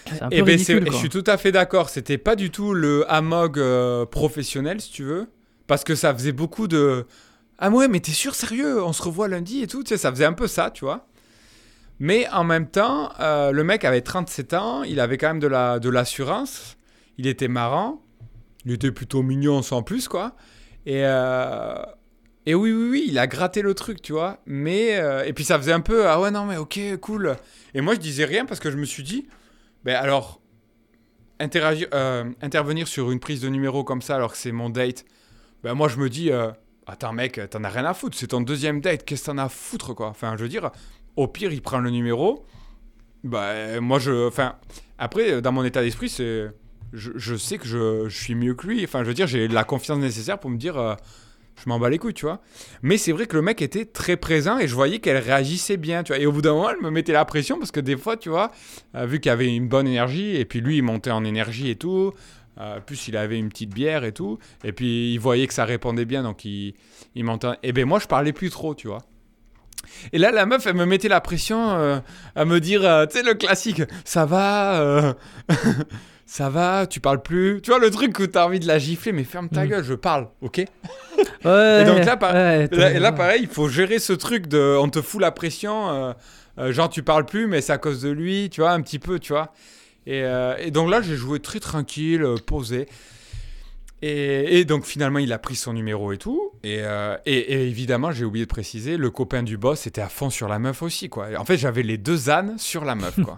[0.07, 1.89] c'est un peu Eh ben, c'est- je suis tout à fait d'accord.
[1.89, 5.28] C'était pas du tout le hamog euh, professionnel, si tu veux.
[5.68, 7.05] Parce que ça faisait beaucoup de.
[7.62, 9.84] Ah ouais, mais t'es sûr, sérieux On se revoit lundi et tout.
[9.84, 11.07] Tu sais, ça faisait un peu ça, tu vois.
[11.99, 14.84] Mais en même temps, euh, le mec avait 37 ans.
[14.84, 16.78] Il avait quand même de la de l'assurance.
[17.18, 18.01] Il était marrant.
[18.66, 20.36] Il était plutôt mignon sans plus, quoi.
[20.86, 21.01] Et.
[21.05, 21.76] euh,
[22.47, 24.39] Et oui, oui, oui, il a gratté le truc, tu vois.
[24.47, 24.99] Mais.
[24.99, 26.07] euh, Et puis ça faisait un peu.
[26.07, 27.36] Ah ouais, non, mais ok, cool.
[27.76, 29.28] Et moi, je disais rien parce que je me suis dit.
[29.86, 30.41] Ben alors,
[31.39, 31.88] interagir,
[32.41, 35.05] intervenir sur une prise de numéro comme ça alors que c'est mon date,
[35.64, 36.30] ben moi je me dis,
[36.92, 39.46] attends mec, t'en as rien à foutre, c'est ton deuxième date, qu'est-ce que t'en as
[39.46, 40.08] à foutre quoi?
[40.08, 40.72] Enfin, je veux dire,
[41.16, 42.46] au pire, il prend le numéro,
[43.24, 44.28] ben moi je.
[44.28, 44.56] Enfin,
[44.98, 46.52] après, dans mon état d'esprit, c'est.
[46.94, 49.99] Je, sais que je, suis mieux que lui, enfin, je veux dire, j'ai la confiance
[49.99, 50.78] nécessaire pour me dire.
[50.78, 50.95] euh,
[51.64, 52.41] je m'en bats les couilles, tu vois.
[52.82, 56.03] Mais c'est vrai que le mec était très présent et je voyais qu'elle réagissait bien,
[56.03, 56.22] tu vois.
[56.22, 58.30] Et au bout d'un moment, elle me mettait la pression parce que des fois, tu
[58.30, 58.52] vois,
[58.95, 61.76] euh, vu qu'il avait une bonne énergie, et puis lui, il montait en énergie et
[61.76, 62.14] tout.
[62.62, 64.38] Euh, plus il avait une petite bière et tout.
[64.64, 66.76] Et puis il voyait que ça répondait bien, donc il,
[67.16, 67.48] il montait.
[67.64, 69.00] Et ben moi, je parlais plus trop, tu vois.
[70.14, 72.00] Et là, la meuf, elle me mettait la pression euh,
[72.36, 75.14] à me dire, euh, tu sais, le classique, ça va, euh,
[76.26, 77.62] ça va, tu parles plus.
[77.62, 79.70] Tu vois, le truc où t'as envie de la gifler, mais ferme ta Mm.
[79.70, 80.62] gueule, je parle, ok?
[81.46, 84.14] Ouais, Et donc là, par- ouais, et là, et là, pareil, il faut gérer ce
[84.14, 84.78] truc de.
[84.80, 86.14] On te fout la pression,
[86.60, 89.00] euh, genre tu parles plus, mais c'est à cause de lui, tu vois, un petit
[89.00, 89.52] peu, tu vois.
[90.12, 92.88] Et, euh, et donc là, j'ai joué très tranquille, euh, posé.
[94.02, 96.52] Et, et donc finalement, il a pris son numéro et tout.
[96.64, 100.10] Et, euh, et- et évidemment, j'ai oublié de préciser, le copain du boss était à
[100.10, 101.28] fond sur la meuf aussi, quoi.
[101.38, 103.38] En fait, j'avais les deux ânes sur la meuf, quoi.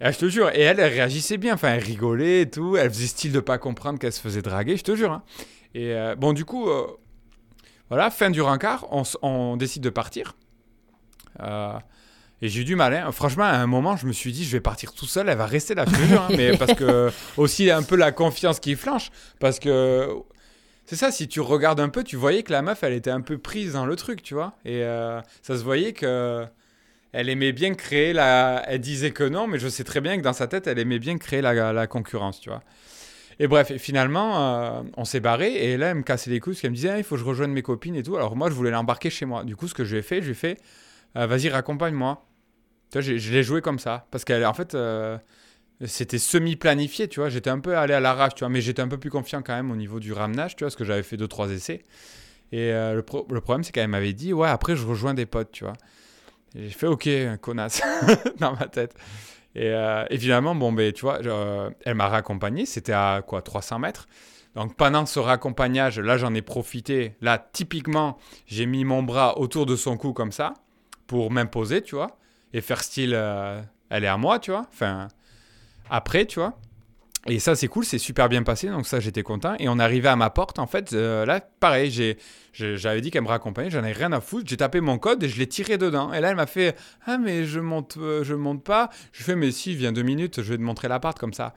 [0.00, 2.90] Et, je te jure, et elle, elle réagissait bien, enfin, elle rigolait et tout, elle
[2.90, 5.12] faisait style de pas comprendre qu'elle se faisait draguer, je te jure.
[5.12, 5.22] hein.
[5.74, 6.86] Et euh, bon, du coup, euh,
[7.90, 8.86] voilà, fin du rencard,
[9.22, 10.34] on décide de partir.
[12.42, 12.92] Et j'ai eu du mal.
[12.94, 13.10] hein.
[13.12, 15.46] Franchement, à un moment, je me suis dit, je vais partir tout seul, elle va
[15.46, 16.22] rester te jure.
[16.22, 16.28] hein.
[16.36, 19.10] mais parce que aussi un peu la confiance qui flanche.
[19.40, 20.08] Parce que
[20.84, 23.20] c'est ça, si tu regardes un peu, tu voyais que la meuf, elle était un
[23.22, 24.52] peu prise dans le truc, tu vois.
[24.64, 26.44] Et euh, ça se voyait que
[27.12, 28.62] elle aimait bien créer la.
[28.68, 30.98] Elle disait que non, mais je sais très bien que dans sa tête, elle aimait
[30.98, 32.62] bien créer la, la concurrence, tu vois.
[33.38, 36.52] Et bref, et finalement, euh, on s'est barré et là, elle me cassait les couilles
[36.54, 38.16] parce qu'elle me disait, Ah, il faut que je rejoigne mes copines et tout.
[38.16, 39.44] Alors moi, je voulais l'embarquer chez moi.
[39.44, 40.58] Du coup, ce que je lui ai fait, je lui ai fait,
[41.16, 42.22] Euh, vas-y, raccompagne-moi.
[42.94, 45.18] Je l'ai joué comme ça parce qu'elle, en fait, euh,
[45.86, 47.28] c'était semi-planifié, tu vois.
[47.28, 49.54] J'étais un peu allé à l'arrache, tu vois, mais j'étais un peu plus confiant quand
[49.54, 51.84] même au niveau du ramenage, tu vois, parce que j'avais fait deux trois essais.
[52.52, 55.26] Et euh, le, pro- le problème, c'est qu'elle m'avait dit, ouais, après, je rejoins des
[55.26, 55.74] potes, tu vois.
[56.54, 57.08] J'ai fait, ok,
[57.40, 57.82] connasse,
[58.40, 58.94] dans ma tête.
[59.54, 61.20] Et euh, évidemment, bon, ben, tu vois,
[61.84, 64.08] elle m'a raccompagné, c'était à quoi, 300 mètres.
[64.54, 67.16] Donc pendant ce raccompagnage, là, j'en ai profité.
[67.20, 70.54] Là, typiquement, j'ai mis mon bras autour de son cou comme ça,
[71.06, 72.18] pour m'imposer, tu vois,
[72.52, 73.60] et faire style, euh,
[73.90, 74.66] elle est à moi, tu vois.
[74.72, 75.08] Enfin,
[75.90, 76.58] après, tu vois.
[77.28, 79.56] Et ça, c'est cool, c'est super bien passé, donc ça, j'étais content.
[79.58, 82.18] Et on arrivé à ma porte, en fait, euh, là, pareil, j'ai,
[82.52, 85.28] j'avais dit qu'elle me raccompagnait, j'en ai rien à foutre, j'ai tapé mon code et
[85.28, 86.12] je l'ai tiré dedans.
[86.12, 88.90] Et là, elle m'a fait Ah, mais je monte, euh, je monte pas.
[89.10, 91.52] Je fais Mais si, viens deux minutes, je vais te montrer l'appart comme ça.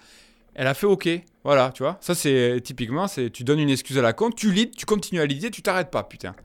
[0.55, 1.07] Elle a fait OK,
[1.43, 1.99] voilà, tu vois.
[2.01, 5.21] Ça, c'est typiquement, c'est tu donnes une excuse à la con, tu lides, tu continues
[5.21, 6.35] à lider, tu t'arrêtes pas, putain.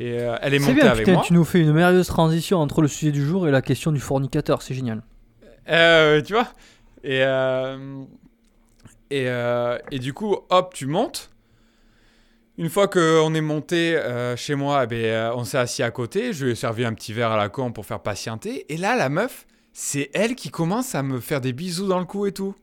[0.00, 1.22] Et euh, elle est montée bien, avec putain, moi.
[1.26, 4.00] tu nous fais une merveilleuse transition entre le sujet du jour et la question du
[4.00, 5.02] fornicateur, c'est génial.
[5.68, 6.48] Euh, tu vois?
[7.04, 8.02] Et, euh,
[9.10, 11.30] et, euh, et du coup, hop, tu montes.
[12.56, 14.00] Une fois qu'on est monté
[14.36, 16.32] chez moi, eh ben, euh, on s'est assis à côté.
[16.32, 18.72] Je lui ai servi un petit verre à la con pour faire patienter.
[18.72, 22.06] Et là, la meuf, c'est elle qui commence à me faire des bisous dans le
[22.06, 22.54] cou et tout.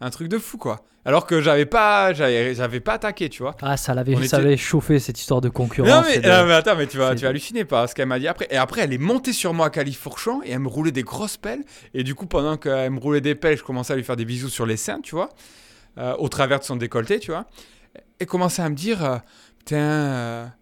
[0.00, 0.84] Un truc de fou, quoi.
[1.06, 3.54] Alors que j'avais pas, j'avais, pas attaqué, tu vois.
[3.62, 5.88] Ah, ça l'avait ça avait chauffé cette histoire de concurrence.
[5.88, 7.94] Non mais, et de- non, mais attends, mais tu vas, tu vas halluciner par ce
[7.94, 8.48] qu'elle m'a dit après.
[8.50, 11.36] Et après, elle est montée sur moi à califourchon et elle me roulait des grosses
[11.36, 11.62] pelles.
[11.94, 14.24] Et du coup, pendant qu'elle me roulait des pelles, je commençais à lui faire des
[14.24, 15.28] bisous sur les seins, tu vois,
[15.98, 17.46] euh, au travers de son décolleté, tu vois.
[18.18, 19.18] Et commençait à me dire, euh,
[19.60, 20.52] putain, euh, putain,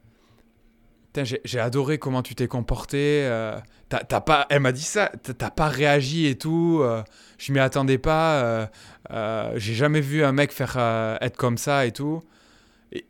[1.23, 3.21] j'ai- adoré comment tu t'es comporté.
[3.25, 3.57] euh,
[4.27, 6.81] pas, elle m'a dit ça, t'as- pas réagi et tout.
[6.83, 7.03] euh,
[7.39, 8.67] je m'y attendais pas.
[9.11, 10.77] euh, j'ai jamais vu un mec faire
[11.21, 12.21] être comme ça et tout.
[12.93, 13.05] Et,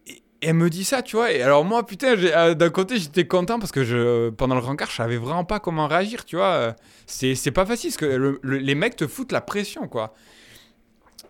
[0.47, 1.32] elle me dit ça, tu vois.
[1.32, 2.16] Et alors moi, putain,
[2.55, 6.26] d'un côté, j'étais content parce que pendant le rencard, je savais vraiment pas comment réagir,
[6.26, 6.74] tu vois.
[7.06, 10.12] C'est c'est pas facile parce que le- le- les mecs te foutent la pression, quoi.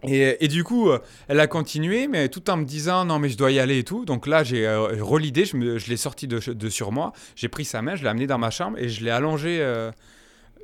[0.07, 0.99] Et, du coup, euh,
[1.29, 3.85] elle a continué, mais tout en me disant non, mais je dois y aller et
[3.85, 4.05] tout.
[4.05, 7.13] Donc là, j'ai euh, relidé, je, l'ai sorti de, sur moi.
[7.37, 9.91] J'ai pris sa main, je l'ai amené dans ma chambre et je l'ai allongé, euh,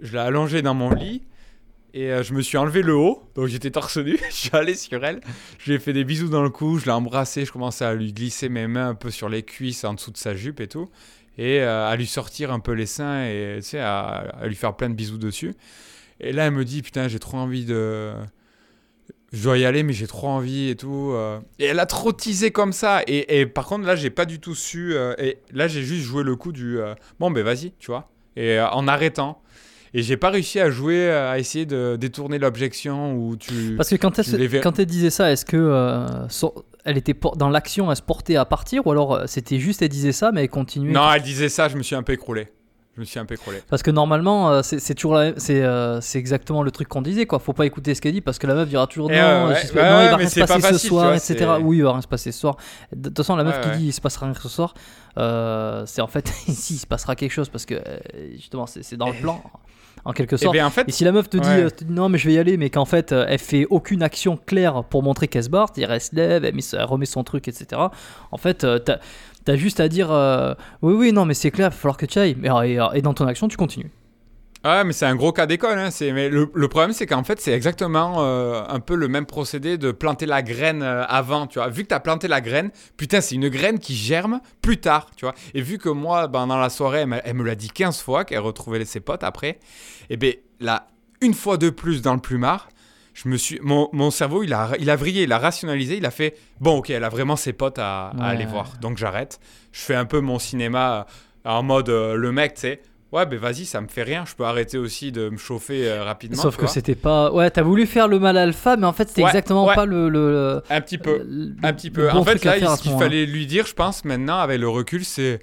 [0.03, 1.23] je l'ai allongé dans mon lit.
[1.93, 4.17] Et je me suis enlevé le haut, donc j'étais torse nu.
[4.31, 5.21] je allé sur elle,
[5.59, 7.95] je lui ai fait des bisous dans le cou, je l'ai embrassé, je commençais à
[7.95, 10.69] lui glisser mes mains un peu sur les cuisses en dessous de sa jupe et
[10.69, 10.89] tout.
[11.37, 14.89] Et à lui sortir un peu les seins et tu sais, à lui faire plein
[14.89, 15.55] de bisous dessus.
[16.21, 18.13] Et là, elle me dit Putain, j'ai trop envie de.
[19.33, 21.11] Je dois y aller, mais j'ai trop envie et tout.
[21.13, 21.39] euh.
[21.59, 23.03] Et elle a trop teasé comme ça.
[23.07, 24.93] Et, et par contre, là, j'ai pas du tout su.
[24.95, 26.79] euh, et là, j'ai juste joué le coup du.
[26.81, 28.09] euh, bon, ben vas-y, tu vois.
[28.37, 29.41] Et euh, en arrêtant.
[29.93, 33.75] Et j'ai pas réussi à jouer, à essayer de détourner l'objection où tu.
[33.77, 36.27] Parce que quand elle, ver- quand elle disait ça, est-ce que
[36.85, 40.13] elle était dans l'action, elle se portait à partir, ou alors c'était juste elle disait
[40.13, 42.49] ça, mais elle continuait Non, elle disait ça, je me suis un peu écroulé.
[42.97, 43.63] Je me suis un peu écroulé.
[43.71, 47.39] Parce que normalement, euh, c'est toujours c'est euh, c'est exactement le truc qu'on disait quoi.
[47.39, 49.39] Faut pas écouter ce qu'elle dit parce que la meuf dira toujours Eh non, ouais,
[49.41, 49.75] non, ouais, il
[50.11, 51.51] va rien se passer ce facile, tu soir, vois, etc.
[51.63, 52.57] Oui, il va rien se passer ce soir.
[52.95, 54.75] De toute façon, la meuf Ouais, qui dit il se passera rien ce soir,
[55.19, 57.75] euh, c'est en fait si il se passera quelque chose parce que
[58.35, 59.41] justement c'est dans le plan
[60.05, 60.55] en quelque Et sorte.
[60.55, 61.71] bien en fait, Et si la meuf te dit, Ouais.
[61.71, 64.37] te dit, non mais je vais y aller mais qu'en fait elle fait aucune action
[64.37, 67.49] claire pour montrer qu'elle se barre, elle se lève, elle, met- elle remet son truc
[67.49, 67.81] etc.
[68.33, 68.67] En fait
[69.45, 71.97] t'as as juste à dire euh, oui oui non mais c'est clair, il va falloir
[71.97, 72.37] que tu ailles.
[72.65, 73.91] Et, et dans ton action tu continues.
[74.63, 75.79] Ah, mais c'est un gros cas d'école.
[75.79, 75.89] Hein.
[76.13, 79.91] Mais le, problème, c'est qu'en fait, c'est exactement euh, un peu le même procédé de
[79.91, 81.47] planter la graine euh, avant.
[81.47, 84.41] Tu vois, vu que tu as planté la graine, putain, c'est une graine qui germe
[84.61, 85.11] plus tard.
[85.17, 88.03] Tu vois, et vu que moi, ben, dans la soirée, elle, me l'a dit 15
[88.03, 89.59] fois qu'elle retrouvait ses potes après,
[90.11, 90.89] et bien là,
[91.23, 92.69] une fois de plus dans le plumard,
[93.23, 96.07] je me suis, mon, mon cerveau, il a, il a vrillé, il a rationalisé, il
[96.07, 98.23] a fait bon, ok, elle a vraiment ses potes à, à Ouais.
[98.25, 98.73] aller voir.
[98.81, 99.41] Donc j'arrête.
[99.73, 101.07] Je fais un peu mon cinéma
[101.47, 102.81] euh, en mode euh, le mec, tu sais.
[103.13, 104.25] Ouais, ben vas-y, ça me fait rien.
[104.25, 106.41] Je peux arrêter aussi de me chauffer euh, rapidement.
[106.41, 107.33] Sauf que c'était pas.
[107.33, 109.75] Ouais, t'as voulu faire le mal alpha, mais en fait c'était Ouais, exactement ouais.
[109.75, 110.09] pas le.
[110.09, 111.19] le, Un petit peu.
[111.29, 112.09] le- Un petit peu.
[112.13, 115.05] bon en fait, là, ce qu'il fallait lui dire, je pense, maintenant, avec le recul,
[115.05, 115.41] c'est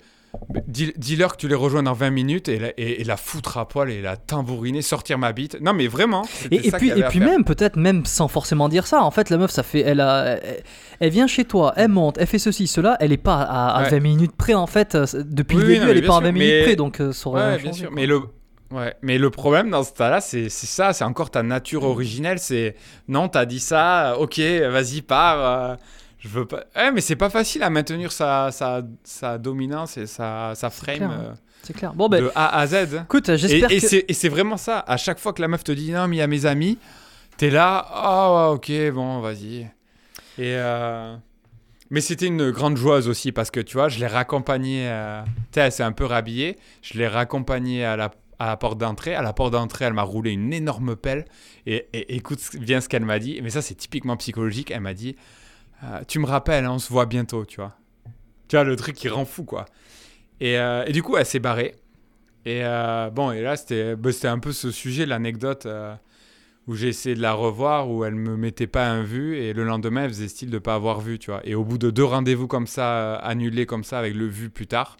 [0.67, 3.67] Dis-leur que tu les rejoins dans 20 minutes et la, et, et la foutre à
[3.67, 5.59] poil et la tambouriner, sortir ma bite.
[5.61, 6.23] Non, mais vraiment.
[6.51, 9.51] Et, puis, et puis même, peut-être même sans forcément dire ça, en fait, la meuf,
[9.51, 10.63] ça fait, elle, a, elle,
[10.99, 13.83] elle vient chez toi, elle monte, elle fait ceci, cela, elle est pas à, à
[13.83, 13.89] Ouais.
[13.89, 16.17] 20 minutes près, en fait, euh, depuis Oui, le début, non, elle est pas à
[16.17, 17.91] sûr, 20 minutes mais- près, donc euh, ça aurait Ouais, bien sûr.
[17.91, 18.21] Mais le,
[18.71, 22.39] ouais, mais le problème dans ce cas-là, c'est c'est ça, c'est encore ta nature originelle.
[22.39, 22.75] C'est
[23.07, 25.71] non, t'as dit ça, ok, vas-y, pars.
[25.71, 25.75] euh,
[26.19, 26.63] je veux pas.
[26.75, 31.09] Ouais, mais c'est pas facile à maintenir sa, sa, sa dominance et sa, sa frame
[31.11, 31.33] euh,
[31.63, 31.93] C'est clair.
[31.93, 33.01] Bon, ben, de A à Z.
[33.03, 33.87] écoute, Et, j'espère et que.
[33.87, 34.79] c'est- et c'est vraiment ça.
[34.79, 36.77] À chaque fois que la meuf te dit non, mais il y a mes amis,
[37.37, 39.61] t'es là, ah ouais, ok, bon, vas-y.
[40.39, 41.15] Et euh,
[41.89, 44.87] Mais c'était une grande joueuse aussi parce que tu vois, je l'ai raccompagnée.
[44.89, 46.57] euh, Tu sais, elle s'est un peu rhabillée.
[46.81, 49.15] Je l'ai raccompagnée à la, à la porte d'entrée.
[49.15, 51.25] À la porte d'entrée, elle m'a roulé une énorme pelle.
[51.65, 53.39] Et, et écoute bien ce qu'elle m'a dit.
[53.41, 54.69] Mais ça, c'est typiquement psychologique.
[54.71, 55.15] Elle m'a dit
[55.83, 57.75] euh, Tu me rappelles, hein, on se voit bientôt, tu vois.
[58.47, 59.65] Tu vois, le truc qui rend fou, quoi.
[60.39, 61.75] Et, euh, et du coup, elle s'est barrée.
[62.45, 65.67] Et euh, bon, et là, c'était bah, c'était un peu ce sujet, l'anecdote
[66.67, 69.63] où j'ai essayé de la revoir, où elle me mettait pas un vu, et le
[69.63, 71.39] lendemain, elle faisait style de pas avoir vu, tu vois.
[71.45, 74.67] Et au bout de deux rendez-vous comme ça, annulés comme ça, avec le vu plus
[74.67, 74.97] tard,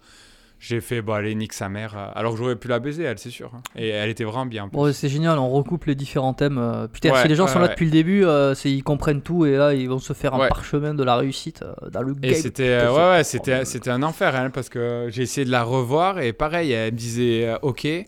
[0.59, 1.95] j'ai fait, bon, allez, nique sa mère.
[1.97, 3.51] euh, Alors que j'aurais pu la baiser, elle, c'est sûr.
[3.55, 3.61] hein.
[3.75, 4.67] Et elle était vraiment bien.
[4.67, 6.57] Bon, c'est génial, on recoupe les différents thèmes.
[6.57, 7.71] euh, Putain, Ouais, si les gens ouais, sont là ouais.
[7.71, 10.47] depuis le début, euh, c'est- ils comprennent tout et là, ils vont se faire un
[10.47, 12.41] parchemin de la réussite euh, dans le Et game.
[12.41, 15.63] c'était euh, ouais, ouais, c'était c'était un enfer hein, parce que j'ai essayé de la
[15.63, 18.05] revoir et pareil elle me disait euh, ok et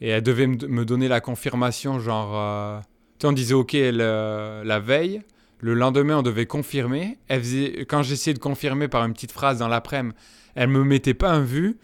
[0.00, 2.80] elle devait me, donner la confirmation genre
[3.18, 5.20] tu sais, on disait ok le- la veille
[5.60, 9.58] le lendemain on devait confirmer elle faisait quand j'essayais de confirmer par une petite phrase
[9.58, 10.14] dans l'après-midi
[10.58, 11.78] elle me mettait pas un vu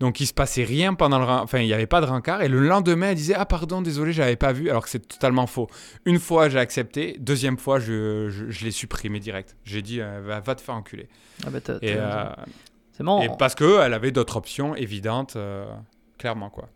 [0.00, 2.48] donc il se passait rien pendant le enfin il n'y avait pas de rencard et
[2.48, 5.68] le lendemain elle disait ah pardon désolé j'avais pas vu alors que c'est totalement faux
[6.06, 10.20] une fois j'ai accepté deuxième fois je, je, je l'ai supprimé direct j'ai dit euh,
[10.24, 11.08] va, va te faire enculer
[11.46, 12.24] Ah bah, et, euh.
[12.92, 13.22] C'est marrant.
[13.22, 15.64] et parce qu'elle avait d'autres options évidentes, euh,
[16.18, 16.68] clairement quoi.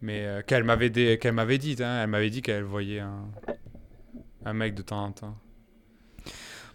[0.00, 3.26] Mais qu'elle m'avait dé- qu'elle m'avait dit, hein, elle m'avait dit qu'elle voyait un,
[4.46, 5.36] un mec de temps en temps.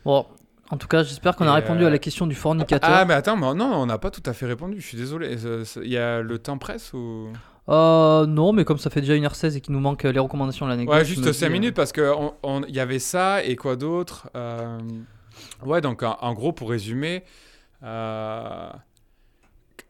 [0.06, 0.26] Bon,
[0.72, 2.90] en tout cas, j'espère qu'on a répondu euh, à la question du fornicateur.
[2.92, 4.80] Ah mais attends, mais non, on n'a pas tout à fait répondu.
[4.82, 5.38] Je suis désolé.
[5.38, 7.28] Ce- Il y a le temps presse ou?
[7.70, 10.66] Euh, non, mais comme ça fait déjà 1h16 et qu'il nous manque euh, les recommandations
[10.66, 10.96] de l'anecdote.
[10.96, 13.44] Ouais, juste me 5 dis, euh, minutes parce que on- on- il y avait ça
[13.44, 14.80] et quoi d'autre Euh,
[15.64, 17.24] Ouais, donc en, en gros pour résumer.
[17.84, 18.70] euh,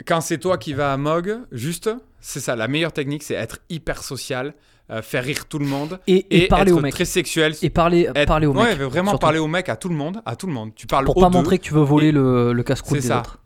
[0.06, 3.60] quand c'est toi qui vas à Mog, juste, c'est ça, la meilleure technique, c'est être
[3.70, 4.54] hyper social,
[4.90, 6.94] euh, faire rire tout le monde Et, et et, parler être au mec.
[6.94, 7.56] très sexuel.
[7.62, 8.80] Et parler, être- parler au ouais, mec.
[8.82, 9.22] vraiment surtout.
[9.26, 10.72] parler au mec, à tout le monde, à tout le monde.
[10.76, 11.38] Tu parles Pour aux pas deux.
[11.38, 13.20] montrer que tu veux voler le, le casse-croûte C'est des ça.
[13.20, 13.38] autres.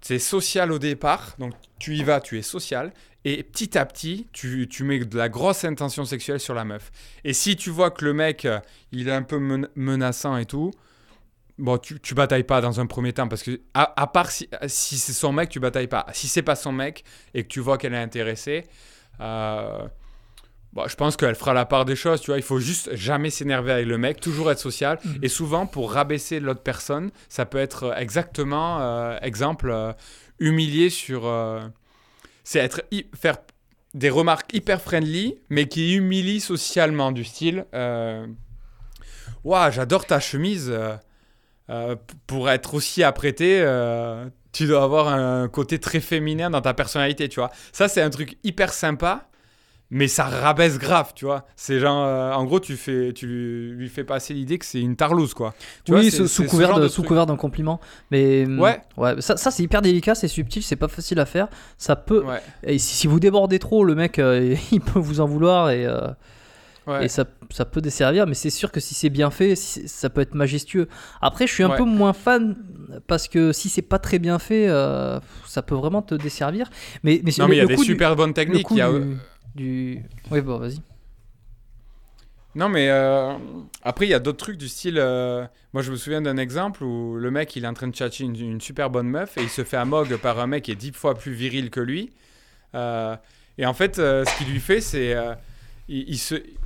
[0.00, 2.92] C'est social au départ, donc tu y vas, tu es social.
[3.26, 6.92] Et petit à petit, tu, tu mets de la grosse intention sexuelle sur la meuf.
[7.24, 8.60] Et si tu vois que le mec, euh,
[8.92, 10.72] il est un peu men- menaçant et tout,
[11.58, 13.28] bon, tu, tu batailles pas dans un premier temps.
[13.28, 16.06] Parce que, à, à part si, si c'est son mec, tu batailles pas.
[16.12, 17.04] Si c'est pas son mec
[17.34, 18.64] et que tu vois qu'elle est intéressée,
[19.20, 19.86] euh,
[20.72, 22.20] bon, je pense qu'elle fera la part des choses.
[22.20, 24.98] Tu vois, il faut juste jamais s'énerver avec le mec, toujours être social.
[25.04, 25.18] Mhm.
[25.22, 29.92] Et souvent, pour rabaisser l'autre personne, ça peut être euh, exactement, euh, exemple, euh,
[30.38, 31.30] humilier sur.
[32.42, 32.82] c'est être
[33.14, 33.36] faire
[33.94, 37.64] des remarques hyper friendly, mais qui humilient socialement, du style.
[39.44, 40.74] Ouah, j'adore ta chemise.
[41.70, 41.96] Euh,
[42.26, 47.28] pour être aussi apprêté, euh, tu dois avoir un côté très féminin dans ta personnalité,
[47.28, 47.50] tu vois.
[47.72, 49.28] Ça, c'est un truc hyper sympa,
[49.90, 51.46] mais ça rabaisse grave, tu vois.
[51.56, 54.96] C'est genre, euh, en gros, tu, fais, tu lui fais passer l'idée que c'est une
[54.96, 55.54] tarlouse, quoi.
[55.84, 57.80] Tu vois, oui, c'est- sous, couvert de, sous couvert d'un compliment.
[58.10, 58.80] Mais hum, Ouais.
[58.96, 61.48] ouais, ça, ça c'est hyper délicat, c'est subtil, c'est pas facile à faire.
[61.78, 62.24] Ça peut.
[62.24, 64.18] Ouais, Et si, si vous débordez trop, le mec,
[64.72, 65.86] il peut vous en vouloir et,
[66.86, 67.04] ouais.
[67.04, 68.26] et ça, ça peut desservir.
[68.26, 70.88] Mais c'est sûr que si c'est bien fait, ça peut être majestueux.
[71.20, 71.76] Après, je suis un Ouais.
[71.76, 72.56] peu moins fan
[73.06, 76.68] parce que si c'est pas très bien fait, euh, ça peut vraiment te desservir.
[77.02, 78.66] Mais, mais Non, mais il y a des du- super bonnes techniques.
[78.66, 79.16] coup il y a- du,
[79.54, 80.80] du- Oui, bon, vas-y.
[82.56, 83.32] Non, mais euh,
[83.82, 84.96] après, il y a d'autres trucs du style.
[84.98, 87.92] euh, moi, je me souviens d'un exemple où le mec, il est en train de
[87.92, 90.70] tchatcher une, une super bonne meuf et il se fait amog par un mec qui
[90.70, 92.12] est dix fois plus viril que lui.
[92.76, 93.16] Euh,
[93.58, 95.14] et en fait, euh, ce qu'il lui fait, c'est.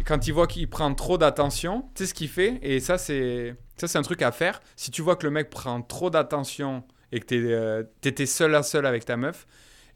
[0.05, 2.59] Quand il voit qu'il prend trop d'attention, tu sais ce qu'il fait?
[2.63, 4.61] Et ça, c'est ça, c'est un truc à faire.
[4.77, 8.55] Si tu vois que le mec prend trop d'attention et que tu euh, étais seul
[8.55, 9.47] à seul avec ta meuf,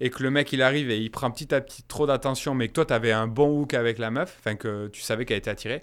[0.01, 2.69] et que le mec il arrive et il prend petit à petit trop d'attention, mais
[2.69, 5.39] que toi tu avais un bon hook avec la meuf, enfin que tu savais qu'elle
[5.39, 5.83] était attirée,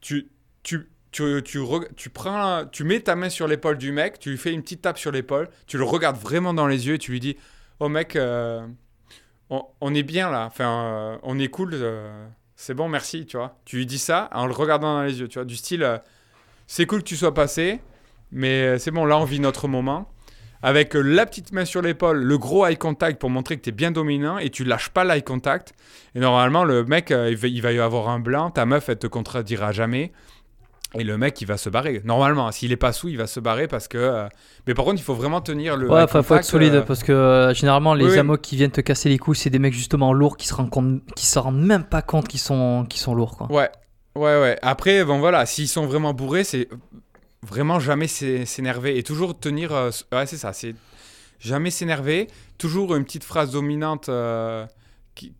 [0.00, 0.28] tu,
[0.62, 1.62] tu, tu, tu,
[1.96, 4.82] tu, prends, tu mets ta main sur l'épaule du mec, tu lui fais une petite
[4.82, 7.36] tape sur l'épaule, tu le regardes vraiment dans les yeux et tu lui dis
[7.80, 8.66] Oh mec, euh,
[9.50, 12.26] on, on est bien là, enfin euh, on est cool, euh,
[12.60, 13.56] c'est bon, merci, tu vois.
[13.64, 15.96] Tu lui dis ça en le regardant dans les yeux, tu vois, du style euh,
[16.66, 17.80] C'est cool que tu sois passé,
[18.32, 20.10] mais euh, c'est bon, là on vit notre moment.
[20.60, 23.68] avec euh, la petite main sur l'épaule, le gros eye contact pour montrer que tu
[23.68, 25.72] es bien dominant et tu lâches pas l'eye contact.
[26.16, 29.70] Et normalement, le mec, il va y avoir un blanc, ta meuf, elle te contredira
[29.70, 30.10] jamais.
[30.94, 32.00] Et le mec, il va se barrer.
[32.04, 33.98] Normalement, s'il est pas sous, il va se barrer parce que.
[33.98, 34.28] euh,
[34.66, 35.90] Mais par contre, il faut vraiment tenir le.
[35.90, 38.80] Ouais, faut, faut être solide euh, parce que euh, généralement les oui, qui viennent te
[38.80, 41.60] casser les couilles, c'est des mecs justement lourds qui se rendent compte, qui se rendent
[41.60, 43.52] même pas compte qu'ils sont, sont lourds quoi.
[43.52, 43.70] Ouais,
[44.14, 44.58] ouais, ouais.
[44.62, 46.68] Après, bon voilà, s'ils sont vraiment bourrés, c'est
[47.46, 49.72] vraiment jamais s'é- s'énerver et toujours tenir.
[50.12, 50.74] ouais, c'est ça, c'est
[51.38, 52.28] jamais s'énerver.
[52.56, 54.08] Toujours une petite phrase dominante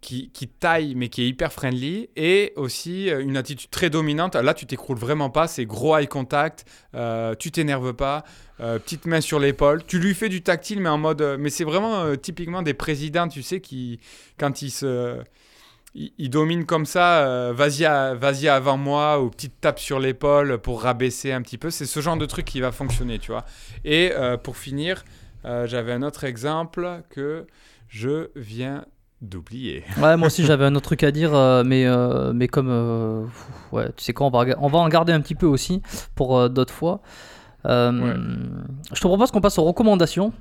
[0.01, 4.35] qui, taille mais qui est hyper friendly et aussi euh, une attitude très dominante.
[4.35, 6.65] Là, tu t'écroules vraiment pas, c'est gros eye contact,
[6.95, 8.25] euh, tu t'énerves pas.
[8.61, 11.23] euh, petite main sur l'épaule, tu lui fais du tactile, mais en mode.
[11.39, 14.01] mais c'est vraiment typiquement des présidents, tu sais, qui,
[14.39, 15.21] quand ils se,
[15.95, 17.85] il, il domine comme ça, vas-y,
[18.19, 21.71] vas-y avant moi, ou petite tape sur l'épaule pour rabaisser un petit peu.
[21.71, 23.45] C'est ce genre de truc qui va fonctionner, tu vois.
[23.85, 25.05] Et pour finir,
[25.45, 27.47] j'avais un autre exemple que
[27.89, 28.85] je viens
[29.21, 29.83] d'oublier.
[30.01, 32.69] Ouais, moi aussi j'avais un autre truc à dire, euh, mais, euh, mais comme.
[32.71, 33.25] euh,
[33.73, 35.83] ouais, tu sais quoi, on va, on va en garder un petit peu aussi
[36.15, 37.01] pour euh, d'autres fois.
[37.67, 38.15] Euh, Ouais.
[38.95, 40.33] Je te propose qu'on passe aux recommandations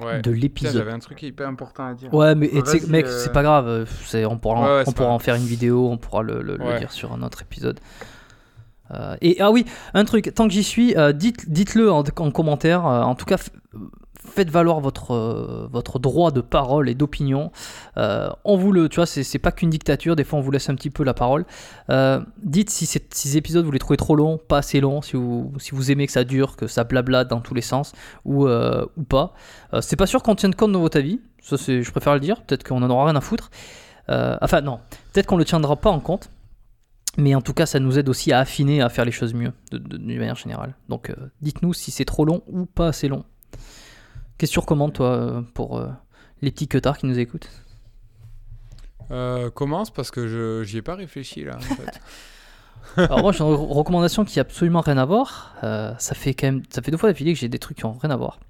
[0.00, 0.20] Ouais.
[0.22, 0.72] de l'épisode.
[0.74, 2.12] j'avais un truc hyper important à dire.
[2.12, 2.50] Ouais, mais
[2.88, 3.86] mec, euh, c'est pas grave.
[4.04, 6.22] c'est- on pourra, en- Ouais, ouais, on c'est pourra en faire une vidéo, on pourra
[6.22, 7.78] le, le- dire sur un autre épisode.
[8.92, 12.30] Euh, et ah oui, un truc, tant que j'y suis, euh, dites, dites-le en, en
[12.30, 12.86] commentaire.
[12.86, 13.48] euh, en tout cas, f-
[14.24, 17.50] faites valoir votre, euh, votre droit de parole et d'opinion.
[17.96, 20.16] Euh, on vous le, tu vois, c'est, pas qu'une dictature.
[20.16, 21.44] Des fois, on vous laisse un petit peu la parole.
[21.90, 25.52] Euh, dites si, ces épisodes vous les trouvez trop longs, pas assez longs, si vous,
[25.58, 27.92] si vous aimez que ça dure, que ça blabla dans tous les sens
[28.24, 29.34] ou, ou pas.
[29.80, 31.20] C'est pas sûr qu'on tienne compte de votre avis.
[31.40, 32.42] Ça, je préfère le dire.
[32.42, 33.50] Peut-être qu'on en aura rien à foutre.
[34.08, 34.80] Enfin, non.
[35.12, 36.30] Peut-être qu'on le tiendra pas en compte.
[37.18, 39.52] Mais en tout cas, ça nous aide aussi à affiner, à faire les choses mieux,
[39.70, 40.74] d'une manière générale.
[40.88, 41.12] Donc,
[41.42, 43.24] dites-nous si c'est trop long ou pas assez long.
[44.42, 45.86] Qu'est-ce que tu recommandes, toi, euh, pour euh,
[46.40, 47.48] les petits queutards qui nous écoutent?
[49.12, 51.58] Euh, commence parce que je j'y ai pas réfléchi là.
[51.58, 51.60] En
[52.96, 53.04] fait.
[53.04, 55.54] Alors, moi, j'ai une re- recommandation qui a absolument rien à voir.
[55.62, 57.84] Euh, ça fait quand même, ça fait deux fois d'affilée que j'ai des trucs qui
[57.84, 58.40] ont rien à voir.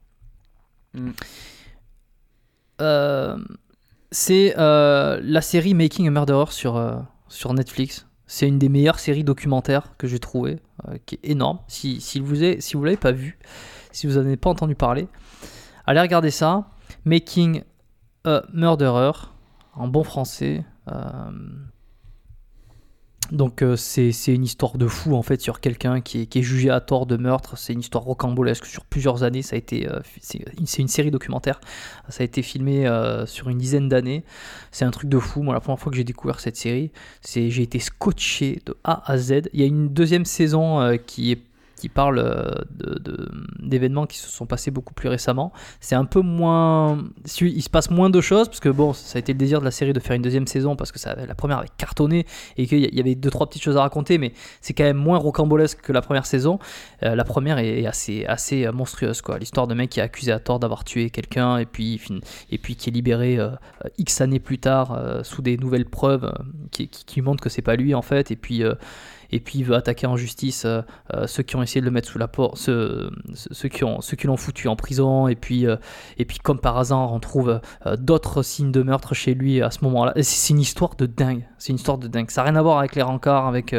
[0.95, 1.11] Mm.
[2.81, 3.37] Euh,
[4.11, 8.07] c'est euh, la série Making a Murderer sur, sur Netflix.
[8.27, 10.59] C'est une des meilleures séries documentaires que j'ai trouvées,
[11.05, 11.59] qui est énorme.
[11.69, 13.39] Si, si vous ne si l'avez pas vu,
[13.91, 15.07] si vous n'en avez pas entendu parler,
[15.87, 16.69] allez regarder ça.
[17.05, 17.63] Making
[18.25, 19.13] a Murderer,
[19.75, 20.65] en bon français.
[20.89, 21.31] Euh,
[23.31, 26.81] donc euh, c'est une histoire de fou en fait sur quelqu'un qui est, jugé à
[26.81, 27.57] tort de meurtre.
[27.57, 29.43] C'est une histoire rocambolesque sur plusieurs années.
[29.43, 30.45] Ça euh, c'est
[30.79, 31.61] une, série documentaire.
[32.09, 32.87] Ça a été filmé
[33.27, 34.25] sur une dizaine d'années.
[34.71, 35.43] C'est un truc de fou.
[35.43, 36.93] Moi la première fois que j'ai découvert cette série,
[37.25, 39.49] j'ai été scotché de A à Z.
[39.55, 41.43] Il y a une deuxième saison qui est
[41.83, 42.53] qui parle euh,
[43.59, 45.53] d'événements qui se sont passés beaucoup plus récemment.
[45.81, 47.03] C'est un peu moins.
[47.41, 49.65] Il se passe moins de choses, parce que bon, ça a été le désir de
[49.65, 52.25] la série de faire une deuxième saison, parce que la première avait cartonné
[52.57, 55.19] et qu'il y avait deux, trois petites choses à raconter, mais c'est quand même moins
[55.19, 56.61] rocambolesque que la première saison.
[57.03, 59.41] Euh, la première est assez, assez euh, monstrueuse, quoi.
[59.41, 62.01] L'histoire de mec qui est accusé à tort d'avoir tué quelqu'un et puis,
[62.53, 63.39] et puis qui est libéré
[63.99, 66.33] X années plus tard sous des nouvelles preuves
[66.71, 68.63] qui, qui montrent que c'est pas lui en fait, et puis.
[69.33, 70.83] Et puis il veut attaquer en justice euh,
[71.15, 73.11] euh, ceux qui ont essayé de le mettre sous la porte, ceux,
[73.71, 75.77] qui ont ceux qui l'ont foutu en prison, et puis euh,
[76.19, 77.61] et puis comme par hasard on trouve
[77.99, 80.13] d'autres signes de meurtre chez lui à ce moment-là.
[80.23, 82.31] C'est une histoire de dingue, c'est une histoire de dingue.
[82.31, 83.75] Ça n'a rien à voir avec les rencarts, avec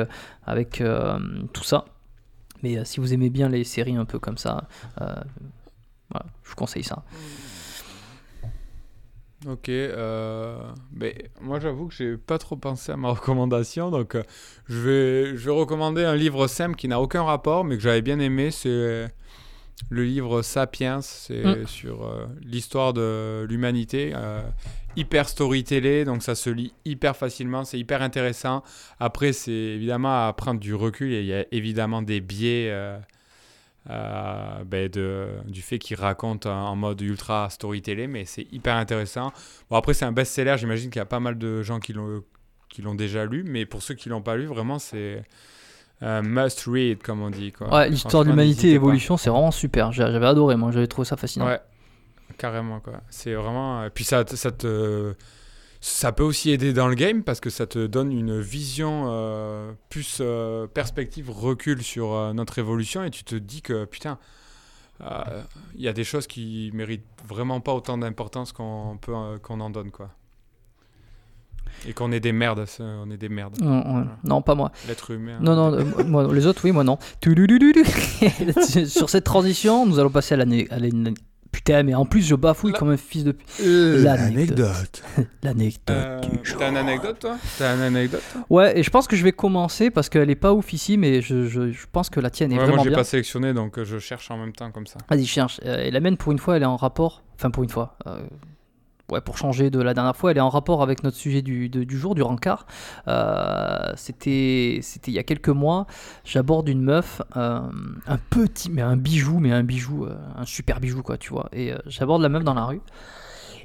[0.45, 0.83] avec
[1.53, 1.85] tout ça.
[2.63, 4.67] Mais si vous aimez bien les séries un peu comme ça,
[4.99, 7.03] je vous conseille ça.
[9.47, 10.57] Ok, euh,
[10.93, 14.23] mais moi j'avoue que j'ai pas trop pensé à ma recommandation, donc euh,
[14.69, 18.01] je, vais, je vais recommander un livre simple qui n'a aucun rapport, mais que j'avais
[18.01, 19.07] bien aimé, c'est
[19.89, 21.67] le livre Sapiens, c'est Mm.
[21.67, 24.13] sur euh, l'histoire de l'humanité,
[24.95, 28.63] hyper storytellé, donc ça se lit hyper facilement, c'est hyper intéressant.
[28.99, 32.71] Après, c'est évidemment à prendre du recul, et il y a évidemment des biais.
[33.89, 38.75] Euh, euh, ben, de, du fait qu'il raconte en mode ultra storytelling, mais c'est hyper
[38.75, 39.31] intéressant.
[39.69, 42.95] Bon, après, c'est un best-seller, j'imagine qu'il y a pas mal de gens qui l'ont,
[42.95, 45.23] déjà lu, mais pour ceux qui l'ont pas lu, vraiment, c'est
[46.01, 47.51] un must read, comme on dit.
[47.51, 47.73] Quoi.
[47.73, 49.91] Ouais, l'histoire de l'humanité et l'évolution, c'est vraiment super.
[49.91, 51.45] J'a- J'avais adoré, moi, j'avais trouvé ça fascinant.
[51.47, 51.59] Ouais,
[52.37, 53.01] carrément, quoi.
[53.09, 53.83] C'est vraiment.
[53.85, 55.13] Et puis, ça te.
[55.85, 59.73] Ça peut aussi aider dans le game parce que ça te donne une vision euh,
[59.89, 64.17] plus euh, perspective, recul sur euh, notre évolution et tu te dis que putain,
[65.01, 69.11] il y a des choses qui méritent vraiment pas autant d'importance qu'on peut
[69.41, 70.09] qu'on en donne quoi.
[71.85, 73.57] Et qu'on est des merdes, ça, on est des merdes.
[74.23, 74.71] Non, pas moi.
[74.87, 75.39] L'être humain.
[75.41, 76.97] Non, non, euh, moi, les autres, oui, moi non.
[78.85, 81.13] Sur cette transition, nous allons passer à l'ane-
[81.53, 83.37] Putain, mais en plus, je bafouille La- comme un fils de.
[83.61, 85.01] Euh, L'anecdote.
[85.43, 86.57] L'anecdote Euh, du jour.
[86.59, 87.37] T'as une anecdote, toi?
[87.57, 88.41] T'as une anecdote, toi?
[88.49, 91.21] Ouais, et je pense que je vais commencer parce qu'elle est pas ouf ici, mais
[91.21, 92.97] je, je, je pense que la tienne est Ouais, vraiment Moi, j'ai bien.
[92.97, 94.97] pas sélectionné, donc euh, je cherche en même temps comme ça.
[95.09, 95.61] Vas-y, cherche.
[95.63, 97.23] Euh, et la mienne, pour une fois, elle est en rapport.
[97.35, 97.97] Enfin, pour une fois.
[99.21, 101.97] Pour changer de la dernière fois, elle est en rapport avec notre sujet du, du
[101.97, 102.65] jour, du rencard.
[103.07, 105.87] Euh, C'était il y a quelques mois.
[106.23, 107.59] J'aborde une meuf, euh,
[108.07, 111.49] un petit, mais un bijou, mais un bijou, euh, un super bijou, quoi, tu vois.
[111.51, 112.81] Et euh, j'aborde la meuf dans la rue.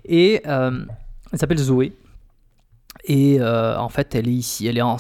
[0.04, 1.92] Et elle s'appelle Zoé.
[3.04, 4.96] Et en fait, elle est ici, elle est en,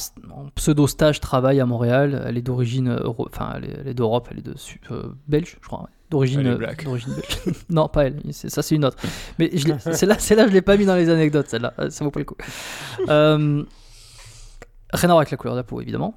[0.54, 2.24] pseudo-stage travail à Montréal.
[2.26, 4.90] Elle est d'origine, enfin, elle est, d'Europe, elle est
[5.26, 5.88] belge, je crois.
[6.10, 7.56] D'origine, euh, d'origine belge.
[7.68, 8.20] non, pas elle.
[8.32, 8.96] Ça, c'est une autre.
[9.38, 9.50] Mais
[9.92, 11.48] celle-là, celle-là, je l'ai pas mis dans les anecdotes.
[11.48, 12.36] Celle-là, Euh, ça vaut pas le coup.
[13.08, 13.62] Euh,
[14.92, 16.14] rien à voir avec la couleur de la peau, évidemment.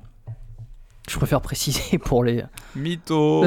[1.10, 2.44] Je préfère préciser pour les.
[2.76, 3.46] Mytho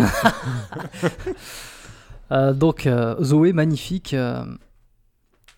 [2.32, 4.16] Euh, donc euh, Zoé, magnifique,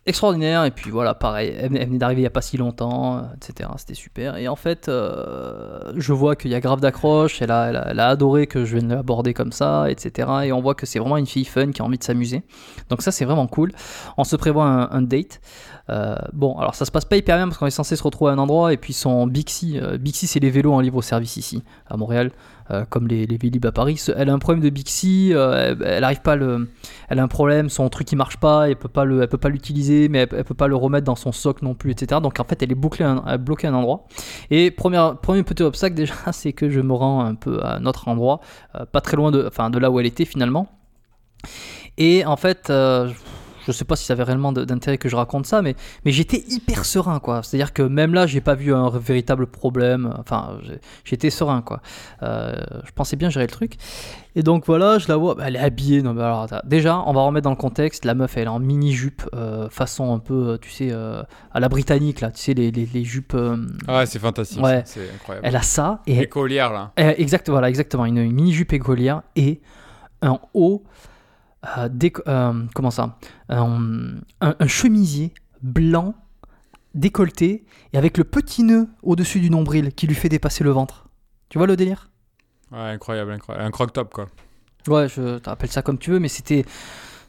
[0.06, 0.64] extraordinaire.
[0.64, 3.68] Et puis voilà, pareil, elle, venait d'arriver il n'y a pas si longtemps, euh, etc.
[3.76, 4.36] C'était super.
[4.36, 7.42] Et en fait, euh, je vois qu'il y a grave d'accroche.
[7.42, 10.28] Elle a, elle, elle a adoré que je vienne l'aborder comme ça, etc.
[10.44, 12.42] Et on voit que c'est vraiment une fille fun qui a envie de s'amuser.
[12.88, 13.72] Donc ça, c'est vraiment cool.
[14.16, 15.40] On se prévoit un, date.
[15.88, 18.30] Euh, bon, alors ça se passe pas hyper bien parce qu'on est censé se retrouver
[18.30, 21.62] à un endroit et puis son Bixi, Bixi c'est les vélos en libre service ici
[21.88, 22.32] à Montréal,
[22.70, 24.02] euh, comme les, les Vélib à Paris.
[24.16, 26.68] Elle a un problème de Bixi, euh, elle, elle arrive pas à le,
[27.08, 30.08] elle a un problème, son truc il marche pas, elle peut pas peut pas l'utiliser,
[30.08, 32.20] mais elle, elle peut pas le remettre dans son socle non plus, etc.
[32.20, 34.06] Donc en fait elle est bloquée à un endroit.
[34.50, 37.86] Et premier, premier petit obstacle déjà, c'est que je me rends un peu à un
[37.86, 38.40] autre endroit,
[38.74, 40.68] euh, pas très loin de, enfin de là où elle était finalement.
[41.98, 42.70] Et en fait,
[43.72, 45.74] je sais pas si ça avait réellement d'intérêt que je raconte ça, mais,
[46.04, 47.42] mais j'étais hyper serein, quoi.
[47.42, 50.14] C'est-à-dire que même là, j'ai pas vu un véritable problème.
[50.18, 50.58] Enfin,
[51.04, 51.80] j'étais serein, quoi.
[52.22, 53.74] Euh, je pensais bien gérer le truc.
[54.38, 56.02] Et donc voilà, je la vois, bah, elle est habillée.
[56.02, 56.60] Non, mais alors, attends.
[56.64, 58.04] déjà, on va remettre dans le contexte.
[58.04, 61.22] La meuf, elle est en mini jupe, euh, façon un peu, euh, tu sais, euh,
[61.52, 62.30] à la britannique, là.
[62.30, 63.36] Tu sais, les, les, les jupes.
[63.88, 64.62] Ah, c'est fantastique.
[64.62, 64.82] Ouais.
[64.84, 65.46] C'est incroyable.
[65.46, 66.92] elle a ça et Écolière, là.
[67.00, 68.04] euh, exact, voilà, exactement.
[68.04, 69.60] Une, une mini jupe écolière et
[70.22, 70.84] un haut,
[71.78, 71.88] euh,
[72.28, 73.18] euh, comment ça,
[73.48, 75.32] un, un- un chemisier
[75.62, 76.14] blanc
[76.94, 81.08] décolleté et avec le petit nœud au-dessus du nombril qui lui fait dépasser le ventre.
[81.48, 82.10] Tu vois le délire?
[82.72, 83.66] Ouais, incroyable, incroyable.
[83.66, 84.28] Un croc-top, quoi.
[84.88, 86.64] Ouais, je t'appelle ça comme tu veux, mais c'était,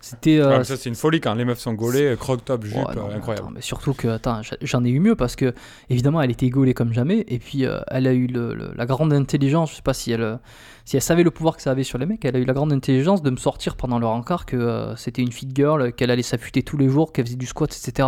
[0.09, 0.39] c'était.
[0.39, 2.95] euh, Ouais, mais ça, c'est une folie quand les meufs sont gaulées, croc-top, jupe, Ouais,
[2.95, 3.45] non, euh, incroyable.
[3.47, 5.53] attends, mais surtout que, attends, j'en ai eu mieux parce que,
[5.89, 7.25] évidemment, elle était gaulée comme jamais.
[7.27, 10.11] Et puis, euh, elle a eu le- le- la grande intelligence, je sais pas si
[10.11, 10.39] elle,
[10.85, 12.53] si elle savait le pouvoir que ça avait sur les mecs, elle a eu la
[12.53, 16.11] grande intelligence de me sortir pendant leur encart que euh, c'était une fit girl, qu'elle
[16.11, 18.07] allait s'affûter tous les jours, qu'elle faisait du squat, etc.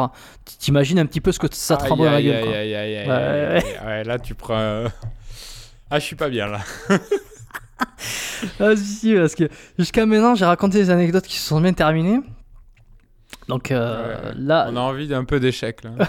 [0.59, 2.53] T'imagines un petit peu ce que ça te dans la gueule, quoi.
[3.85, 4.83] Ouais, là, tu prends.
[5.91, 6.59] Ah, je suis pas bien, là.
[8.59, 12.19] Ah, si, parce que jusqu'à maintenant, j'ai raconté des anecdotes qui se sont bien terminées.
[13.47, 15.91] Donc euh, Ouais, là, On a envie d'un peu d'échec, là.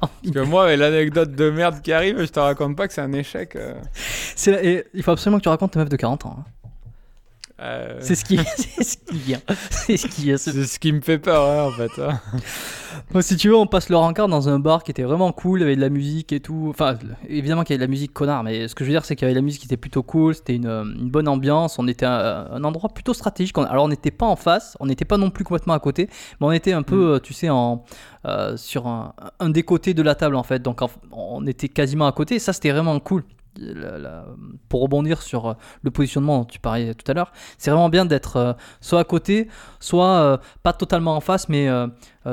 [0.00, 3.00] Parce que moi, avec l'anecdote de merde qui arrive, je te raconte pas que c'est
[3.00, 3.56] un échec.
[3.56, 6.36] euh, C'est la- et il faut absolument que tu racontes ta meuf de 40 ans.
[6.38, 6.44] hein.
[7.60, 9.40] Euh, C'est ce qui, c'est ce qui vient.
[9.70, 10.32] C'est ce qui.
[10.38, 12.00] C'est ce qui me fait peur, hein, en fait.
[12.02, 12.20] hein.
[13.20, 15.62] Si tu veux, on passe le rencard dans un bar qui était vraiment cool, il
[15.62, 16.66] y avait de la musique et tout.
[16.68, 16.96] Enfin,
[17.28, 19.14] évidemment qu'il y avait de la musique connard, mais ce que je veux dire, c'est
[19.14, 21.28] qu'il y avait de la musique qui était plutôt cool, c'était une, euh, une bonne
[21.28, 23.56] ambiance, on était à un endroit plutôt stratégique.
[23.56, 26.08] Alors, on n'était pas en face, on n'était pas non plus complètement à côté,
[26.40, 27.84] mais on était un peu, euh, tu sais, en,
[28.26, 30.60] euh, sur un, un des côtés de la table en fait.
[30.60, 30.80] Donc,
[31.12, 33.22] on était quasiment à côté, et ça, c'était vraiment cool.
[34.68, 38.04] Pour rebondir sur euh, le positionnement dont tu parlais tout à l'heure, c'est vraiment bien
[38.04, 39.48] d'être euh, soit à côté,
[39.80, 41.68] soit euh, pas totalement en face, mais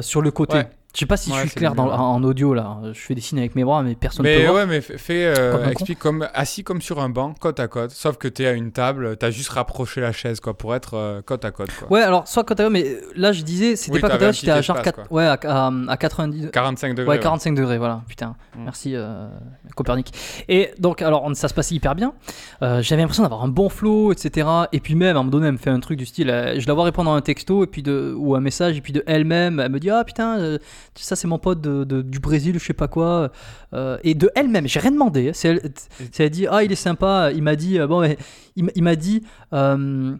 [0.02, 0.62] sur le côté.
[0.96, 1.94] Je sais pas si Ouais, je suis clair dans, ouais.
[1.94, 2.78] en, audio là.
[2.94, 4.56] Je fais des signes avec mes bras, mais personne ne peut Mais voir.
[4.56, 5.70] ouais, mais fais, euh, Comme con.
[5.70, 7.92] explique comme assis comme sur un banc, côte à côte.
[7.92, 11.22] Sauf que t'es à une table, t'as juste rapproché la chaise, quoi, pour être euh,
[11.22, 11.92] côte à côte, quoi.
[11.92, 14.36] Ouais, alors soit côté mais euh, là je disais, c'était Oui, pas côté un côte,
[14.38, 15.18] j'étais à genre espace, 4, quoi.
[15.18, 16.50] ouais, à, à, à 90.
[16.52, 17.06] 45 degrés.
[17.10, 17.22] Ouais, ouais.
[17.22, 18.36] 45 degrés, voilà, putain.
[18.58, 18.64] Mm.
[18.64, 19.28] Merci euh,
[19.76, 20.14] Copernic.
[20.48, 22.14] Et donc, alors, on- ça se passait hyper bien.
[22.62, 24.48] J'avais l'impression d'avoir un bon flow, etc.
[24.72, 26.28] Et puis même, à un moment donné, elle me fait un truc du style,
[26.58, 28.94] je la vois répondre à un texto et puis de, ou un message, et puis
[28.94, 30.58] de elle-même, elle me dit, ah putain,
[30.96, 33.32] ça c'est mon pote de, de- du Brésil, je sais pas quoi.
[33.74, 35.30] Euh, et de elle-même, j'ai rien demandé.
[35.30, 35.32] hein.
[35.34, 35.72] C'est elle,
[36.20, 38.18] elle dit, ah il est sympa, il m'a dit, euh, bon, mais
[38.56, 40.16] il, m'a dit, euh,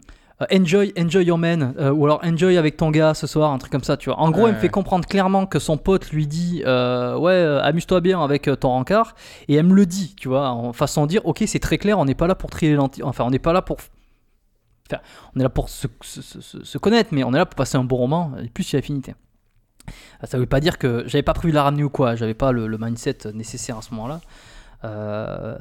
[0.52, 3.72] enjoy, enjoy your man, euh, ou alors enjoy avec ton gars ce soir, un truc
[3.72, 4.18] comme ça, tu vois.
[4.18, 7.32] En gros, Ouais, elle me fait comprendre clairement que son pote lui dit, euh, ouais,
[7.32, 9.14] euh, amuse-toi bien avec ton rencard,
[9.48, 11.98] et elle me le dit, tu vois, en façon de dire, ok, c'est très clair,
[11.98, 13.78] on n'est pas là pour trier les lentilles, enfin, on n'est pas là pour.
[14.90, 15.00] Enfin,
[15.34, 17.56] on est là pour se, se- se- se- se connaître, mais on est là pour
[17.56, 19.14] passer un bon roman, et plus il y a affinité.
[20.24, 22.52] Ça veut pas dire que j'avais pas prévu de la ramener ou quoi, j'avais pas
[22.52, 24.20] le, mindset nécessaire à ce moment-là.
[24.84, 25.58] Euh,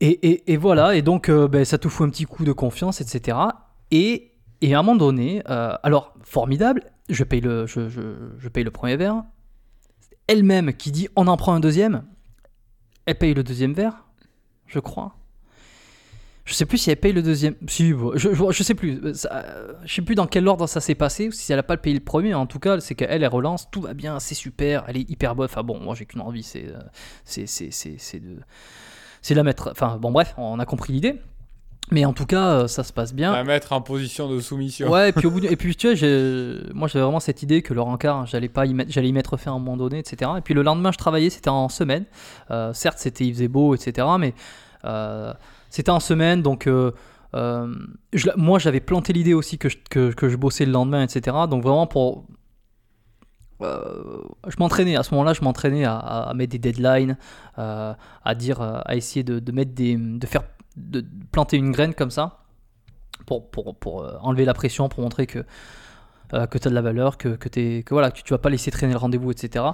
[0.00, 3.38] et, voilà, et donc euh, ben, ça te fout un petit coup de confiance, etc.
[3.90, 4.32] Et
[4.62, 9.24] à un moment donné, euh, alors formidable, je paye le, je paye le premier verre.
[10.26, 12.04] Elle-même qui dit on en prend un deuxième,
[13.06, 14.04] elle paye le deuxième verre,
[14.66, 15.16] je crois.
[16.48, 17.54] Je sais plus si elle paye le deuxième.
[17.66, 19.14] Si, je, je, je sais plus.
[19.14, 21.28] Ça, euh, je sais plus dans quel ordre ça s'est passé.
[21.28, 23.70] ou Si elle a pas payé le premier, en tout cas, c'est qu'elle, elle relance.
[23.70, 24.84] Tout va bien, c'est super.
[24.88, 25.44] Elle est hyper bonne.
[25.44, 26.78] Enfin bon, moi j'ai qu'une envie, c'est, euh,
[27.26, 28.36] c'est, c'est, c'est, c'est de,
[29.20, 29.68] c'est de la mettre.
[29.72, 31.20] Enfin bon, bref, on a compris l'idée.
[31.90, 33.32] Mais en tout cas, euh, ça se passe bien.
[33.32, 34.90] La mettre en position de soumission.
[34.90, 35.96] Ouais, et puis au bout du- et puis tu vois,
[36.74, 39.36] moi j'avais vraiment cette idée que le rencard, j'allais pas y mettre, j'allais y mettre
[39.36, 40.30] fin à un moment donné, etc.
[40.38, 42.04] Et puis le lendemain, je travaillais, c'était en semaine.
[42.50, 44.06] Euh, certes, c'était il faisait beau, etc.
[44.18, 44.34] Mais
[44.84, 45.32] euh,
[45.70, 46.92] c'était en semaine, donc euh,
[47.34, 47.74] euh,
[48.36, 51.36] moi j'avais planté l'idée aussi que je, que, je bossais le lendemain, etc.
[51.48, 52.26] Donc vraiment pour
[53.60, 57.16] euh, je m'entraînais à ce moment-là, je m'entraînais à, mettre des deadlines,
[57.56, 60.42] à dire, à essayer de, mettre des, de faire,
[60.76, 62.38] de planter une graine comme ça
[63.26, 65.44] pour, pour, pour enlever la pression, pour montrer que,
[66.30, 68.50] que tu as de la valeur, que, que, t'es- que, voilà, que tu vas pas
[68.50, 69.64] laisser traîner le rendez-vous, etc.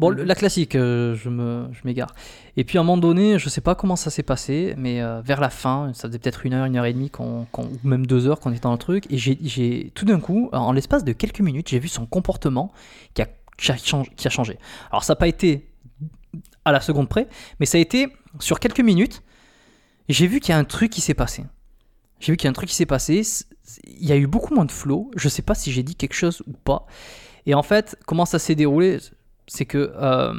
[0.00, 2.12] Bon, le- la classique, euh, je me- je m'égare.
[2.56, 5.20] Et puis à un moment donné, je sais pas comment ça s'est passé, mais euh,
[5.20, 7.78] vers la fin, ça faisait peut-être une heure, une heure et demie, qu'on, qu'on- ou
[7.84, 11.04] même deux heures qu'on était dans le truc, et j'ai, tout d'un coup, en l'espace
[11.04, 12.72] de quelques minutes, j'ai vu son comportement
[13.14, 14.58] qui a, qui a changé- qui a changé.
[14.90, 15.70] Alors ça n'a pas été
[16.64, 17.28] à la seconde près,
[17.60, 18.08] mais ça a été
[18.40, 19.22] sur quelques minutes,
[20.08, 21.44] j'ai vu qu'il y a un truc qui s'est passé.
[22.18, 23.22] J'ai vu qu'il y a un truc qui s'est passé.
[23.86, 25.10] Il y a eu beaucoup moins de flow.
[25.16, 26.86] Je sais pas si j'ai dit quelque chose ou pas.
[27.46, 28.98] Et en fait, comment ça s'est déroulé
[29.46, 30.32] C'est que euh,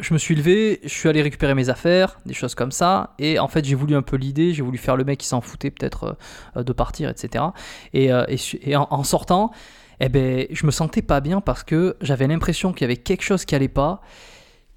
[0.00, 3.14] je me suis levé, je suis allé récupérer mes affaires, des choses comme ça.
[3.18, 4.52] Et en fait, j'ai voulu un peu l'idée.
[4.54, 6.16] J'ai voulu faire le mec qui s'en foutait peut-être
[6.56, 7.44] euh, de partir, etc.
[7.92, 8.24] Et, euh,
[8.74, 9.50] en sortant,
[10.00, 13.22] eh ben, je me sentais pas bien parce que j'avais l'impression qu'il y avait quelque
[13.22, 14.00] chose qui allait pas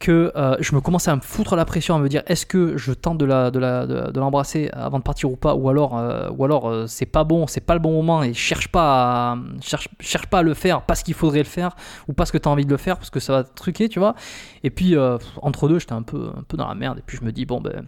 [0.01, 2.75] que euh, je me commençais à me foutre la pression, à me dire est-ce que
[2.75, 5.97] je tente de la de la de, l'embrasser avant de partir ou pas, ou alors
[5.97, 9.33] euh, ou alors euh, c'est pas bon, c'est pas le bon moment et cherche pas
[9.33, 11.75] à, cherche cherche pas à le faire parce qu'il faudrait le faire
[12.07, 13.87] ou parce que tu as envie de le faire parce que ça va te truquer,
[13.87, 14.15] tu vois?
[14.63, 14.95] Et puis
[15.41, 17.45] entre deux, j'étais un peu un peu dans la merde et puis je me dis
[17.45, 17.85] bon ben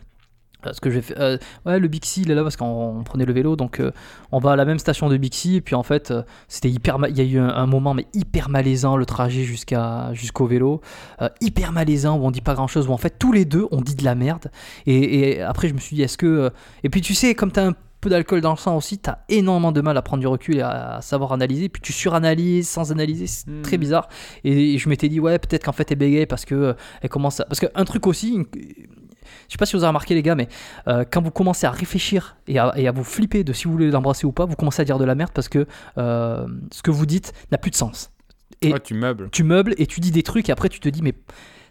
[0.71, 2.65] ce que j'ai fait euh, ouais le Bixi il est là parce qu'on
[2.99, 3.91] on prenait le vélo donc euh,
[4.31, 6.97] on va à la même station de Bixi et puis en fait euh, c'était hyper
[7.09, 10.79] il y a eu un, un moment mais hyper malaisant le trajet jusqu'à jusqu'au vélo
[11.21, 13.67] euh, hyper malaisant où on dit pas grand chose où en fait tous les deux
[13.71, 14.51] on dit de la merde
[14.85, 16.51] et, et après je me suis dit est-ce que
[16.83, 19.71] et puis tu sais comme t'as un peu d'alcool dans le sang aussi t'as énormément
[19.71, 22.91] de mal à prendre du recul et à, à savoir analyser puis tu suranalyses sans
[22.91, 23.61] analyser c'est Hmm.
[23.61, 24.09] très bizarre
[24.43, 27.45] et, je m'étais dit ouais peut-être qu'en fait elle bégaye parce que elle commence à...
[27.45, 28.45] parce qu'un truc aussi une-
[29.53, 30.47] sais pas si vous avez remarqué les gars mais
[30.87, 33.71] euh, quand vous commencez à réfléchir et à, et à vous flipper de si vous
[33.71, 35.65] voulez l'embrasser ou pas vous commencez à dire de la merde parce que
[35.97, 38.11] euh, ce que vous dites n'a plus de sens
[38.61, 39.29] et- Ouais, tu meubles.
[39.31, 41.13] tu meubles et tu dis des trucs et après tu te dis mais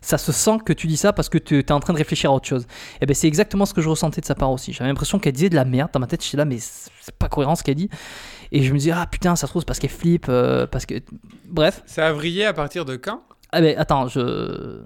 [0.04, 2.28] ça se sent que tu dis ça parce que tu es en train de réfléchir
[2.30, 2.66] à autre chose.
[3.00, 4.72] Et ben c'est exactement ce que je ressentais de sa part aussi.
[4.72, 6.24] J'avais l'impression qu'elle disait de la merde dans ma tête.
[6.24, 7.88] J'étais là mais c'est pas cohérent ce qu'elle dit.
[8.50, 10.94] Et je me dis ah putain ça se trouve parce qu'elle flippe euh, parce que
[11.48, 11.84] bref.
[11.86, 13.22] Ça a vrillé à partir de quand?
[13.52, 14.80] Ah ben attends je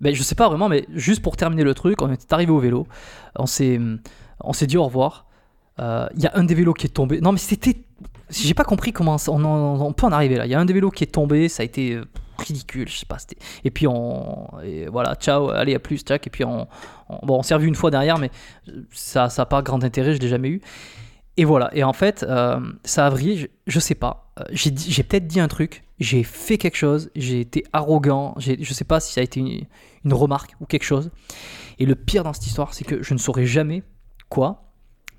[0.00, 2.58] ben je sais pas vraiment mais juste pour terminer le truc on est arrivé au
[2.58, 2.86] vélo.
[3.36, 3.78] On s'est
[4.40, 5.26] on s'est dit au revoir.
[5.78, 7.20] Euh, Il y a un des vélos qui est tombé.
[7.20, 7.76] Non mais c'était
[8.30, 10.46] j'ai pas compris comment on, peut en arriver là.
[10.46, 12.04] Il y a un des vélos qui est tombé, ça a été euh,
[12.38, 13.18] ridicule, je sais pas.
[13.18, 16.26] c'était- Et puis on, et voilà, ciao, allez à plus, tchac.
[16.26, 16.68] Et puis on,
[17.08, 18.30] on- bon, on s'est revu une fois derrière, mais
[18.92, 20.60] ça, ça a pas grand intérêt, je l'ai jamais eu.
[21.36, 21.70] Et voilà.
[21.74, 24.32] Et en fait, euh, ça a vrillé, je, sais pas.
[24.52, 28.72] J'ai j'ai peut-être dit un truc, j'ai fait quelque chose, j'ai été arrogant, j'ai- je
[28.74, 29.62] sais pas si ça a été une,
[30.04, 31.10] une remarque ou quelque chose.
[31.78, 33.82] Et le pire dans cette histoire, c'est que je ne saurais jamais
[34.28, 34.64] quoi.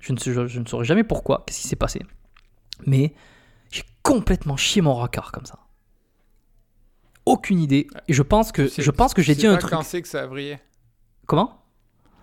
[0.00, 2.00] Je ne, je, je ne saurais jamais pourquoi, qu'est-ce qui s'est passé.
[2.86, 3.14] Mais
[3.70, 5.58] j'ai complètement chié mon racard comme ça.
[7.24, 7.86] Aucune idée.
[8.08, 9.60] Et je pense que, Tu sais- je pense que tu j'ai sais dit un pas
[9.60, 9.72] truc.
[9.72, 10.58] quand c'est que ça a vrillé
[11.26, 11.62] Comment?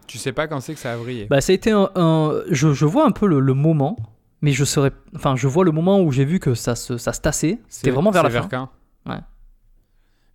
[0.08, 1.90] Tu sais pas quand c'est que ça a vrillé Bah, ça a été un.
[1.96, 3.96] un- je, je vois un peu le, le moment,
[4.42, 4.92] mais je serais.
[5.16, 7.60] Enfin, je vois le moment où j'ai vu que ça se, ça se tassait.
[7.70, 8.48] C'était vraiment vers la c'est fin.
[8.50, 8.70] quand?
[9.10, 9.20] Ouais.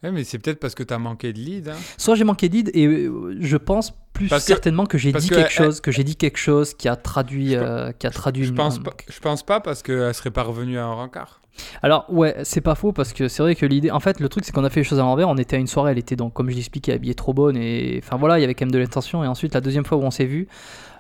[0.04, 1.68] Ouais, mais c'est peut-être parce que t'as manqué de lead.
[1.70, 1.76] hein.
[1.98, 5.34] Soit j'ai manqué d'id et euh, je pense plus Parce certainement que j'ai dit que
[5.34, 8.10] quelque elle- chose, que j'ai dit quelque chose qui a traduit, Je euh, qui a
[8.10, 8.44] traduit.
[8.44, 11.40] Je pense pas, je pense pas parce qu'elle serait pas revenue à un rencard.
[11.82, 14.44] Alors ouais, c'est pas faux parce que c'est vrai que l'idée, en fait, le truc
[14.44, 15.28] c'est qu'on a fait les choses à l'envers.
[15.28, 18.00] On était à une soirée, elle était donc comme je l'expliquais habillée trop bonne et
[18.02, 19.22] enfin voilà, il y avait quand même de l'intention.
[19.24, 20.48] Et ensuite la deuxième fois où on s'est vu,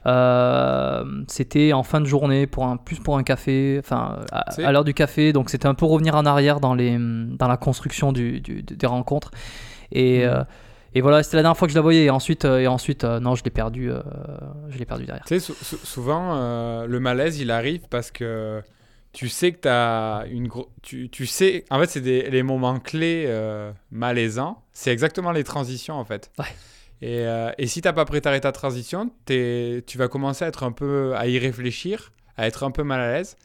[0.06, 4.84] euh, c'était en fin de journée pour un plus pour un café, enfin à, l'heure
[4.84, 5.32] du café.
[5.32, 8.86] Donc c'était un peu revenir en arrière dans les dans la construction du, du- des
[8.86, 9.30] rencontres.
[9.92, 10.30] Et Mhm.
[10.32, 10.44] euh,
[10.96, 12.04] et voilà, c'était la dernière fois que je la voyais.
[12.04, 14.00] Et ensuite euh, et ensuite euh, non, je l'ai perdu, euh,
[14.68, 15.24] je l'ai perdu derrière.
[15.24, 18.62] Tu sais, sou- sou- souvent, le malaise, il arrive parce que
[19.14, 20.66] tu sais que t'as une grosse.
[20.82, 21.64] Tu, tu sais.
[21.70, 24.62] En fait, c'est des- les moments clés euh, malaisants.
[24.72, 26.30] C'est exactement les transitions, en fait.
[26.38, 26.44] Ouais.
[27.00, 30.62] Et, euh, et si t'as pas préparé ta transition, t'es- tu vas commencer à être
[30.64, 31.14] un peu.
[31.16, 33.36] à y réfléchir à être un peu mal à l'aise.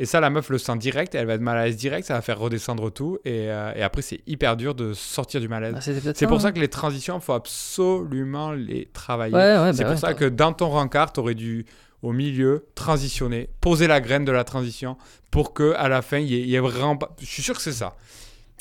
[0.00, 2.14] Et ça, la meuf le sent direct, elle va être mal à l'aise direct, ça
[2.14, 3.18] va faire redescendre tout.
[3.24, 5.74] Et, euh, et après, c'est hyper dur de sortir du malaise.
[5.76, 6.52] Ah, c'est pour ça hein.
[6.52, 9.34] que les transitions, il faut absolument les travailler.
[9.34, 11.66] Ouais, ouais, c'est bah pour ouais, ça que dans ton rencard, tu aurais dû,
[12.02, 14.96] au milieu, transitionner, poser la graine de la transition
[15.30, 17.14] pour que à la fin, il y, ait- vraiment pas...
[17.20, 17.96] Je suis sûr que c'est ça.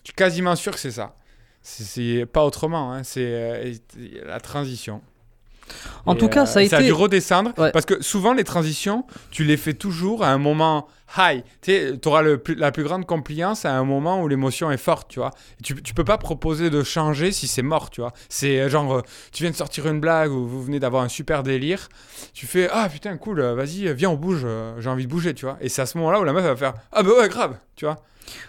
[0.03, 1.15] Je suis quasiment sûr que c'est ça.
[1.61, 3.03] C'est- C'est pas autrement, hein.
[3.03, 3.73] c'est euh,
[4.25, 5.01] la transition.
[6.05, 6.87] En Et, tout cas, euh, ça a Ça a été.
[6.87, 7.71] dû redescendre Ouais.
[7.71, 10.87] parce que souvent les transitions, tu les fais toujours à un moment
[11.17, 11.43] high.
[11.61, 11.71] Tu
[12.05, 12.21] auras
[12.57, 15.31] la plus grande compliance à un moment où l'émotion est forte, tu vois.
[15.59, 18.11] Et Tu, tu peux pas proposer de changer si c'est mort, tu vois.
[18.29, 21.09] C'est euh, genre, euh, tu viens de sortir une blague ou vous venez d'avoir un
[21.09, 21.87] super délire.
[22.33, 24.45] Tu fais, ah putain, cool, vas-y, viens, on bouge,
[24.79, 25.57] j'ai envie de bouger, tu vois.
[25.61, 27.85] Et c'est à ce moment-là où la meuf va faire, ah bah ouais, grave, tu
[27.85, 27.97] vois.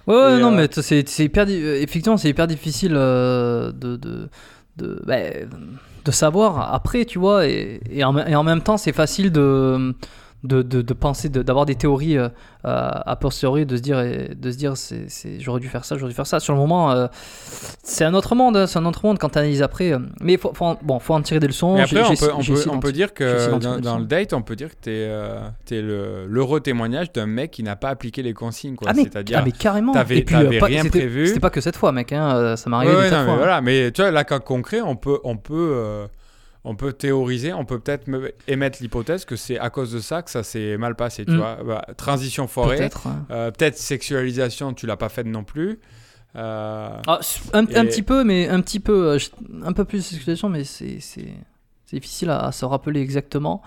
[0.09, 1.49] Ouais, ouais, Et, non, euh, mais c'est hyper.
[1.49, 3.95] Effectivement, c'est hyper difficile euh, de.
[3.97, 4.29] de,
[4.77, 5.17] de, bah,
[6.09, 9.95] de savoir après, tu vois, et, et, en, et en même temps, c'est facile de.
[10.45, 12.29] De, de, de penser, de- d'avoir des théories euh,
[12.63, 15.07] à posteriori, de se dire, et- de se dire c'est,
[15.41, 16.39] j'aurais dû faire ça, j'aurais dû faire ça.
[16.39, 17.09] Sur le moment, euh,
[17.83, 19.93] c'est un autre monde, hein, c'est un autre monde quand tu analyses après.
[19.93, 19.99] euh.
[20.21, 21.77] Mais il faut, faut en- bon, faut en tirer des leçons.
[21.77, 24.69] Et après, on peut, on peut, on dire que dans, le date, on peut dire
[24.71, 24.77] que
[25.67, 28.77] tu es, le, l'heureux témoignage d'un mec qui n'a pas appliqué les consignes.
[28.77, 28.89] Quoi.
[28.91, 29.93] Ah mais, C'est-à-dire, ah mais carrément.
[29.93, 31.27] t'avais- euh, rien c'était, prévu.
[31.27, 32.13] C'était pas que cette fois, mec.
[32.13, 33.25] Hein, euh, ça m'est arrivé Ouais, fois.
[33.25, 33.37] mais hein.
[33.39, 33.61] voilà.
[33.61, 36.07] Mais tu vois, là, cas concret, on peut, on peut, euh,
[36.69, 40.23] on peut théoriser, on peut peut-être me- émettre l'hypothèse que c'est à cause de ça
[40.23, 41.25] que ça s'est mal passé.
[41.25, 41.37] Tu Mm.
[41.37, 43.09] vois, Bah, transition forêt, Peut-être.
[43.31, 45.81] euh, sexualisation, tu l'as pas faite non plus.
[46.37, 47.21] Euh, Ah,
[47.55, 49.19] un, un Et- petit peu, mais un petit peu, euh,
[49.65, 50.99] un peu plus d'explication, mais c'est
[51.91, 53.63] difficile à, à se rappeler exactement.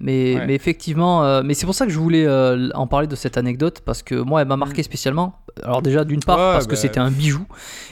[0.00, 0.46] Mais, Ouais.
[0.46, 3.36] mais effectivement, euh, mais c'est pour ça que je voulais euh, en parler de cette
[3.36, 5.40] anecdote parce que moi, elle m'a marqué spécialement.
[5.64, 7.44] Alors déjà, d'une part, Ouais, parce que bah- c'était un bijou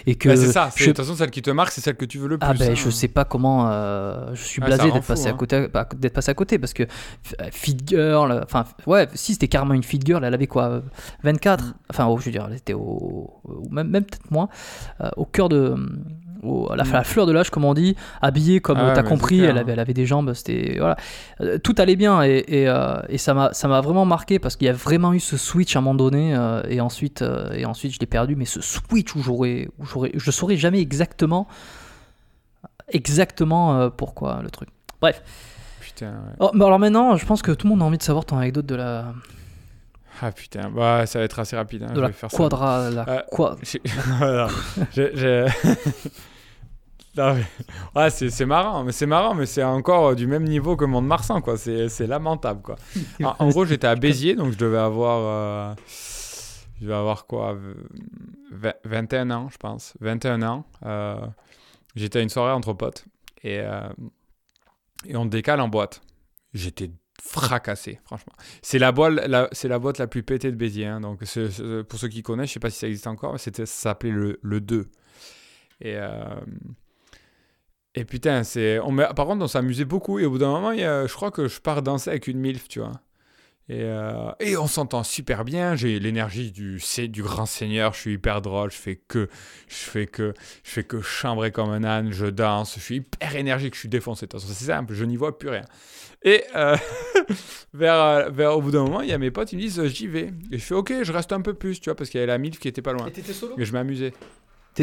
[0.07, 0.71] et que bah, c'est ça.
[0.77, 2.47] je- De toute façon, celle qui te marque, c'est celle que tu veux le plus.
[2.49, 2.75] ah ben hein.
[2.77, 5.37] je sais pas comment euh, je suis ça blasé d'être passé à hein.
[5.37, 6.85] côté bah, d'être passé à côté parce que
[7.51, 10.81] Fit Girl enfin ouais si c'était carrément une Fit Girl elle avait quoi euh,
[11.25, 11.73] 24 Mm.
[11.91, 13.33] enfin oh, je veux dire elle était au
[13.73, 14.49] même, même peut-être moins
[15.17, 15.75] au cœur de
[16.43, 16.93] au- à la, Mm.
[16.93, 19.73] la fleur de l'âge comme on dit habillée comme Ah t'as compris clair, elle avait
[19.73, 20.97] elle avait des jambes c'était voilà
[21.41, 24.57] Euh, tout allait bien et, et, euh, et ça m'a ça m'a vraiment marqué parce
[24.57, 27.23] qu'il y a vraiment eu ce switch à un moment donné euh, et ensuite
[27.55, 30.81] et ensuite je l'ai perdu mais ce switch où j'aurais où j'aurais je saurais jamais
[30.81, 31.47] exactement
[32.89, 34.69] exactement pourquoi le truc.
[35.01, 35.23] Bref.
[35.81, 36.07] Putain.
[36.11, 36.37] ouais.
[36.41, 38.37] Oh, mais alors maintenant, je pense que tout le monde a envie de savoir ton
[38.39, 39.07] anecdote de la,
[40.23, 40.71] Ah putain.
[40.71, 41.83] Bah, ça va être assez rapide.
[41.85, 42.37] hein, de je la vais faire ça.
[42.37, 42.91] quadra.
[42.91, 43.05] La
[44.23, 44.49] Euh,
[44.93, 45.47] J'ai-
[47.95, 51.41] Ouais, c'est marrant, mais c'est marrant, mais c'est encore euh, du même niveau que Mont-de-Marsan,
[51.41, 51.57] quoi.
[51.57, 52.77] C'est lamentable, quoi.
[53.25, 55.21] En, en gros, j'étais à Béziers, donc je devais avoir.
[55.23, 55.75] euh,
[56.79, 57.75] je devais avoir quoi v-
[58.53, 59.95] vingt- 21 ans, je pense.
[60.01, 60.65] 21 ans.
[60.85, 61.17] Euh,
[61.95, 63.07] j'étais à une soirée entre potes
[63.43, 63.89] et, euh,
[65.07, 66.03] et on décale en boîte.
[66.53, 66.91] J'étais
[67.23, 68.33] fracassé, franchement.
[68.63, 70.87] C'est la, boîte la, c'est la boîte la plus pétée de Béziers.
[70.87, 71.01] hein.
[71.01, 71.19] donc,
[71.89, 74.11] pour ceux qui connaissent, je sais pas si ça existe encore, mais c'était, ça s'appelait
[74.11, 74.87] le, le 2.
[75.81, 76.25] Et, euh,
[77.95, 80.19] et putain, c'est, on, par contre, on s'amusait beaucoup.
[80.19, 82.27] Et au bout d'un moment, il y a- je crois que je pars danser avec
[82.27, 82.93] une MILF, tu vois.
[83.69, 85.75] Et, euh, et on s'entend super bien.
[85.75, 87.95] J'ai l'énergie du, c'est du grand seigneur.
[87.95, 88.71] Je suis hyper drôle.
[88.71, 89.29] Je fais que,
[89.69, 92.13] je fais que, je fais que chambrer comme un âne.
[92.13, 92.77] Je danse.
[92.77, 93.75] Je suis hyper énergique.
[93.75, 94.27] Je suis défoncé.
[94.27, 94.95] De toute façon, c'est simple.
[94.95, 95.65] Je n'y vois plus rien.
[96.23, 96.77] Et euh,
[97.75, 99.53] vers, euh, vers, au bout d'un moment, il y a mes potes.
[99.53, 100.33] Ils me disent, j'y vais.
[100.53, 102.33] Et je fais, ok, je reste un peu plus, tu vois, parce qu'il y avait
[102.33, 103.11] la MILF qui était pas loin.
[103.11, 103.55] t'étais solo?
[103.59, 104.13] Et je m'amusais.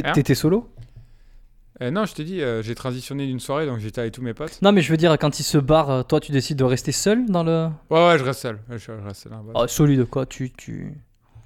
[0.04, 0.12] Hein?
[0.14, 0.70] T'étais solo?
[1.84, 4.34] Euh, non, je t'ai dit, euh, j'ai transitionné d'une soirée, donc j'étais avec tous mes
[4.34, 4.62] potes.
[4.62, 6.92] Non, mais je veux dire, quand il se barre, euh, toi, tu décides de rester
[6.94, 7.68] seul dans le.
[7.90, 8.60] Ouais, ouais, je reste seul.
[8.70, 9.32] Je, je reste seul.
[9.34, 9.52] bas.
[9.54, 10.26] Oh, solide, quoi.
[10.26, 10.52] Tu.
[10.52, 10.94] tu...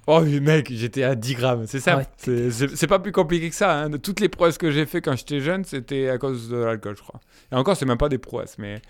[0.06, 1.66] Oh, mais mec, j'étais à 10 grammes.
[1.66, 1.98] C'est ça.
[1.98, 2.06] Ouais.
[2.16, 3.74] C'est- pas plus compliqué que ça.
[3.74, 3.90] hein.
[3.90, 6.96] De toutes les prouesses que j'ai fait quand j'étais jeune, c'était à cause de l'alcool,
[6.96, 7.20] je crois.
[7.52, 8.80] Et encore, c'est même pas des prouesses, mais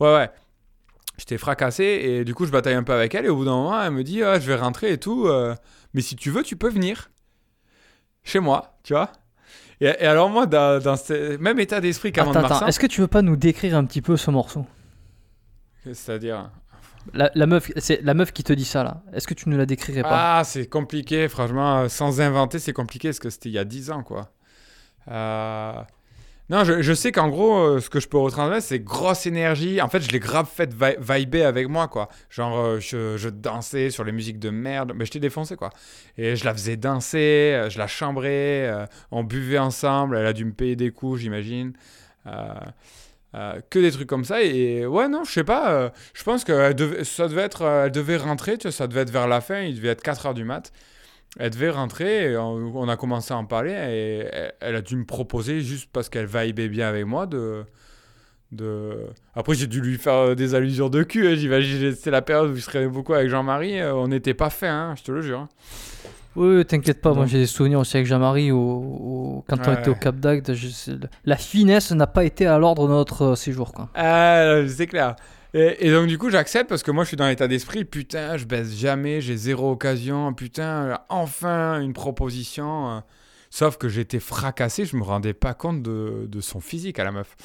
[0.00, 0.30] ouais, ouais.
[1.18, 3.26] J'étais fracassé et du coup, je bataille un peu avec elle.
[3.26, 5.26] Et au bout d'un moment, elle me dit ah, Je vais rentrer et tout.
[5.26, 5.54] euh,
[5.92, 7.10] mais si tu veux, tu peux venir
[8.24, 9.12] chez moi, tu vois.
[9.80, 12.66] Et, et alors, moi, dans, dans ce même état d'esprit qu'à Attends, attends.
[12.66, 14.66] Est-ce que tu veux pas nous décrire un petit peu ce morceau?
[15.84, 16.50] C'est-à-dire.
[17.14, 19.02] la, la meuf, c'est la meuf qui te dit ça là.
[19.12, 20.38] Est-ce que tu ne la décrirais pas?
[20.38, 21.80] Ah, c'est compliqué, franchement.
[21.80, 24.30] euh, Sans inventer, c'est compliqué parce que c'était il y a 10 ans, quoi.
[25.08, 25.72] Euh,
[26.52, 29.80] Non, je, sais qu'en gros, euh, ce que je peux retransmettre, c'est grosse énergie.
[29.80, 32.10] En fait, je l'ai grave fait vi- vibrer avec moi, quoi.
[32.28, 35.70] Genre, euh, je, dansais sur les musiques de merde, mais je t'ai défoncé, quoi.
[36.18, 38.70] Et je la faisais danser, euh, je la chambrais,
[39.10, 41.72] on buvait ensemble, elle a dû me payer des coups, j'imagine.
[43.70, 46.74] Que des trucs comme ça et ouais non je sais pas je pense que elle
[46.74, 49.60] devait- ça devait être elle devait rentrer tu vois, ça devait être vers la fin
[49.62, 50.70] il devait être 4 heures du mat
[51.38, 54.82] elle devait rentrer et on, on a commencé à en parler et elle, elle a
[54.82, 57.64] dû me proposer juste parce qu'elle vibait bien avec moi de
[58.50, 59.06] de...
[59.34, 61.26] Après, j'ai dû lui faire euh, des allusions de cul.
[61.26, 63.80] hein, J'imagine c'était la période où je traînais beaucoup avec Jean-Marie.
[63.80, 65.38] euh, on n'était pas fait, hein, je te le jure.
[65.40, 65.48] hein.
[66.36, 69.90] Oui, t'inquiète pas, moi j'ai des souvenirs aussi avec Jean-Marie au, au- quand on était
[69.90, 70.52] au Cap d'Agde.
[70.54, 70.92] je
[71.24, 73.72] La finesse n'a pas été à l'ordre de notre euh, séjour.
[73.72, 73.88] Quoi.
[73.94, 75.16] Ah, c'est clair.
[75.54, 77.84] Et, donc, du coup, j'accepte parce que moi, je suis dans l'état d'esprit.
[77.84, 80.32] Putain, je baisse jamais, j'ai zéro occasion.
[80.32, 82.90] Putain, enfin, une proposition.
[82.90, 83.00] euh.
[83.50, 87.12] Sauf que j'étais fracassé, je me rendais pas compte de, de son physique à la
[87.12, 87.36] meuf.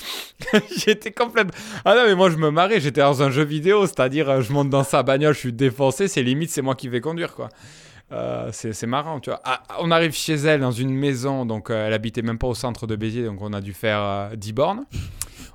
[0.78, 1.52] j'étais complètement.
[1.84, 2.80] Ah non, mais moi, je me marrais.
[2.80, 6.08] J'étais dans un jeu vidéo, c'est-à-dire, euh, je monte dans sa bagnole, je suis défoncé,
[6.08, 7.50] c'est limite, c'est moi qui vais conduire, quoi.
[8.14, 9.42] Euh, c'est marrant, tu vois.
[9.44, 12.56] Ah, on arrive chez elle dans une maison, donc euh, elle habitait même pas au
[12.56, 14.86] centre de Béziers, donc on a dû faire euh, 10 bornes.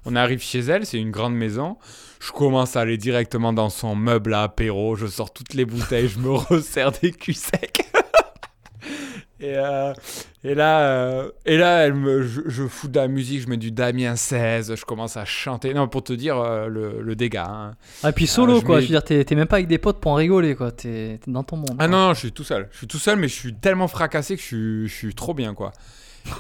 [0.05, 1.79] On arrive chez elle, c'est une grande maison.
[2.25, 6.09] Je commence à aller directement dans son meuble à apéro, je sors toutes les bouteilles,
[6.09, 7.85] je me resserre des culs secs.
[9.41, 9.93] et, euh,
[10.45, 13.57] et là, euh, et là elle me, je, je fous de la musique, je mets
[13.57, 15.75] du Damien 16, je commence à chanter.
[15.75, 17.47] Non, pour te dire euh, le, le dégât.
[17.49, 17.75] hein.
[18.05, 18.77] Ah, et puis solo, je quoi.
[18.77, 20.71] mets- Je veux dire, t'es même pas avec des potes pour en rigoler, quoi.
[20.71, 21.71] T'es t'es dans ton monde.
[21.73, 21.89] Ah quoi.
[21.89, 22.69] non, non, je suis tout seul.
[22.71, 25.35] Je suis tout seul, mais je suis tellement fracassé que je suis, je suis trop
[25.35, 25.73] bien, quoi.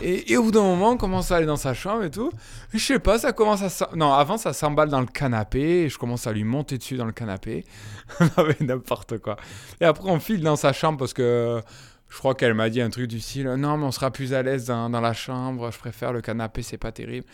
[0.00, 2.30] Et, au bout d'un moment, on commence à aller dans sa chambre et tout.
[2.72, 3.88] Je sais pas, ça commence à...
[3.94, 5.88] Non, avant, ça s'emballe dans le canapé.
[5.88, 7.64] Je commence à lui monter dessus dans le canapé.
[8.60, 9.36] n'importe quoi.
[9.80, 11.60] Et après, on file dans sa chambre parce que...
[12.08, 14.42] Je crois qu'elle m'a dit un truc du style Non, mais on sera plus à
[14.42, 17.26] l'aise dans, dans la chambre, je préfère le canapé, c'est pas terrible.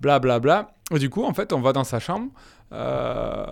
[0.00, 0.72] Bla bla bla.
[0.94, 2.30] Et du coup, en fait, on va dans sa chambre.
[2.72, 3.46] Euh,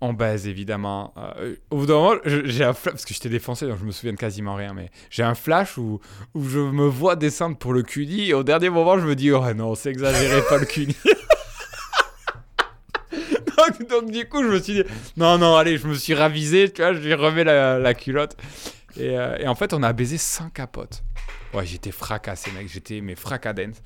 [0.00, 1.14] on baise évidemment.
[1.16, 3.90] Euh, au bout d'un moment, j'ai un flash, parce que j'étais défoncé, donc je me
[3.90, 6.00] souviens de quasiment rien, mais j'ai un flash où,
[6.34, 9.30] où je me vois descendre pour le cuni, et au dernier moment, je me dis,
[9.32, 10.96] oh non, c'est exagéré, pas le cuni.
[13.88, 14.84] donc, du coup, je me suis dit,
[15.16, 18.36] non, non, allez, je me suis ravisé, tu vois, je lui remets la, la culotte.
[18.96, 21.02] Et, euh, et en fait, on a baisé sans capote.
[21.52, 23.76] Ouais, j'étais fracassé, mec, j'étais, mais fracadence.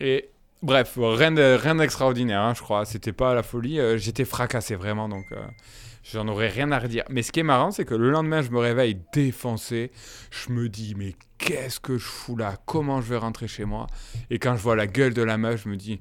[0.00, 0.30] Et
[0.64, 2.84] bref, rien de- rien d'extraordinaire, hein, je crois.
[2.84, 3.78] C'était pas la folie.
[3.78, 5.36] euh, j'étais fracassé vraiment, donc euh,
[6.12, 7.04] j'en aurais rien à redire.
[7.08, 9.92] Mais ce qui est marrant, c'est que le lendemain, je me réveille défoncé.
[10.30, 12.56] Je me dis, mais qu'est-ce que je fous là?
[12.66, 13.86] Comment je vais rentrer chez moi?
[14.30, 16.00] Et quand je vois la gueule de la meuf, je me dis,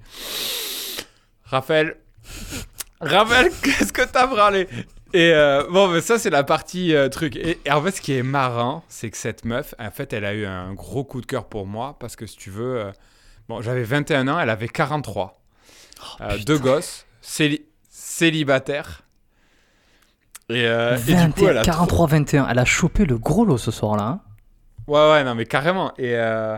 [1.45, 1.97] Raphaël,
[3.01, 4.67] Raphaël, qu'est-ce que t'as branlé?
[5.15, 7.35] Et euh, bon, mais ça, c'est la partie truc.
[7.35, 10.25] Et, et en fait, ce qui est marrant, c'est que cette meuf, en fait, elle
[10.25, 12.91] a eu un gros coup de cœur pour moi parce que si tu veux,
[13.49, 15.39] bon, j'avais 21 ans, elle avait 43.
[16.21, 19.03] Euh, deux gosses, céli- célibataire.
[20.49, 22.47] Et, euh, et du coup, elle a trop- 43-21.
[22.49, 24.03] Elle a chopé le gros lot ce soir-là.
[24.03, 24.21] hein.
[24.87, 25.93] Ouais, ouais, non, mais carrément.
[25.97, 26.57] Et, euh,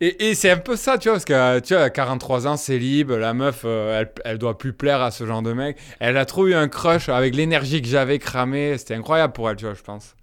[0.00, 2.46] et, et c'est un peu ça, tu vois, parce que, euh, tu vois, à 43
[2.46, 5.76] ans, libre, la meuf, euh, elle, elle doit plus plaire à ce genre de mec.
[6.00, 8.78] Elle a trop eu un crush avec l'énergie que j'avais cramée.
[8.78, 10.14] C'était incroyable pour elle, tu vois, je pense.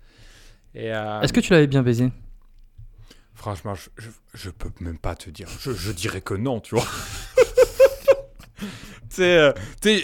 [0.75, 2.11] Euh, Est-ce que tu l'avais bien baisé?
[3.45, 5.47] Franchement, je, je, je peux même pas te dire.
[5.61, 6.87] Je, je dirais que non, tu vois.
[8.57, 8.65] tu
[9.11, 9.51] sais, euh,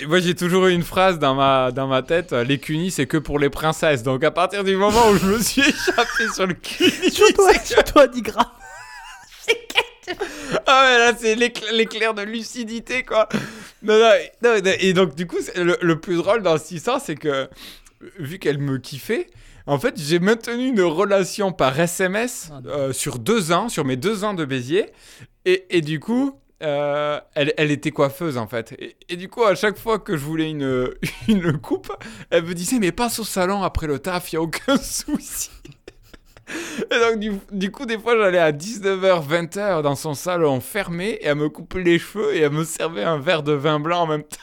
[0.08, 3.08] moi j'ai toujours eu une phrase dans ma, dans ma tête euh, les cunis, c'est
[3.08, 4.04] que pour les princesses.
[4.04, 7.92] Donc à partir du moment où je me suis échappé sur le cuni, c'est que-
[7.92, 8.46] toi 10 grammes.
[10.68, 13.28] Ah ouais, là, c'est l'éclair, l'éclair de lucidité, quoi.
[13.82, 16.60] Non, non, et- non, non, et donc, du coup, c'est- le, le plus drôle dans
[16.60, 17.50] cette histoire, c'est que,
[18.20, 19.32] vu qu'elle me kiffait,
[19.68, 23.96] en fait, j'ai maintenu une relation par SMS Ah, euh, sur deux ans, sur mes
[23.96, 24.92] deux ans de Béziers.
[25.46, 28.74] Et, et du coup, euh, elle, elle était coiffeuse, en fait.
[28.80, 30.90] Et, et du coup, à chaque fois que je voulais une,
[31.28, 31.92] une coupe,
[32.30, 35.50] elle me disait, mais passe au salon après le taf, il a aucun souci.
[36.92, 41.12] Et donc, du, du coup, des fois, j'allais à 19h, 20h dans son salon fermé
[41.12, 44.02] et elle me coupait les cheveux et elle me servait un verre de vin blanc
[44.02, 44.38] en même temps.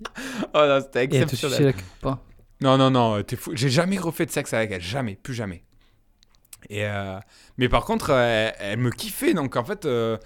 [0.54, 1.62] oh non, c'était Et elle te exceptionnel.
[1.64, 2.24] la ou pas
[2.60, 3.52] Non, non, non, t'es fou.
[3.54, 5.62] J'ai jamais refait de sexe avec elle, jamais, plus jamais.
[6.70, 7.18] Et euh,
[7.56, 10.18] mais par contre, euh, elle, me kiffait, donc en fait, euh,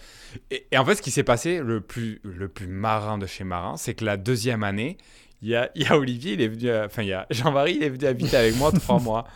[0.50, 3.76] et, en fait, ce qui s'est passé, le plus, le plus marrant de chez Marin,
[3.76, 4.96] c'est que la deuxième année,
[5.42, 7.76] il y a, y a Olivier, il est venu, euh, enfin, il y a Jean-Marie,
[7.76, 9.26] il est venu habiter avec moi trois mois.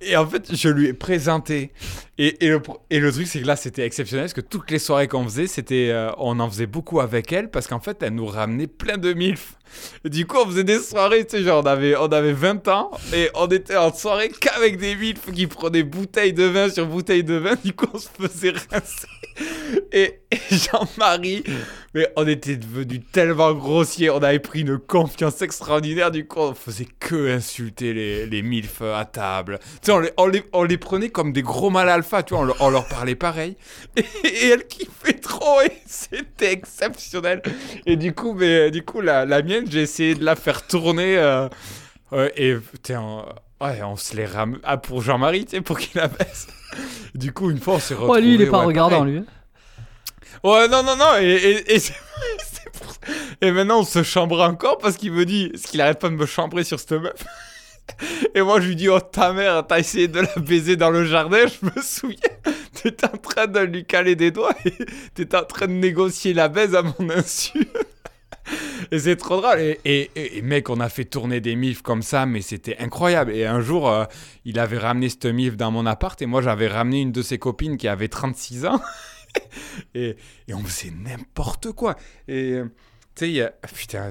[0.00, 1.72] Et en fait, je lui ai présenté.
[2.18, 5.24] Et, et, le, truc, c'est que là, c'était exceptionnel parce que toutes les soirées qu'on
[5.24, 8.68] faisait, c'était, euh, on en faisait beaucoup avec elle parce qu'en fait, elle nous ramenait
[8.68, 9.54] plein de milfs.
[10.04, 12.68] Et du coup, on faisait des soirées, tu sais, genre, on avait, on avait 20
[12.68, 16.86] ans et on était en soirée qu'avec des milfs qui prenaient bouteille de vin sur
[16.86, 17.54] bouteille de vin.
[17.64, 19.08] Du coup, on se faisait rincer.
[19.92, 21.44] Et, et Jean-Marie,
[21.98, 26.10] mais on était devenus tellement grossiers, on avait pris une confiance extraordinaire.
[26.10, 29.58] Du coup, on faisait que insulter les, les milfs à table.
[29.60, 32.34] Tu sais, on les, on, les, on les prenait comme des gros mal alpha, tu
[32.34, 33.56] vois, on, leur- on leur parlait pareil.
[33.96, 37.42] Et, et elle kiffait trop et c'était exceptionnel.
[37.84, 41.18] Et du coup, mais, du coup la, la mienne, j'ai essayé de la faire tourner.
[41.18, 41.48] euh,
[42.12, 44.58] euh, et putain, on- ouais, on se les ram...
[44.62, 46.46] Ah, pour Jean-Marie, tu sais, pour qu'il la baisse.
[47.14, 48.18] Du coup, une fois, on s'est retrouvés.
[48.20, 49.14] Oh, lui, il est pas ouais, regardant, pareil.
[49.14, 49.24] lui.
[50.44, 51.80] Ouais, non, non, non, et, et- et
[52.78, 52.94] pour,
[53.40, 56.14] Et maintenant, on se chambre encore parce qu'il me dit, ce qu'il arrête pas de
[56.14, 57.24] me chambrer sur cette meuf.
[58.34, 61.06] Et moi, je lui dis, oh ta mère, t'as essayé de la baiser dans le
[61.06, 62.18] jardin, je me souviens.
[62.74, 64.72] T'étais en train de lui caler des doigts et
[65.14, 67.66] t'étais en train de négocier la baise à mon insu.
[68.92, 69.58] Et c'est trop drôle.
[69.58, 73.32] Et, et, mec, on a fait tourner des mifs comme ça, mais c'était incroyable.
[73.34, 74.04] Et un jour, euh,
[74.44, 77.38] il avait ramené cette mif dans mon appart et moi, j'avais ramené une de ses
[77.38, 78.80] copines qui avait 36 ans.
[79.94, 80.16] et,
[80.52, 81.96] on faisait n'importe quoi.
[82.26, 82.64] Et euh,
[83.14, 84.10] tu sais, putain,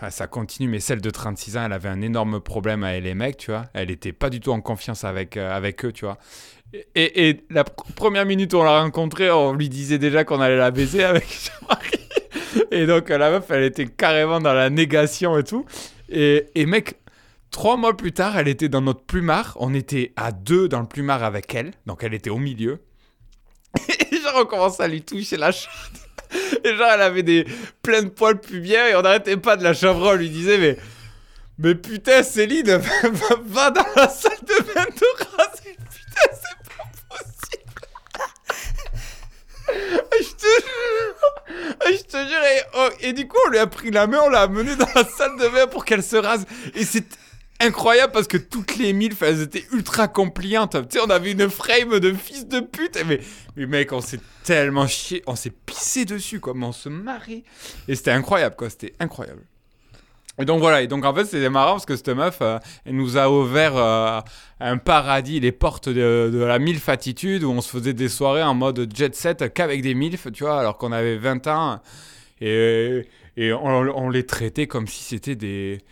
[0.00, 3.14] ah, ça continue, mais celle de 36 ans, elle avait un énorme problème avec les
[3.14, 3.64] mecs, tu vois.
[3.72, 6.18] Elle était pas du tout en confiance avec, euh, avec eux, tu vois.
[6.94, 10.70] Et, la première minute où on l'a rencontrée, on lui disait déjà qu'on allait la
[10.70, 12.66] baiser avec son mari.
[12.70, 15.64] Et donc, la meuf, elle était carrément dans la négation et tout.
[16.08, 16.96] Et, et mec,
[17.50, 19.56] trois mois plus tard, elle était dans notre plumard.
[19.60, 21.72] On était à deux dans le plumard avec elle.
[21.86, 22.80] Donc, elle était au milieu.
[24.36, 25.72] On commence à lui toucher la chatte.
[26.64, 27.46] Et genre, elle avait des
[27.82, 30.08] plein de poils pubiens et on n'arrêtait pas de la chavrer.
[30.08, 30.78] On lui disait, mais,
[31.58, 32.80] mais putain, Céline,
[33.44, 35.04] va, dans la salle de bain te
[35.36, 35.76] raser.
[35.76, 36.62] Putain, c'est
[40.20, 41.16] je te jure,
[41.86, 44.28] je te jure, et, oh, et, du coup on lui a pris la main, on
[44.28, 46.44] l'a amené dans la salle de bain pour qu'elle se rase.
[46.74, 47.06] Et c'est
[47.62, 50.76] incroyable parce que toutes les mille, elles étaient ultra compliantes.
[50.88, 52.98] Tu sais, on avait une frame de fils de pute.
[53.06, 53.20] Mais,
[53.56, 56.52] mais mec, on s'est tellement chié, on s'est pissé dessus, quoi.
[56.54, 57.42] Mais on se marrait.
[57.88, 58.70] Et c'était incroyable, quoi.
[58.70, 59.42] C'était incroyable.
[60.38, 62.96] Et donc voilà, et donc en fait c'était marrant parce que cette meuf, euh, elle
[62.96, 64.18] nous a ouvert euh,
[64.60, 68.54] un paradis, les portes de, la MILF attitude où on se faisait des soirées en
[68.54, 71.80] mode jet set qu'avec des MILF, tu vois, alors qu'on avait 20 ans
[72.40, 73.06] et,
[73.36, 75.82] et on, les traitait comme si c'était des,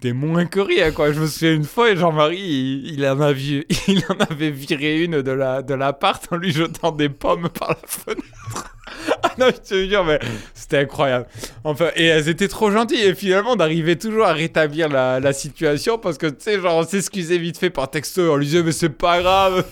[0.00, 1.12] des moins que quoi.
[1.12, 5.02] Je me souviens une fois, et Jean-Marie, il, il, en avait, il en avait viré
[5.02, 8.74] une de la, de l'appart en lui jetant des pommes par la fenêtre.
[9.22, 10.18] ah non, je te jure, mais
[10.54, 11.26] c'était incroyable.
[11.64, 15.98] Enfin, et elles étaient trop gentilles, et finalement, on arrivait toujours à rétablir la, situation,
[15.98, 18.72] parce que, tu sais, genre, on s'excusait vite fait par texto, on lui disait, mais
[18.72, 19.64] c'est pas grave.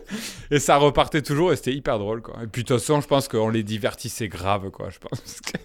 [0.50, 2.36] et ça repartait toujours, et c'était hyper drôle, quoi.
[2.42, 5.40] Et puis, de toute façon, je pense qu'on les divertissait grave, quoi, je pense.
[5.40, 5.58] Que,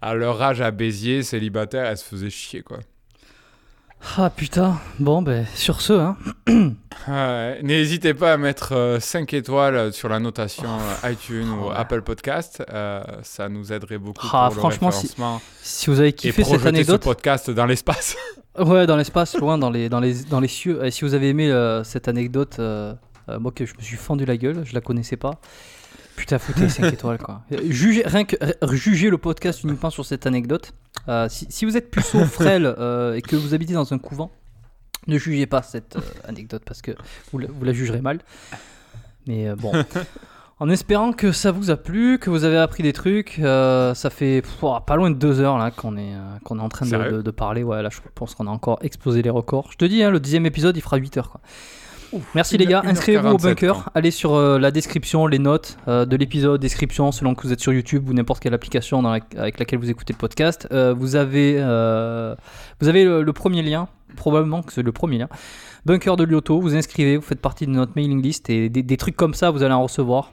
[0.00, 2.78] à leur âge, à Béziers, célibataire, elles se faisaient chier, quoi.
[4.18, 6.16] Ah putain, bon ben sur ce, hein.
[7.08, 11.74] ouais, N'hésitez pas à mettre 5 étoiles sur la notation oh, iTunes ou ouais.
[11.76, 15.40] Apple Podcast, euh, ça nous aiderait beaucoup ah, pour franchement, le référencement.
[15.62, 18.16] Si, si vous avez kiffé et cette anecdote, ce podcast dans l'espace.
[18.58, 20.84] ouais, dans l'espace, loin, dans les, dans, les, dans les cieux.
[20.84, 22.94] Et si vous avez aimé euh, cette anecdote, euh,
[23.38, 25.40] moi que je me suis fendu la gueule, je la connaissais pas.
[26.16, 27.42] Putain, foutez 5 étoiles quoi.
[27.68, 28.36] Jugez, rien que,
[28.72, 30.72] jugez le podcast uniquement sur cette anecdote.
[31.08, 34.30] Euh, si, si, vous êtes puceau, frêle euh, et que vous habitez dans un couvent,
[35.06, 36.92] ne jugez pas cette euh, anecdote parce que
[37.32, 38.20] vous la, vous la, jugerez mal.
[39.26, 39.72] Mais bon,
[40.58, 44.42] en espérant que ça vous a plu, que vous avez appris des trucs, ça fait
[44.42, 46.14] pff, pas loin de deux heures là qu'on est,
[46.44, 47.62] qu'on est en train de, de, de, parler.
[47.62, 49.70] Ouais, là je pense qu'on a encore explosé les records.
[49.70, 51.40] Je te dis, hein, le dixième épisode il fera 8 heures quoi.
[52.12, 53.84] Ouf, Merci les gars, inscrivez-vous au bunker, ans.
[53.94, 57.60] allez sur euh, la description, les notes euh, de l'épisode, description selon que vous êtes
[57.60, 60.68] sur YouTube ou n'importe quelle application dans la, avec laquelle vous écoutez le podcast.
[60.72, 65.28] Euh, vous avez, vous avez le, le, premier lien, probablement que c'est le premier lien.
[65.86, 68.96] Bunker de Lyoto, vous inscrivez, vous faites partie de notre mailing list et des, des
[68.98, 70.32] trucs comme ça, vous allez en recevoir.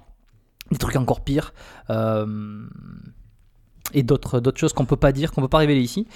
[0.71, 1.53] Des trucs encore pires.
[3.93, 6.07] et d'autres choses qu'on peut pas dire, qu'on peut pas révéler ici.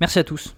[0.00, 0.54] Merci à tous.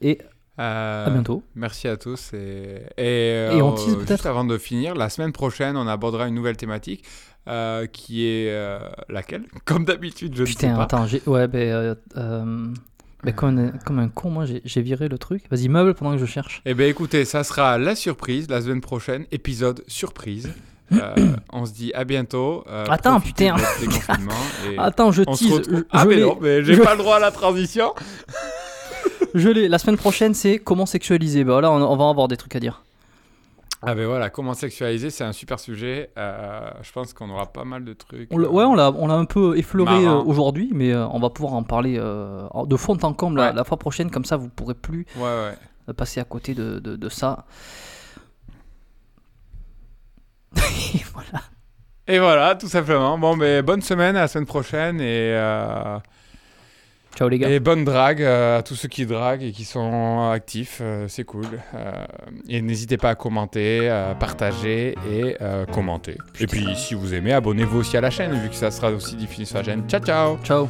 [0.00, 0.18] Et
[0.58, 1.42] euh, à bientôt.
[1.54, 2.32] Merci à tous.
[2.32, 6.28] Et, et, et on tease euh, juste avant de finir, la semaine prochaine, on abordera
[6.28, 7.04] une nouvelle thématique
[7.48, 8.78] euh, qui est euh,
[9.08, 9.44] laquelle?
[9.64, 10.82] Comme d'habitude, je Putain, ne sais pas.
[10.84, 11.96] attends, ouais, ben.
[13.24, 15.44] Mais comme, un, comme un con, moi j'ai viré le truc.
[15.50, 16.60] Vas-y, meuble pendant que je cherche.
[16.66, 20.52] Eh bien écoutez, ça sera la surprise la semaine prochaine, épisode surprise.
[20.92, 21.14] Euh,
[21.50, 22.62] on se dit à bientôt.
[22.68, 23.56] Euh, Attends, putain.
[24.78, 25.38] Attends, je tease.
[25.38, 26.82] Se je, ah, je mais non, mais j'ai je...
[26.82, 27.94] pas le droit à la transition.
[29.34, 29.68] Je l'ai.
[29.68, 31.44] La semaine prochaine, c'est comment sexualiser.
[31.44, 32.84] Bah là, on, on, va avoir des trucs à dire.
[33.86, 36.10] Ah ben voilà, comment sexualiser, c'est un super sujet.
[36.16, 38.28] Euh, je pense qu'on aura pas mal de trucs.
[38.32, 41.28] On ouais, on l'a, on l'a un peu effleuré euh, aujourd'hui, mais euh, on va
[41.28, 43.46] pouvoir en parler euh, de fond en comble ouais.
[43.46, 44.10] la, la, fois prochaine.
[44.10, 45.52] Comme ça, vous pourrez plus ouais,
[45.94, 47.44] passer à côté de, de, de ça.
[50.56, 51.42] Et voilà.
[52.06, 53.18] Et voilà, tout simplement.
[53.18, 55.34] Bon, mais bonne semaine, à la semaine prochaine et.
[57.16, 57.48] Ciao les gars.
[57.48, 61.24] Et bonne drague euh, à tous ceux qui draguent et qui sont actifs, euh, c'est
[61.24, 61.46] cool.
[61.74, 62.04] Euh,
[62.48, 65.36] et n'hésitez pas à commenter, à partager et
[65.72, 66.18] commenter.
[66.32, 66.44] Putain.
[66.44, 69.14] Et puis si vous aimez, abonnez-vous aussi à la chaîne vu que ça sera aussi
[69.14, 69.84] diffusé sur la chaîne.
[69.88, 70.38] Ciao ciao.
[70.42, 70.68] Ciao.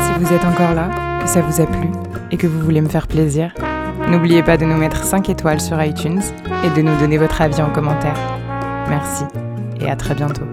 [0.00, 1.88] Si vous êtes encore là, que ça vous a plu
[2.30, 3.52] et que vous voulez me faire plaisir,
[4.08, 6.22] n'oubliez pas de nous mettre 5 étoiles sur iTunes
[6.64, 8.16] et de nous donner votre avis en commentaire.
[8.88, 9.24] Merci
[9.80, 10.46] et à très bientôt.